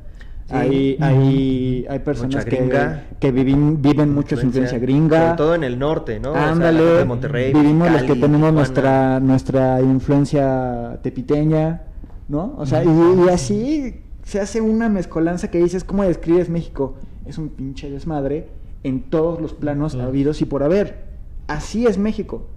[0.47, 0.57] Sí.
[0.57, 5.20] hay, hay, hay personas Mucha que, que viven, viven mucho su influencia gringa.
[5.27, 6.32] Sobre todo en el norte, ¿no?
[6.32, 8.57] O sea, Ándale, de Monterrey, vivimos los que Cali, tenemos Tijuana.
[8.57, 11.82] nuestra nuestra influencia tepiteña,
[12.28, 12.55] ¿no?
[12.59, 16.97] O sea, y, y así se hace una mezcolanza que dices, ¿cómo describes México?
[17.27, 18.49] Es un pinche desmadre
[18.82, 21.05] en todos los planos habidos y por haber.
[21.47, 22.49] Así es México.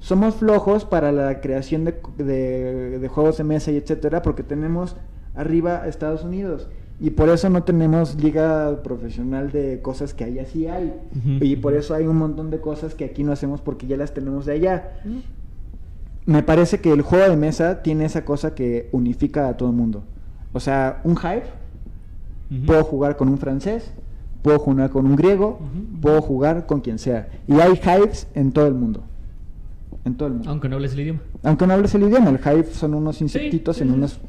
[0.00, 4.96] Somos flojos para la creación de, de- de juegos de mesa y etcétera, porque tenemos
[5.34, 6.68] arriba Estados Unidos.
[7.02, 10.92] Y por eso no tenemos liga profesional de cosas que allá sí hay.
[11.40, 14.12] Y por eso hay un montón de cosas que aquí no hacemos porque ya las
[14.12, 14.90] tenemos de allá.
[16.26, 19.76] Me parece que el juego de mesa tiene esa cosa que unifica a todo el
[19.76, 20.02] mundo.
[20.52, 21.44] O sea, un hype,
[22.66, 23.92] puedo jugar con un francés,
[24.42, 25.58] puedo jugar con un griego,
[26.02, 27.28] puedo jugar con quien sea.
[27.46, 29.04] Y hay hypes en todo el mundo.
[30.04, 30.50] En todo el mundo.
[30.50, 31.20] Aunque no hables el idioma.
[31.42, 33.94] Aunque no hables el idioma, el hype son unos insectitos sí, en sí.
[33.94, 34.20] unos...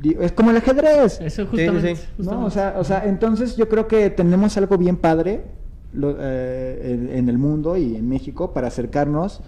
[0.00, 1.20] di- Es como el ajedrez.
[1.20, 1.96] Eso sí, justamente.
[1.96, 2.02] sí.
[2.18, 2.24] ¿no?
[2.24, 2.46] justamente.
[2.46, 5.44] O sea, o sea, entonces yo creo que tenemos algo bien padre
[5.92, 9.42] lo- eh, en, en el mundo y en México para acercarnos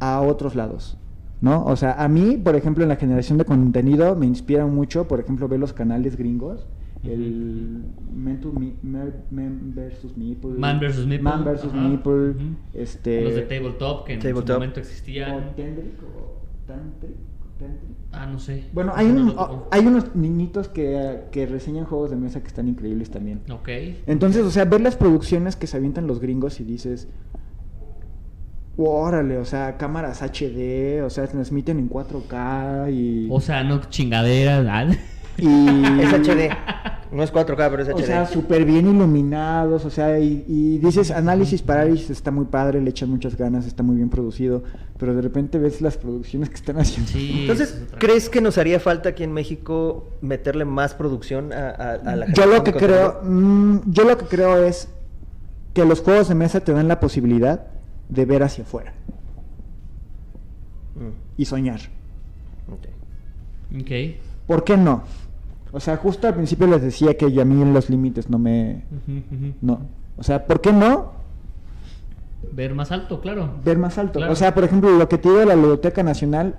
[0.00, 0.98] a otros lados.
[1.40, 1.64] ¿No?
[1.64, 5.18] O sea, a mí, por ejemplo, en la generación de contenido me inspira mucho, por
[5.18, 6.66] ejemplo, ver los canales gringos.
[7.04, 7.84] El
[8.14, 10.52] Men, to Me- Mer- Men versus Meeple.
[10.52, 11.24] Man versus Meeple.
[11.24, 11.80] Man versus Ajá.
[11.88, 12.34] Meeple.
[12.74, 13.22] Este.
[13.24, 14.54] Los de Tabletop, que en su Tabletop.
[14.56, 15.54] momento o existían.
[15.56, 17.10] Tendrick, o Tantric.
[18.10, 18.64] Ah, no sé.
[18.72, 19.68] Bueno, hay, No un- tocó.
[19.70, 23.40] hay unos niñitos que, que reseñan juegos de mesa que están increíbles también.
[23.52, 23.68] Ok.
[24.08, 27.06] Entonces, o sea, ver las producciones que se avientan los gringos y dices,
[28.76, 33.28] órale, o sea, cámaras HD, o sea, transmiten en 4K y...
[33.30, 34.66] O sea, no chingaderas.
[34.68, 34.88] ah.
[35.38, 36.50] y- Es HD.
[37.12, 37.94] No es 4K, pero es HD.
[37.94, 42.80] O sea, súper bien iluminados, o sea, y, y dices análisis parálisis está muy padre,
[42.80, 44.62] le echan muchas ganas, está muy bien producido,
[44.98, 47.10] pero de repente ves las producciones que están haciendo.
[47.12, 47.40] Sí.
[47.42, 51.92] Entonces, es ¿crees que nos haría falta aquí en México meterle más producción a, a-
[51.96, 54.88] a la Yo lo que creo, mm, yo lo que creo es
[55.74, 57.66] que los juegos de mesa te dan la posibilidad
[58.08, 58.92] de ver hacia afuera
[60.94, 61.80] Mm, y soñar.
[62.70, 63.92] Ok.
[64.46, 65.04] ¿Por qué no?
[65.72, 68.84] O sea, justo al principio les decía que a mí los límites no me...
[69.62, 69.80] No.
[70.18, 71.12] O sea, ¿por qué no
[72.52, 73.54] Ver más alto, claro.
[73.64, 74.18] ver más alto?
[74.18, 74.32] Claro.
[74.32, 76.56] O sea, por ejemplo, lo que te digo de la Biblioteca Nacional,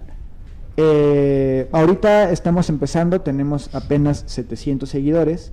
[0.77, 5.51] eh, ahorita estamos empezando, tenemos apenas 700 seguidores,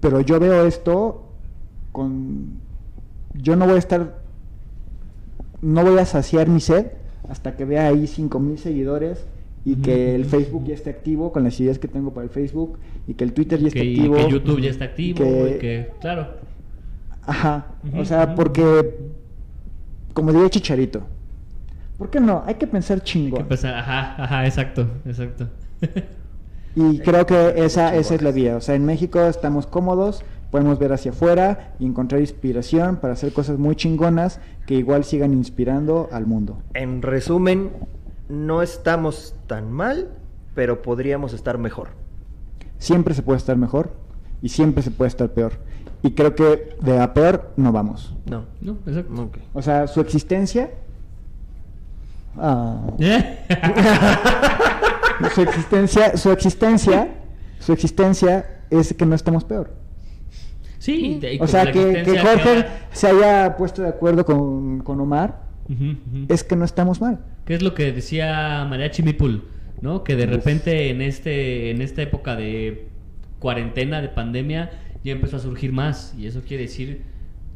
[0.00, 1.24] pero yo veo esto
[1.90, 2.60] con...
[3.32, 4.22] Yo no voy a estar...
[5.60, 6.92] No voy a saciar mi sed
[7.28, 9.26] hasta que vea ahí 5000 seguidores
[9.64, 12.78] y que el Facebook ya esté activo con las ideas que tengo para el Facebook
[13.06, 14.16] y que el Twitter ya esté Que, y activo.
[14.16, 15.18] que YouTube ya está activo.
[15.18, 16.28] que- y que, claro.
[17.22, 17.66] Ajá,
[17.96, 18.98] o sea, porque,
[20.12, 21.02] como diría Chicharito,
[21.96, 22.42] ¿por qué no?
[22.46, 23.40] Hay que pensar Que chingón.
[23.42, 25.48] empezar- ajá, ajá, exacto, exacto.
[26.76, 28.56] Y creo que esa, esa es la vía.
[28.56, 33.32] O sea, en México estamos cómodos, podemos ver hacia afuera y encontrar inspiración para hacer
[33.32, 36.58] cosas muy chingonas que igual sigan inspirando al mundo.
[36.74, 37.70] En resumen,
[38.28, 40.08] no estamos tan mal,
[40.54, 41.88] pero podríamos estar mejor.
[42.78, 43.92] Siempre se puede estar mejor
[44.42, 45.52] y siempre se puede estar peor.
[46.02, 48.14] Y creo que de a peor no vamos.
[48.26, 48.44] No.
[48.60, 49.30] no, exacto.
[49.52, 50.70] O sea, su existencia...
[52.36, 52.80] Ah.
[52.98, 53.38] ¿Eh?
[55.34, 57.14] su existencia, su existencia,
[57.60, 59.70] su existencia es que no estamos peor.
[60.78, 65.43] sí, O sea, que, que Jorge ahora- se haya puesto de acuerdo con, con Omar
[66.28, 67.20] Es que no estamos mal.
[67.46, 69.44] ¿Qué es lo que decía Mariachi Mipul?
[69.80, 70.04] ¿No?
[70.04, 72.88] Que de repente en este en esta época de
[73.38, 74.70] cuarentena, de pandemia,
[75.04, 76.14] ya empezó a surgir más.
[76.18, 77.02] Y eso quiere decir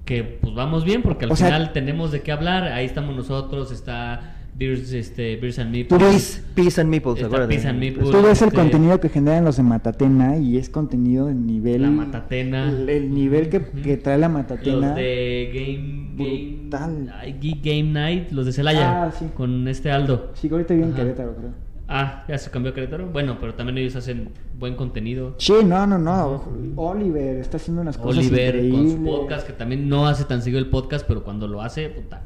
[0.05, 2.65] que pues vamos bien, porque al O sea- final tenemos de qué hablar.
[2.65, 6.01] Ahí estamos nosotros, está Beers, este, Beers and Meeples.
[6.03, 8.11] Peace, peace and Meeples, and Meeples.
[8.11, 11.83] Tú ves el este, contenido que generan los de Matatena y es contenido de nivel...
[11.83, 12.69] La Matatena.
[12.69, 13.83] El, el nivel que, Ujú.
[13.85, 14.89] que trae la Matatena.
[14.89, 17.15] Los de Game, Game, Brutal.
[17.41, 19.27] Geek Game Night, los de Celaya, Ah, sí.
[19.37, 20.33] con este Aldo.
[20.35, 20.93] Sí, ahorita vive en.
[20.95, 21.51] Querétaro, creo.
[21.87, 23.07] Ah, ya se cambió a Querétaro.
[23.07, 25.37] Bueno, pero también ellos hacen buen contenido.
[25.39, 26.43] Sí, no, no, no.
[26.77, 28.93] Oliver está haciendo unas cosas Oliver con increíbles.
[28.93, 32.23] su podcast, que también no hace tan seguido el podcast, pero cuando lo hace, puta,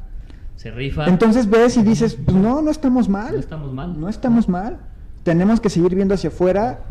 [0.63, 1.05] se rifa.
[1.07, 3.33] Entonces ves y dices, pues no, no estamos mal.
[3.33, 3.99] no estamos mal.
[3.99, 4.79] No estamos mal.
[5.23, 6.85] Tenemos que seguir viendo hacia afuera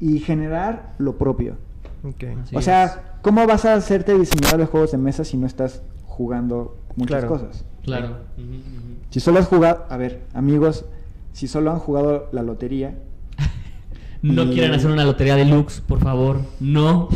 [0.00, 1.54] y generar lo propio.
[2.02, 2.24] Ok.
[2.42, 2.64] Así o es.
[2.64, 7.20] sea, ¿cómo vas a hacerte diseñador de juegos de mesa si no estás jugando muchas
[7.20, 7.28] Claro.
[7.28, 7.64] cosas?
[7.84, 8.16] Claro.
[9.10, 10.84] Si solo has jugado, a ver, amigos,
[11.32, 12.94] si solo han jugado la lotería,
[14.22, 16.40] No Y- quieran hacer una lotería deluxe, por favor.
[16.58, 17.08] No.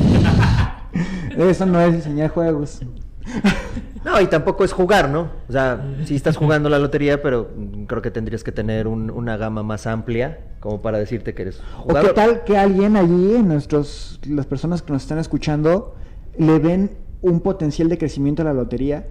[1.36, 2.80] eso no es diseñar juegos.
[4.06, 5.30] No, y tampoco es jugar, ¿no?
[5.48, 9.10] O sea, sí estás jugando la lotería, pero mm, creo que tendrías que tener un-
[9.10, 12.10] una gama más amplia como para decirte que eres ¿O jugador.
[12.10, 15.96] qué tal que alguien allí, en nuestros, las personas que nos están escuchando,
[16.38, 19.08] le ven un potencial de crecimiento a la lotería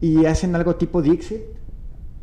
[0.00, 1.42] y hacen algo tipo Dixit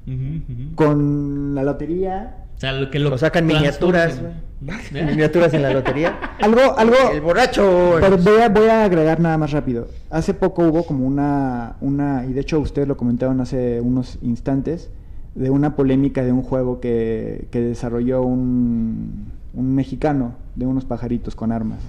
[0.08, 0.76] ujú.
[0.76, 2.45] con la lotería?
[2.56, 4.45] O sea, lo que lo sacan miniaturas, transformen.
[4.95, 5.06] ¿Eh?
[5.06, 6.18] Miniaturas en la lotería.
[6.41, 6.95] Algo, algo.
[7.11, 7.98] El borracho.
[7.99, 9.88] Pero voy a, voy a agregar nada más rápido.
[10.10, 14.90] Hace poco hubo como una, una, y de hecho ustedes lo comentaron hace unos instantes,
[15.34, 21.36] de una polémica de un juego que, que desarrolló un, un mexicano, de unos pajaritos
[21.36, 21.80] con armas.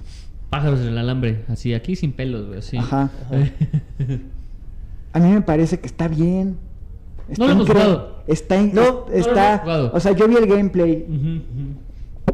[0.49, 2.77] Pájaros en el alambre, así, aquí sin pelos, güey, así.
[2.77, 3.09] Ajá.
[5.13, 6.57] A mí me parece que está bien.
[7.29, 8.17] Está No lo hemos jugado.
[8.27, 9.91] Está, in- No, no lo está, hemos jugado.
[9.93, 11.05] o sea, yo vi el gameplay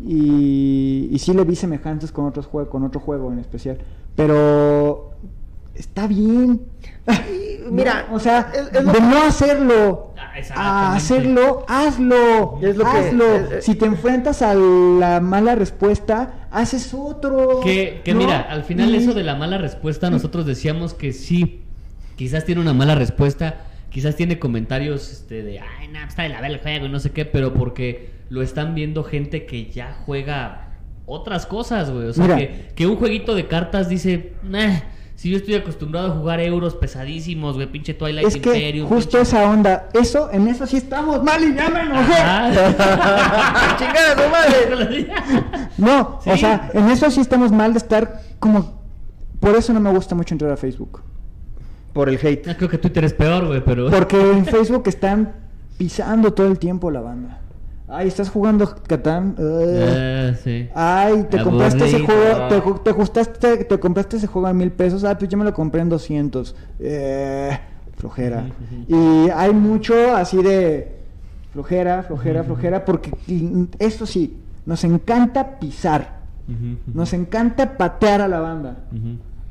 [0.06, 3.78] y, y sí le vi semejanzas con otros juegos, con otro juego en especial,
[4.16, 5.12] pero
[5.76, 6.62] está bien.
[7.72, 10.14] mira, No, o sea, es- es lo de que- no hacerlo
[10.56, 13.26] Ah, a hacerlo, hazlo, Es lo que- hazlo.
[13.36, 17.60] es- es- si te enfrentas a la mala respuesta, haces otro.
[17.64, 18.20] Que, que ¿no?
[18.20, 21.62] mira, al final Y- eso de la mala respuesta, nosotros decíamos que sí,
[22.16, 23.58] quizás tiene una mala respuesta,
[23.94, 27.00] quizás tiene comentarios este, de, ay, no, está de la verga el juego y no
[27.00, 30.70] sé qué, pero porque lo están viendo gente que ya juega
[31.06, 32.08] otras cosas, güey.
[32.08, 32.38] O sea, Mira.
[32.38, 34.80] que, que un jueguito de cartas dice, "Nah,
[35.16, 38.88] si yo estoy acostumbrado a jugar euros pesadísimos, güey, pinche Twilight Es que Imperium.
[38.90, 42.14] justo pinche- esa onda, eso, en eso sí estamos mal y ya me enojé.
[45.78, 46.40] No, o Sí.
[46.40, 48.82] sea, en eso sí estamos mal de estar como...
[49.40, 51.02] Por eso no me gusta mucho entrar a Facebook.
[51.94, 52.56] Por el hate.
[52.58, 53.90] Creo que Twitter es peor, güey, pero...
[53.92, 55.34] Porque en Facebook están
[55.78, 57.40] pisando todo el tiempo la banda.
[57.88, 59.36] Ay, estás jugando Catán.
[59.38, 60.68] Ah, sí.
[60.74, 65.04] Ay, te compraste ese juego, te, te, ajustaste- te compraste ese juego a mil pesos,
[65.04, 66.56] ah, pues yo me lo compré en 200.
[66.80, 67.60] Eh,
[67.98, 68.46] flojera.
[68.88, 70.96] Y hay mucho así de
[71.52, 73.12] flojera, flojera, flojera, porque
[73.78, 76.22] eso sí, nos encanta pisar,
[76.94, 78.78] nos encanta patear a la banda.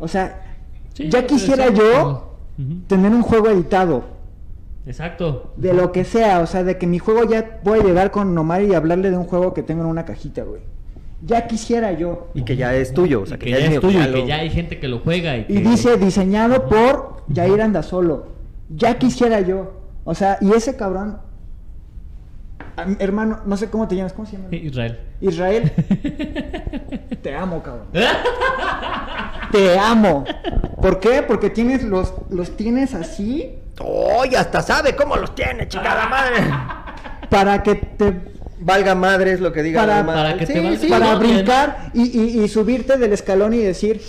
[0.00, 0.42] O sea,
[0.94, 1.74] ya quisiera sí.
[2.86, 4.04] Tener un juego editado.
[4.86, 5.52] Exacto.
[5.56, 8.62] De lo que sea, o sea, de que mi juego ya pueda llegar con Nomar
[8.62, 10.60] y hablarle de un juego que tengo en una cajita, güey.
[11.24, 12.28] Ya quisiera yo.
[12.34, 13.22] Y que ya es tuyo.
[13.22, 14.88] O sea, que, que ya, ya es mío, tuyo y que ya hay gente que
[14.88, 15.36] lo juega.
[15.36, 18.26] Y, Y que- dice diseñado por Jair Andasolo.
[18.74, 19.72] Ya quisiera yo.
[20.04, 21.18] O sea, y ese cabrón.
[22.98, 24.48] hermano, no sé cómo te llamas, ¿cómo se llama?
[24.50, 24.98] Israel.
[25.20, 25.70] Israel.
[27.22, 27.86] Te amo, cabrón.
[29.52, 30.24] Te amo.
[30.80, 31.22] ¿Por qué?
[31.22, 34.36] Porque tienes los, los tienes así ¡Oye!
[34.36, 36.36] Hasta sabe cómo los tiene, chingada madre.
[37.30, 38.32] para que te
[38.64, 40.22] Valga madre es lo que diga Para- la madre.
[40.22, 43.54] para que te Sí, valga- sí, para no, brincar y, y- y subirte del escalón
[43.54, 44.00] y decir,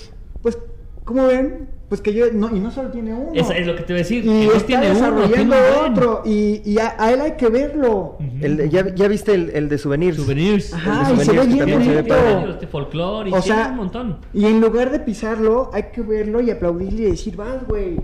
[0.44, 0.60] pues,
[1.06, 1.70] ¿cómo ven?
[1.94, 3.30] Pues que yo, no, y no solo tiene uno.
[3.36, 4.26] Es, es lo que te voy a decir.
[4.26, 5.92] y está tiene uno, desarrollando tiene un buen.
[5.94, 6.22] otro.
[6.26, 8.18] Y, y a, a él hay que verlo.
[8.20, 8.26] Ujú.
[8.42, 10.18] El de- ¿ya, ¿Ya viste el, el de souvenirs?
[10.18, 10.74] Souvenirs.
[10.74, 12.02] Ajá, El de y se ve bien también se ve
[13.32, 14.18] O sea, un montón.
[14.34, 17.98] y en lugar de pisarlo, hay que verlo y aplaudirle y decir, vas, güey.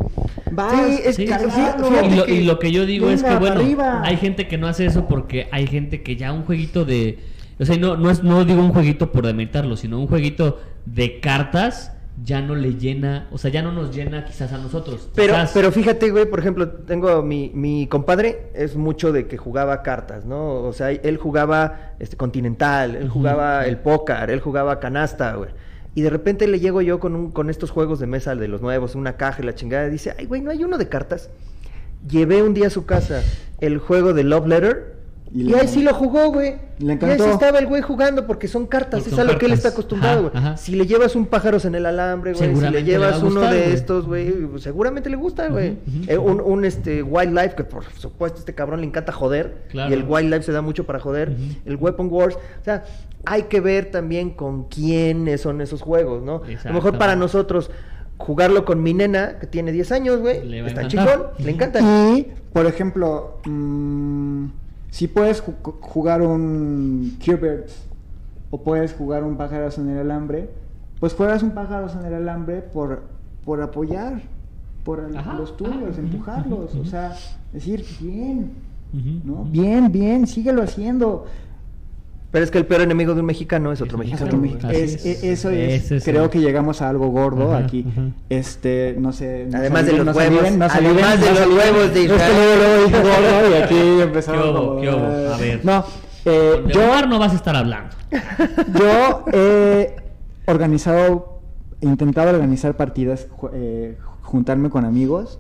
[0.52, 1.88] Vas, Sí, es Sí, que- cargarlo".
[1.88, 4.02] fíjate Y lo, que- y lo que yo digo es que, bueno, arriba.
[4.04, 7.18] hay gente que no hace eso porque hay gente que ya un jueguito de...
[7.60, 11.20] O sea, no, no, es, no digo un jueguito por demeritarlo, sino un jueguito de
[11.20, 11.94] cartas
[12.24, 15.10] ya no le llena, o sea, ya no nos llena quizás a nosotros.
[15.16, 19.38] Pero, Quizás- pero fíjate, güey, por ejemplo, tengo mi, mi compadre, es mucho de que
[19.38, 20.56] jugaba cartas, ¿no?
[20.64, 25.50] O sea, él jugaba este continental, él jugaba el póker, él jugaba canasta, güey.
[25.96, 28.62] Y de repente le llego yo con, un, con estos juegos de mesa de los
[28.62, 31.30] nuevos, una caja y la chingada, y dice, ay, güey, ¿no hay uno de cartas?
[32.08, 33.22] Llevé un día a su casa
[33.60, 34.99] el juego de Love Letter.
[35.34, 36.56] Y ahí sí lo jugó, güey.
[36.80, 37.24] Le Y ahí encantó.
[37.26, 39.52] sí estaba el güey jugando porque son cartas, Porque es son a lo que él
[39.54, 40.32] está acostumbrado, güey.
[40.36, 40.58] ajá.
[40.58, 43.74] Si le llevas un pájaros en el alambre, güey, si le llevas uno gustar, de
[43.74, 45.78] estos, güey, pues, seguramente le gusta, güey.
[46.08, 49.90] Eh, un, un, este wildlife que por supuesto este cabrón le encanta joder Claro.
[49.92, 51.36] y el wildlife se da mucho para joder,
[51.66, 52.84] el weapon wars, o sea,
[53.26, 56.42] hay que ver también con quiénes son esos juegos, ¿no?
[56.64, 57.70] A lo mejor para nosotros
[58.18, 60.88] jugarlo con mi nena que tiene 10 años, güey, está encantar.
[60.88, 61.80] chingón, le encanta.
[61.82, 64.46] Y, por ejemplo, mm,
[64.92, 67.86] si puedes ju- jugar un Q-Birds
[68.52, 70.50] o puedes jugar un pájaros en el alambre,
[71.00, 73.04] pues juegas un pájaros en el alambre por,
[73.46, 74.22] por apoyar
[74.84, 77.16] por el- los tuyos, ujú, empujarlos, o sea,
[77.54, 78.52] decir, bien,
[79.24, 79.44] ¿no?
[79.46, 81.26] Bien, bien, síguelo haciendo.
[82.32, 84.26] Pero es que el peor enemigo de un mexicano es otro Es mexicano.
[84.28, 84.70] Otro Así México.
[84.70, 85.06] es.
[85.06, 87.86] Es- e- eso es, creo que llegamos a algo gordo Ajá, aquí.
[87.92, 88.02] ajá.
[88.30, 89.48] Este, no sé.
[89.52, 92.60] no Además de los no huevos, no además de los huevos de Es que Israel.
[92.92, 94.44] luego, gordo y aquí empezamos.
[94.44, 94.68] ¿Qué hubo?
[94.70, 95.34] como, ¿Qué hubo?
[95.34, 95.66] A ver.
[95.66, 95.84] No,
[96.26, 97.96] eh, yo, no vas a estar hablando.
[98.80, 99.96] yo he
[100.46, 101.40] organizado,
[101.82, 105.40] he intentado organizar partidas, eh, juntarme con amigos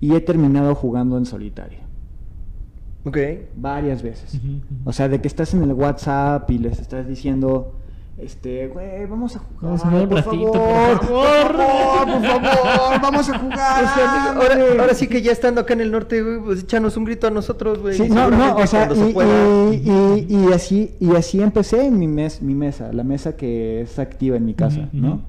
[0.00, 1.80] y he terminado jugando en solitario.
[3.04, 3.18] Ok.
[3.56, 4.38] Varias veces.
[4.84, 7.74] O sea, de que estás en el WhatsApp y les estás diciendo,
[8.16, 9.62] este, güey, vamos a jugar.
[9.62, 13.84] Vamos a jugar un por ratito, favor, por por favor, por favor, vamos a jugar.
[13.84, 14.62] O sea, amigo, ándale".
[14.70, 17.26] ahora, ahora sí que ya estando acá en el norte, güey, pues échanos un grito
[17.26, 17.96] a nosotros, güey.
[17.96, 21.84] Sí, y no, no, o sea, se y, y- y- y así, y así empecé
[21.86, 25.20] en mi, mes, mi mesa, la mesa que es activa en mi casa, ¿no?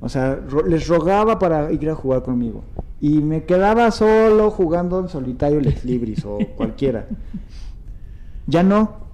[0.00, 2.62] O sea, ro- les rogaba para ir a jugar conmigo.
[3.00, 7.06] Y me quedaba solo jugando en solitario Lex Libris o cualquiera.
[8.46, 9.04] Ya no.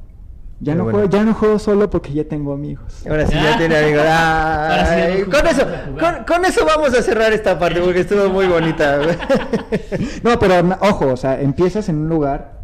[0.61, 0.99] Ya Pero no, bueno.
[0.99, 3.05] juego, ya no juego solo porque ya tengo amigos.
[3.09, 4.03] Ahora sí ya tiene amigos.
[4.07, 5.67] Ahora sí ya Ay, con eso,
[5.99, 9.01] con, con eso vamos a cerrar esta parte porque estuvo muy bonita.
[10.23, 12.61] No, pero ojo, o sea, empiezas en un lugar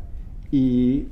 [0.52, 1.08] y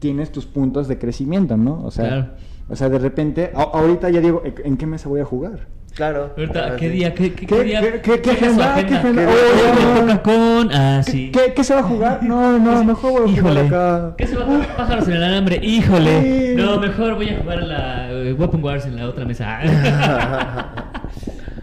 [0.00, 1.80] tienes tus puntos de crecimiento, ¿no?
[1.84, 2.26] O sea, Claro.
[2.68, 5.66] O sea, de repente, a- ahorita ya digo, ¿en- ¿en qué mesa voy a jugar?
[5.94, 6.34] Claro.
[6.36, 6.92] Ahorita, ahora ¿qué sí.
[6.92, 7.14] día?
[7.14, 7.80] ¿Qué, qué, ¿Qué- qué día?
[7.80, 8.74] qué- qué- qué agenda?
[8.86, 9.22] ¿Qué agenda?
[9.30, 10.70] Oh, con...
[10.72, 11.30] Ah, ¿Qué, sí.
[11.32, 12.22] qué- qué se va a jugar?
[12.22, 13.62] No, no, mejor voy a Híjole.
[13.64, 13.66] jugar
[14.04, 14.14] acá.
[14.18, 14.76] ¿Qué se va a jugar?
[14.76, 15.58] Pájaros en el alambre.
[15.62, 16.22] Híjole.
[16.22, 16.54] Sí.
[16.56, 19.58] No, mejor voy a jugar la eh, Weapon Wars en la otra mesa.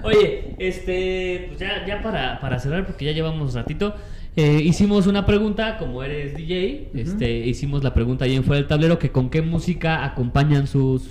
[0.03, 3.93] Oye, este, pues ya, ya para, para cerrar, porque ya llevamos ratito,
[4.35, 8.68] eh, hicimos una pregunta, como eres DJ, este, hicimos la pregunta ahí en fuera del
[8.68, 11.03] tablero, que con qué música acompañan sus,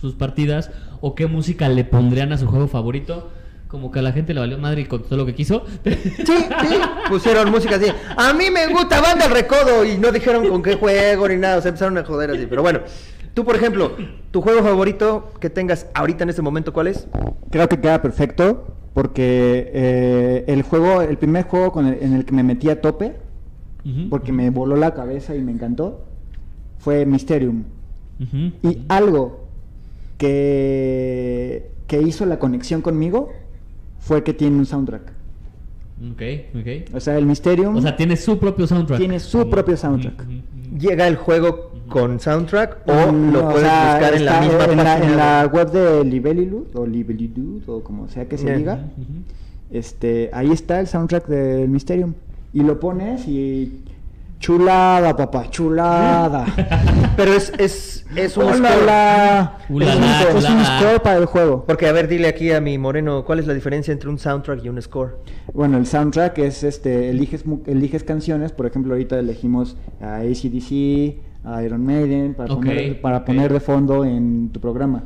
[0.00, 3.30] sus partidas, o qué música le pondrían a su juego favorito.
[3.66, 5.64] Como que a la gente le valió madre y contestó lo que quiso.
[5.84, 5.92] Sí,
[6.24, 6.80] sí,
[7.10, 7.86] pusieron música así.
[8.16, 11.58] A mí me gusta Banda El Recodo y no dijeron con qué juego ni nada,
[11.58, 12.46] o sea, empezaron a joder así.
[12.46, 12.80] Pero bueno,
[13.34, 13.94] tú, por ejemplo,
[14.30, 17.08] tu juego favorito que tengas ahorita en este momento, ¿cuál es?
[17.50, 22.24] Creo que queda perfecto porque eh, el juego, el primer juego con el- en el
[22.24, 23.14] que me metí a tope,
[24.10, 26.02] porque me voló la cabeza y me encantó,
[26.80, 27.62] fue Mysterium.
[28.64, 29.44] Y algo
[30.18, 33.30] que, que hizo la conexión conmigo
[34.00, 35.12] fue que tiene un soundtrack.
[36.12, 36.22] Ok,
[36.54, 36.94] ok.
[36.94, 38.98] O sea, el Mysterium O sea, tiene su propio soundtrack.
[38.98, 40.24] Tiene su propio soundtrack.
[40.78, 44.76] ¿Llega el juego con soundtrack o lo o puedes sea, buscar en la misma en
[44.76, 45.06] la, página?
[45.10, 48.58] en la web de Libelilud o Libelilud o como sea que se Bien.
[48.58, 48.86] diga.
[49.70, 52.14] Este, ahí está el soundtrack del Mysterium
[52.52, 53.82] y lo pones y
[54.38, 56.46] chulada, papá, chulada.
[57.16, 59.58] Pero es, es, es un Ulala.
[59.64, 59.64] score.
[59.64, 61.64] Es un- Ulala, es un score para el juego.
[61.66, 64.64] Porque, a ver, dile aquí a mi moreno, ¿cuál es la diferencia entre un soundtrack
[64.64, 65.18] y un score?
[65.52, 71.16] Bueno, el soundtrack es este, eliges, mu- eliges canciones, por ejemplo, ahorita elegimos a ACDC,
[71.44, 75.04] a Iron Maiden, para, poner, para poner de fondo en tu programa.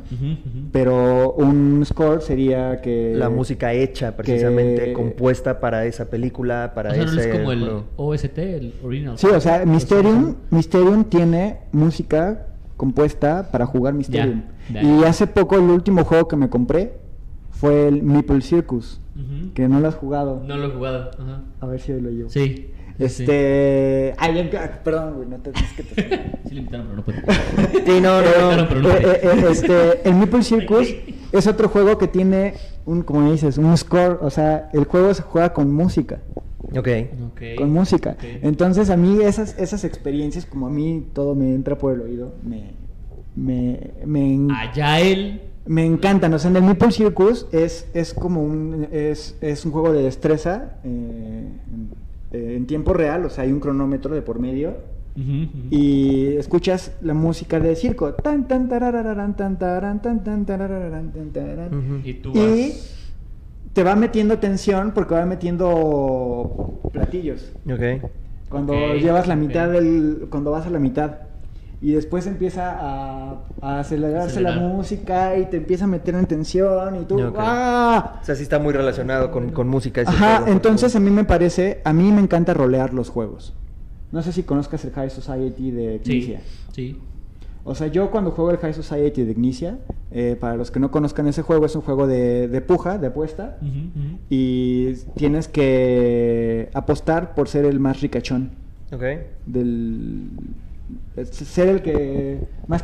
[0.71, 3.13] Pero un score sería que...
[3.15, 7.37] la música hecha, precisamente, que- compuesta para esa película, para o sea, no ese es
[7.37, 7.69] como el.
[7.95, 9.17] OST, el original.
[9.17, 12.47] Sí, o sea, Mysterium, Mysterium tiene música
[12.77, 14.41] compuesta para jugar Mysterium.
[14.69, 16.93] y hace poco el último juego que me compré
[17.51, 18.99] fue el Meeple Circus,
[19.53, 20.43] que no lo has jugado.
[20.45, 21.11] No lo he jugado.
[21.61, 22.29] A ver si hoy lo llevo.
[22.29, 22.71] Sí.
[22.97, 24.13] Sí, Este...
[24.17, 25.49] Ay, ya- perdón, güey, no te...
[25.51, 26.19] es que te- Sí.
[26.49, 27.21] Sí le invitaron, pero no puede.
[27.85, 30.87] Sí, no, Sí, no, Eh, eh, eh, este, el Meeple Circus
[31.31, 32.53] es otro juego que tiene
[32.85, 36.19] un, como dices, un score, o sea, el juego se juega con música,
[36.77, 36.87] Ok.
[37.57, 38.15] Con música.
[38.41, 42.33] Entonces a mí esas, esas experiencias, como a mí todo me entra por el oído,
[42.43, 42.71] me,
[43.35, 45.41] me, me, en- Allá él.
[45.65, 46.33] me encantan.
[46.33, 50.03] O sea, en el Meeple Circus es, es como un, es, es un juego de
[50.03, 51.47] destreza eh,
[52.33, 54.73] eh, en tiempo real, o sea, hay un cronómetro de por medio
[55.69, 58.13] y escuchas la música de circo.
[58.15, 61.67] Tan, tan, tarararán, tan, taran, tan, tan, tarararán, tan, tararán.
[61.67, 62.07] Ujú.
[62.07, 63.07] Y tú Y vas.
[63.73, 67.51] te va metiendo tensión porque va metiendo platillos.
[67.71, 68.09] Ok.
[68.49, 70.27] Cuando llevas la mitad del.
[70.29, 71.11] Cuando vas a la mitad.
[71.83, 76.95] Y después empieza a, a acelerarse la música y te empieza a meter en tensión
[77.01, 77.21] y tú.
[77.21, 77.35] Ok.
[77.37, 78.19] ¡Ah!
[78.21, 79.99] O sea, sí está muy relacionado con, con música.
[80.01, 80.51] ese Ajá, juego.
[80.53, 81.81] entonces a mí me parece.
[81.83, 83.53] A mí me encanta rolear los juegos.
[84.13, 85.95] No sé si conozcas el High Society de.
[85.95, 86.39] Ignicia.
[86.71, 86.97] Sí.
[87.65, 89.79] O sea, yo cuando juego el High Society de Ignicia,
[90.11, 93.07] eh, para los que no conozcan ese juego, es un juego de, de puja, de
[93.07, 93.57] apuesta.
[94.29, 98.51] Y tienes que apostar por ser el más ricachón.
[98.93, 99.03] Ok.
[99.45, 100.29] Del.
[101.31, 102.39] Ser el que.
[102.67, 102.83] Más.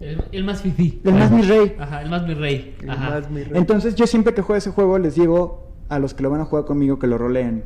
[0.00, 1.00] El, el más fifí.
[1.04, 1.76] El más mi rey.
[1.78, 2.76] Ajá, el más mi rey.
[2.82, 3.10] El Ajá.
[3.10, 3.52] más mi rey.
[3.58, 6.44] Entonces, yo siempre que juego ese juego, les digo a los que lo van a
[6.44, 7.64] jugar conmigo que lo roleen.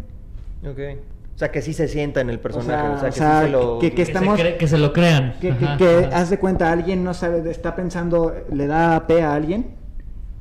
[0.69, 0.79] Ok.
[1.35, 2.89] O sea, que sí se sienta en el personaje.
[2.89, 3.79] O sea, o que sí se lo...
[3.79, 5.35] que- Que, estamos- se, que se lo crean.
[5.41, 6.19] Que, que- Ajá, que ajá.
[6.19, 9.77] haz de cuenta, alguien no sabe, está pensando, le da P a alguien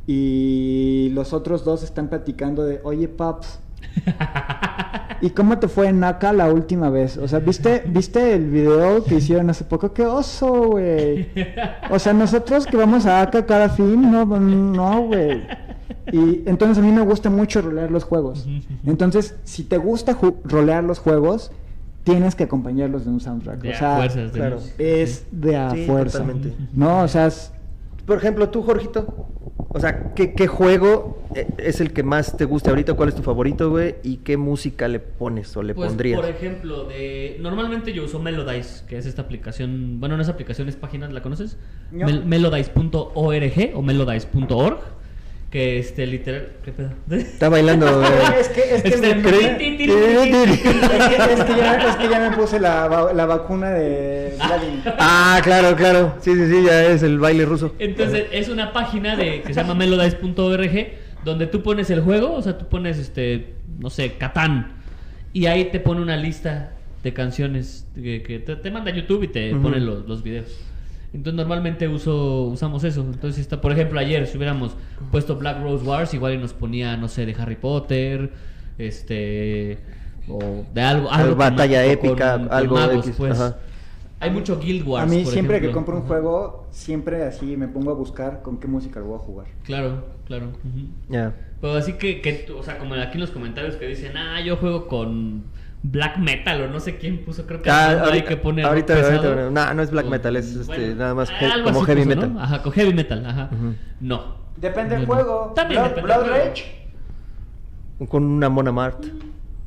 [0.07, 3.59] y los otros dos están platicando de, oye, Paps,
[5.21, 7.17] ¿y cómo te fue en Naka la última vez?
[7.17, 9.93] O sea, ¿viste, ¿viste el video que hicieron hace poco?
[9.93, 11.29] ¡Qué oso, güey!
[11.89, 15.43] O sea, nosotros que vamos a Aka cada fin, no, no, güey.
[16.11, 18.47] Y entonces a mí me gusta mucho rolear los juegos.
[18.85, 21.51] Entonces, si te gusta rolear los juegos,
[22.03, 23.59] tienes que acompañarlos de un soundtrack.
[23.61, 24.57] De o a sea, fuerzas, claro.
[24.77, 26.19] es de a Sí, fuerza.
[26.19, 26.53] totalmente.
[26.73, 27.51] No, o sea, es-
[28.07, 29.25] Por ejemplo, tú, Jorgito.
[29.73, 32.93] O sea, ¿qué, qué juego eh, es el que más te gusta ahorita?
[32.93, 33.95] ¿Cuál es tu favorito, güey?
[34.01, 36.19] ¿Y qué música le pones o le Pues, pondrías?
[36.19, 40.69] por ejemplo, de normalmente yo uso Melodice, que es esta aplicación, bueno, no es aplicación,
[40.69, 41.57] es página, ¿la conoces?
[41.91, 42.05] No.
[42.07, 44.79] Mel- Melodice.org o melodice.org,
[45.57, 46.91] que este literal, ¿qué pedo?
[47.09, 47.87] Está bailando.
[48.39, 53.25] Es que, es que, me- cre- es que- es que ya, me puse la, la
[53.25, 54.81] vacuna de Vladimir.
[54.99, 56.13] ah, claro, claro.
[56.21, 57.73] Sí, sí, sí, ya es el baile ruso.
[57.79, 60.87] Entonces, es una página de que se llama melodice.org
[61.25, 64.73] donde tú pones el juego, o sea, tú pones este, no sé, Catán
[65.33, 66.73] y ahí te pone una lista
[67.03, 70.55] de canciones que, que te, te manda YouTube y te pone los, los videos.
[71.17, 73.01] Entonces normalmente uso usamos eso.
[73.01, 74.75] Entonces está, por ejemplo, ayer si hubiéramos
[75.11, 78.31] puesto Black Rose Wars, igual y nos ponía, no sé, de Harry Potter,
[78.77, 79.79] este
[80.29, 83.39] o de algo, algo batalla con- épica, con algo magos, X, pues.
[83.39, 83.57] ajá.
[84.19, 85.03] Hay mucho Guild Wars.
[85.11, 88.59] A mí por siempre que compro un juego, siempre así me pongo a buscar con
[88.59, 89.47] qué música lo voy a jugar.
[89.63, 90.47] Claro, claro.
[91.09, 91.33] Ya.
[91.61, 94.57] Pero así que, que o sea, como aquí en los comentarios que dicen, ah, yo
[94.57, 95.43] juego con
[95.91, 99.29] black metal o no sé quién puso, creo que Ah, ahorita- que pone ahorita- pesado.
[99.29, 102.33] ahorita- no, no es black metal, es, este, nada más algo como heavy puso, metal.
[102.33, 102.41] ¿no?
[102.41, 103.49] Ajá, con heavy metal, ajá.
[103.99, 104.35] No.
[104.57, 105.53] Depende del No, juego.
[105.55, 106.29] También Blood, depende.
[106.45, 106.87] Rage.
[108.09, 109.05] Con una Mona Mart.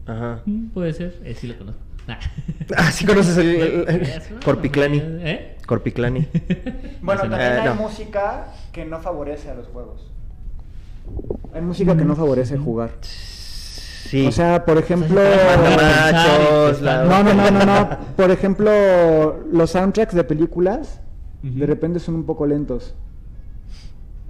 [0.06, 0.40] Ajá.
[0.44, 1.80] Mm, Puede ser, eh, sí lo conozco.
[2.08, 2.16] Nah.
[2.76, 3.46] Ah, sí conoces el,
[3.88, 4.08] el-.
[4.44, 5.00] Corpiclani.
[5.02, 5.56] ¿Eh?
[5.66, 6.26] Corpiclani.
[7.02, 7.74] Bueno, también eh, hay no.
[7.76, 10.10] música que no favorece a los juegos.
[11.54, 12.90] Hay música que no favorece jugar.
[14.10, 14.26] Sí.
[14.26, 15.20] O sea, por ejemplo...
[15.20, 17.88] Machos, la- No, no, no, no, no.
[18.16, 18.70] Por ejemplo,
[19.52, 21.00] los soundtracks de películas
[21.42, 22.94] de repente son un poco lentos.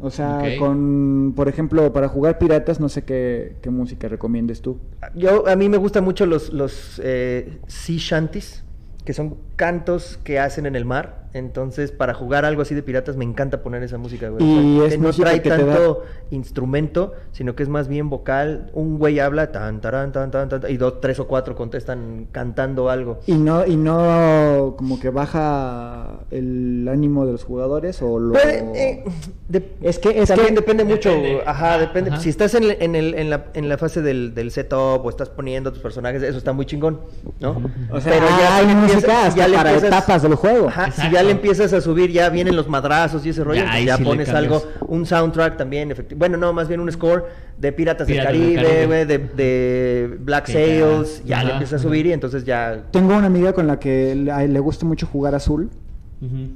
[0.02, 4.78] O sea, con, por ejemplo, para jugar piratas, no sé qué, qué música recomiendes tú.
[5.14, 8.64] Yo, a mí me gustan mucho los, los eh, sea shanties,
[9.04, 11.19] que son cantos que hacen en el mar.
[11.32, 14.44] Entonces, para jugar algo así de piratas, me encanta poner esa música, güey.
[14.44, 17.68] Y O sea, es que no trae que te da- tanto instrumento, sino que es
[17.68, 18.70] más bien vocal.
[18.74, 22.90] Un güey habla, tan, tarán, tan, tan, tan, y dos, tres o cuatro contestan cantando
[22.90, 23.20] algo.
[23.26, 28.32] Y no, y no como que baja el ánimo de los jugadores o lo...
[28.32, 29.04] Puede, eh,
[29.48, 31.42] de- Es que- es también que- depende mucho, Depende.
[31.46, 32.10] ajá, depende.
[32.10, 32.20] Ajá.
[32.20, 35.08] Si estás en, el- en, el- en la, en la fase del, del setup o
[35.08, 37.00] estás poniendo tus personajes, eso está muy chingón,
[37.40, 37.50] ¿no?
[37.92, 40.34] O sea, Pero ya hay si le música hasta ya le para empiezas- etapas del
[40.34, 40.68] juego.
[40.68, 41.19] Ajá, si.
[41.20, 43.96] Ya le empiezas a subir, ya vienen los madrazos y ese rollo, Ya, ahí ya
[43.96, 46.18] sí pones algo, un soundtrack también, efectivo.
[46.18, 47.26] Bueno, no, más bien un score
[47.58, 48.86] de Piratas, Piratas del Caribe.
[48.86, 52.44] Güey, de, de Black Que ya- Sails, ya, le ajá, empiezas a subir y entonces
[52.44, 52.84] ya...
[52.90, 55.70] Tengo una amiga con la que le, gusta mucho jugar azul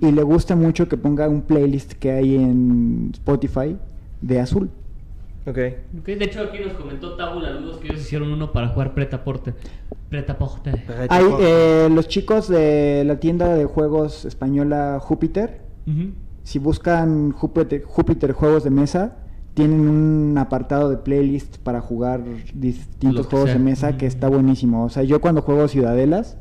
[0.00, 3.76] y le gusta mucho que ponga un playlist que hay en Spotify
[4.20, 4.70] de azul.
[5.46, 5.58] Ok.
[6.00, 9.54] Ok, de hecho aquí nos comentó Tabula Ludos que ellos hicieron uno para jugar Pretaporte.
[10.08, 10.72] Pretaporte.
[11.08, 15.60] Hay eh, los chicos de la tienda de juegos española Júpiter.
[15.86, 16.12] Ujú.
[16.44, 19.16] Si buscan Júpiter, Júpiter juegos de mesa,
[19.54, 22.22] tienen un apartado de playlist para jugar
[22.54, 23.62] distintos juegos de sea.
[23.62, 24.84] mesa que está buenísimo.
[24.84, 26.36] O sea, yo cuando juego Ciudadelas,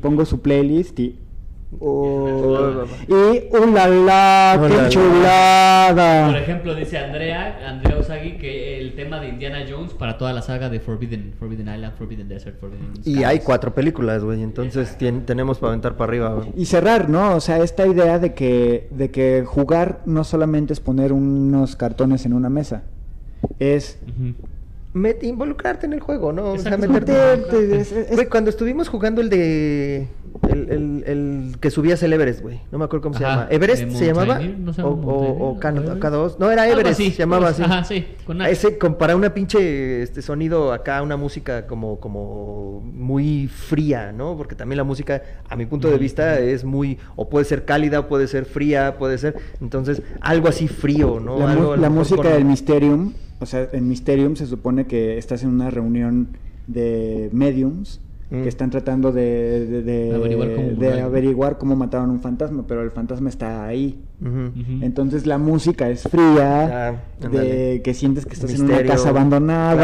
[0.00, 1.18] pongo su playlist y...
[1.80, 3.74] Oh, Y ¡uh,
[4.06, 4.58] la!
[4.60, 6.26] ¡Uh, chulada!
[6.28, 10.42] Por ejemplo, dice Andrea, Andrea Usagi que el tema de Indiana Jones para toda la
[10.42, 13.24] saga de Forbidden, Forbidden Island, Forbidden Desert, Forbidden y Skies.
[13.24, 16.52] hay cuatro películas, güey, entonces tenemos para aventar para arriba, güey.
[16.56, 17.34] Y cerrar, ¿no?
[17.34, 22.24] O sea, esta idea de que, de que jugar no solamente es poner unos cartones
[22.26, 22.84] en una mesa.
[23.58, 23.98] Es.
[24.94, 26.52] Met- involucrarte en el juego, ¿no?
[26.52, 27.12] O sea, meterte.
[27.12, 30.08] Meterte, es- es- Güey, cuando estuvimos jugando el de.
[30.48, 32.60] El, el, el que subías el Everest, güey.
[32.70, 33.46] No me acuerdo cómo se llama.
[33.50, 34.38] ¿Everest eh, se llamaba?
[34.40, 35.98] ¿no se o, llama o, o Mountaineer?
[35.98, 37.62] K, 2 No, era Algo Everest, así, se llamaba así.
[37.62, 38.42] Ajá, sí, con.
[38.42, 44.36] Ese, con- para una pinche este sonido acá, una música como, como muy fría, ¿no?
[44.36, 48.00] Porque también la música, a mi punto de vista, es muy, o puede ser cálida,
[48.00, 51.38] o puede ser fría, puede ser, entonces, algo así frío, ¿no?
[51.38, 53.12] la, Algo música con- del Mysterium.
[53.38, 56.28] O sea, en Mysterium se supone que estás en una reunión
[56.66, 58.42] de mediums Mm.
[58.42, 62.82] que están tratando de, de- de- Averiguar cómo de averiguar cómo mataron un fantasma, pero
[62.82, 64.00] el fantasma está ahí.
[64.82, 69.76] Entonces la música es fría, Ah, de que sientes que estás en una casa abandonada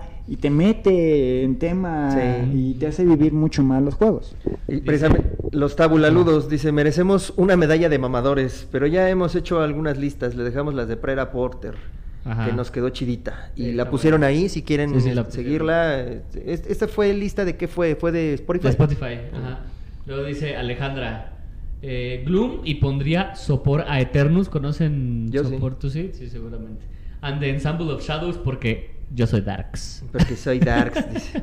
[0.00, 0.14] claro.
[0.26, 2.50] y te mete en tema Sí.
[2.52, 4.34] y te hace vivir mucho más los juegos.
[4.68, 9.98] Y precisamente los tabulaludos, dice, merecemos una medalla de mamadores, pero ya hemos hecho algunas
[9.98, 11.74] listas, le dejamos las de Prera Porter,
[12.24, 12.46] Ajá.
[12.46, 13.50] que nos quedó chidita.
[13.54, 14.34] Y Sí, la pusieron buena.
[14.36, 15.32] ahí, si quieren Sí, sí, la pusieron.
[15.46, 16.00] seguirla.
[16.00, 18.64] eh, es- Esta fue lista de qué fue, fue de Spotify.
[18.64, 19.14] De Spotify.
[19.34, 19.60] Ajá.
[20.06, 21.30] Luego dice Alejandra.
[21.86, 24.48] eh, Gloom y pondría Sopor a Eternus.
[24.48, 25.50] ¿Conocen Yo sí.
[25.50, 25.78] Sopor?
[25.78, 26.12] ¿Tú sí?
[26.14, 26.82] Sí, seguramente.
[27.20, 30.02] And the Ensemble of Shadows porque yo soy Darks.
[30.10, 31.42] Porque soy Darks, dice.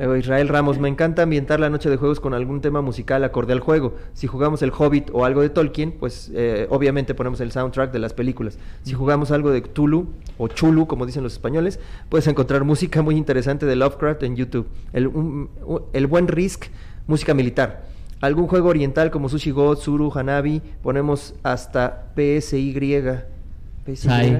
[0.00, 3.52] Luego Israel Ramos, me encanta ambientar la noche de juegos con algún tema musical acorde
[3.52, 3.96] al juego.
[4.14, 7.98] Si jugamos el Hobbit o algo de Tolkien, pues eh, obviamente ponemos el soundtrack de
[7.98, 8.58] las películas.
[8.82, 10.08] Si jugamos algo de Cthulhu
[10.38, 14.68] o Chulu, como dicen los españoles, puedes encontrar música muy interesante de Lovecraft en YouTube.
[14.94, 16.68] El, buen Risk,
[17.06, 17.84] música militar.
[18.22, 22.94] Algún juego oriental como Sushi God, Suru, Hanabi, ponemos hasta PSY.
[22.94, 23.26] Era.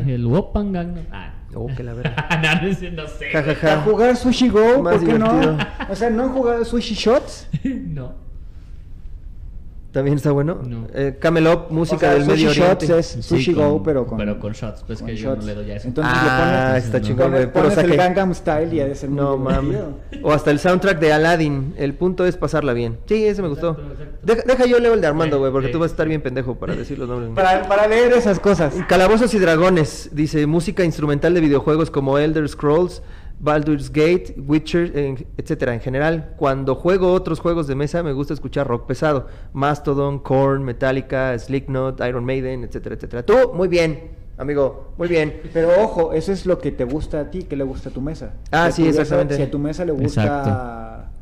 [0.07, 1.05] el Wopan Gangnam.
[1.13, 1.35] Ah.
[1.55, 2.15] Oh, que la verga.
[2.63, 3.31] no, no sé, no sé.
[3.33, 3.73] Ja, ja, ja.
[3.75, 5.53] A jugar Sushi Go, Más ¿por qué divertido.
[5.57, 5.67] no?
[5.91, 7.49] O sea, ¿no han jugado Sushi Shots?
[7.65, 8.30] no.
[9.93, 10.61] También está bueno.
[10.65, 10.87] No.
[10.95, 12.99] Eh, Camelot, música O sea, del Sushi Medio Shots Oriente.
[13.01, 15.43] es Sí, Sushi con- Go, pero con, pero con shots, pues con que yo no
[15.43, 15.89] le doy a eso.
[15.89, 17.05] Entonces Ah, le pones, está no.
[17.05, 17.53] chingón, güey.
[17.53, 17.97] pones, el.
[17.97, 19.79] Gangnam Style y ha de ser No mames.
[20.23, 21.75] O hasta el soundtrack de Aladdin.
[21.77, 22.99] El punto es pasarla bien.
[23.07, 23.71] Sí, ese me gustó.
[23.71, 24.17] Exacto, exacto.
[24.23, 25.73] Deja, deja yo leo el de Armando, Sí, güey, porque sí.
[25.73, 27.31] tú vas a estar bien pendejo para decir los nombres.
[27.35, 28.75] Para, para leer esas cosas.
[28.89, 33.03] Calabozos y Dragones, dice música instrumental de videojuegos como Elder Scrolls,
[33.41, 35.73] Baldur's Gate, Witcher, en- etcétera.
[35.75, 40.63] En general, cuando juego otros juegos de mesa, me gusta escuchar rock pesado: Mastodon, Korn,
[40.63, 43.23] Metallica, Slipknot, Iron Maiden, etcétera, etcétera.
[43.25, 45.41] Tú, muy bien, amigo, muy bien.
[45.55, 48.01] Pero ojo, eso es lo que te gusta a ti, que le gusta a tu
[48.03, 48.35] mesa.
[48.51, 49.37] Ah, Si a sí, tu mesa- exactamente.
[49.37, 51.20] Si a tu mesa le gusta Exacto.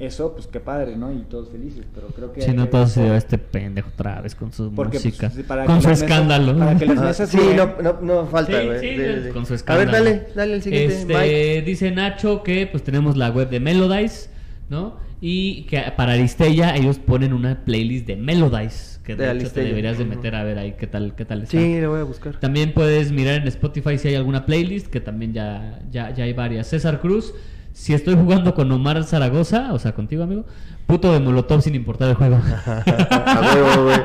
[0.00, 1.12] Eso, pues qué padre, ¿no?
[1.12, 2.42] Y todos felices, pero creo que...
[2.42, 5.30] Si no, todo se dio este pendejo otra vez con su Porque, música.
[5.30, 6.58] pues, para con que su mesas- escándalo.
[6.58, 8.80] para que las Ah, mesas sí, no, no, no falta, Sí, güey.
[8.80, 9.30] sí, Sí, sí, sí.
[9.30, 9.90] con su A escándalo.
[9.92, 10.94] ver, dale, dale el siguiente.
[10.94, 11.62] Este, Mike.
[11.66, 14.30] dice Nacho que pues tenemos la web de Melodize,
[14.68, 14.96] ¿no?
[15.20, 19.62] Y que para Aristella ellos ponen una playlist de Melodize, que de, De hecho te
[19.64, 21.58] deberías de meter a ver ahí qué tal, qué tal está.
[21.58, 22.38] Sí, le voy a buscar.
[22.38, 26.34] También puedes mirar en Spotify si hay alguna playlist, que también ya, ya, ya hay
[26.34, 26.68] varias.
[26.68, 27.34] César Cruz,
[27.72, 30.44] si estoy jugando con Omar Zaragoza, o sea, contigo, amigo,
[30.86, 32.36] puto de Molotov sin importar el juego.
[32.66, 33.98] A huevo, güey.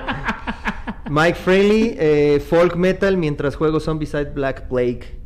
[1.10, 5.22] Mike Fraley, eh, folk metal mientras juego Zombicide Black Plague.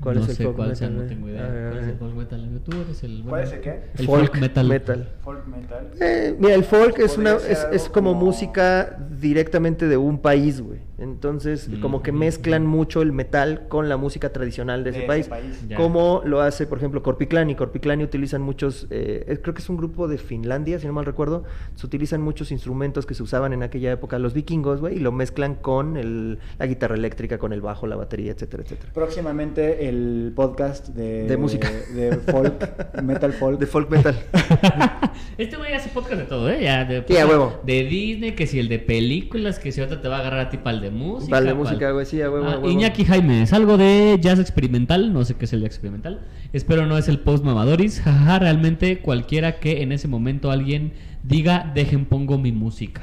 [0.00, 0.88] ¿Cuál no es el sé folk cuál metal?
[0.88, 1.42] sea, no tengo idea.
[1.70, 2.60] ¿Cuál es el folk metal?
[2.64, 3.22] Tú eres el...
[3.28, 3.80] ¿Cuál es el qué?
[3.96, 5.08] El folk, metal.
[5.22, 5.90] Folk metal.
[6.00, 10.60] Eh, mira, el folk es una es, es como como- música directamente de un país,
[10.60, 10.78] güey.
[10.98, 12.70] Entonces, Mm, como que mezclan mm.
[12.70, 15.28] mucho el metal con la música tradicional de ese De ese país.
[15.28, 15.64] país.
[15.68, 15.76] Ya.
[15.76, 17.54] Como lo hace, por ejemplo, Corpiclani.
[17.54, 21.44] Corpiclani utilizan muchos, eh, creo que es un grupo de Finlandia, si no mal recuerdo.
[21.76, 25.12] Se utilizan muchos instrumentos que se usaban en aquella época los vikingos, güey, y lo
[25.12, 28.92] mezclan con el- la guitarra eléctrica, con el bajo, la batería, etcétera, etcétera.
[28.92, 31.24] Próximamente el podcast de...
[31.28, 31.70] De música.
[31.94, 33.58] De, folk, metal folk.
[33.60, 34.16] De folk metal.
[35.38, 36.58] Este güey hace podcast de todo, ¿eh?
[36.62, 37.60] Ya, de, Sí, a huevo.
[37.64, 40.50] de Disney, que si el de películas, que si otra te va a agarrar a
[40.50, 41.30] ti para el de música.
[41.30, 42.60] Para el de pa'l- música, güey, sí, a Ah.
[42.64, 46.20] Iñaki Jaime, es algo de jazz experimental, no sé qué es el jazz experimental.
[46.52, 48.00] Espero no es el post mamadoris.
[48.00, 50.92] Jaja, realmente cualquiera que en ese momento alguien
[51.22, 53.02] diga, dejen pongo mi música.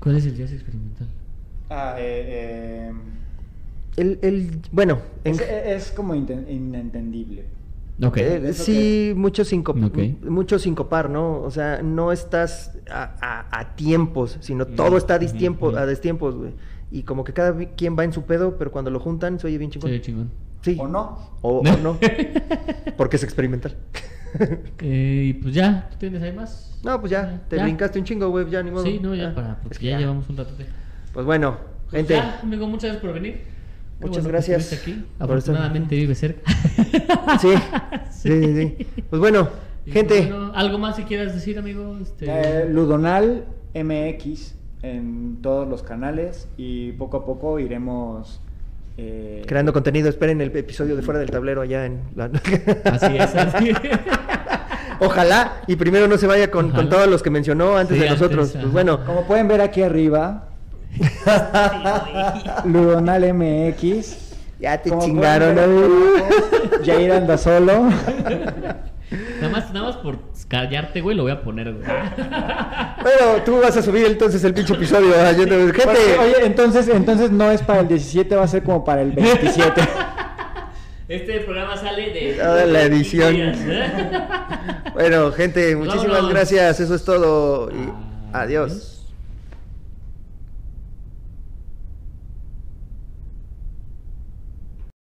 [0.00, 1.06] ¿Cuál es el jazz experimental?
[1.70, 2.92] Ah, eh, eh,
[3.96, 7.44] El, el- bueno, en- es, es como inentendible.
[8.02, 8.16] Ok.
[8.16, 9.98] Eh, sí, mucho, sinco- Ok.
[10.28, 11.40] mucho sincopar, ¿no?
[11.42, 16.34] O sea, no estás a, a- a tiempos, sino todo está a distiempo, a destiempos,
[16.34, 16.52] güey.
[16.90, 19.56] Y como que cada quien va en su pedo, pero cuando lo juntan se oye
[19.58, 19.90] bien chingón.
[19.90, 20.30] Sí, chingón.
[20.62, 20.76] Sí.
[20.78, 21.18] ¿O no?
[21.42, 21.98] O, o no.
[22.96, 23.76] Porque es experimental.
[24.80, 26.78] Eh, y pues ya, ¿tú tienes ahí más?
[26.84, 28.82] no, pues ya, te brincaste un chingo, güey, ya ni modo.
[28.84, 30.52] Sí, no, ya Ah, para, es porque que ya, llevamos un rato.
[31.12, 31.56] Pues bueno,
[31.90, 32.14] Pues gente.
[32.14, 33.42] ya, amigo, muchas gracias por venir.
[34.00, 34.92] Muchas bueno gracias aquí.
[34.92, 35.24] por estar-
[35.54, 36.42] Afortunadamente vive cerca.
[37.40, 37.54] Sí,
[38.10, 39.02] sí, sí, sí.
[39.10, 39.48] Pues bueno,
[39.86, 40.20] Y gente.
[40.26, 41.96] bueno, ¿Algo más que quieras decir, amigo?
[42.00, 42.26] Este...
[42.28, 43.44] Eh, Ludonal
[43.74, 48.40] MX en todos los canales y poco a poco iremos
[48.98, 52.24] eh, Creando contenido, esperen el episodio de Fuera del Tablero allá en la...
[52.84, 53.76] Así es, así es.
[55.00, 58.48] Ojalá, y primero no se vaya con, todos los que mencionó antes Sí, de nosotros.
[58.48, 60.48] antes, pues bueno, Como pueden ver aquí arriba,
[62.64, 64.21] Ludonal MX.
[64.62, 65.58] Ya te Como chingaron.
[65.58, 65.88] abajo,
[66.84, 67.90] Jair anda solo.
[69.40, 70.16] Nada más, nada más por
[70.48, 71.84] callarte, güey, lo voy a poner, güey.
[73.02, 75.08] Bueno, tú vas a subir entonces el pinche episodio.
[75.18, 78.48] ah, yo te- Gente, Porque, oye, entonces, entonces no es para el 17, va a
[78.48, 79.82] ser como para el 27.
[81.08, 82.34] Este programa sale de...
[82.40, 83.34] Toda la edición.
[83.34, 83.90] días, ¿eh?
[84.94, 86.30] bueno, gente, muchísimas Vámonos.
[86.30, 86.80] gracias.
[86.80, 87.70] Eso es todo.
[87.70, 87.74] Y
[88.32, 88.70] Adiós.
[88.70, 88.91] adiós.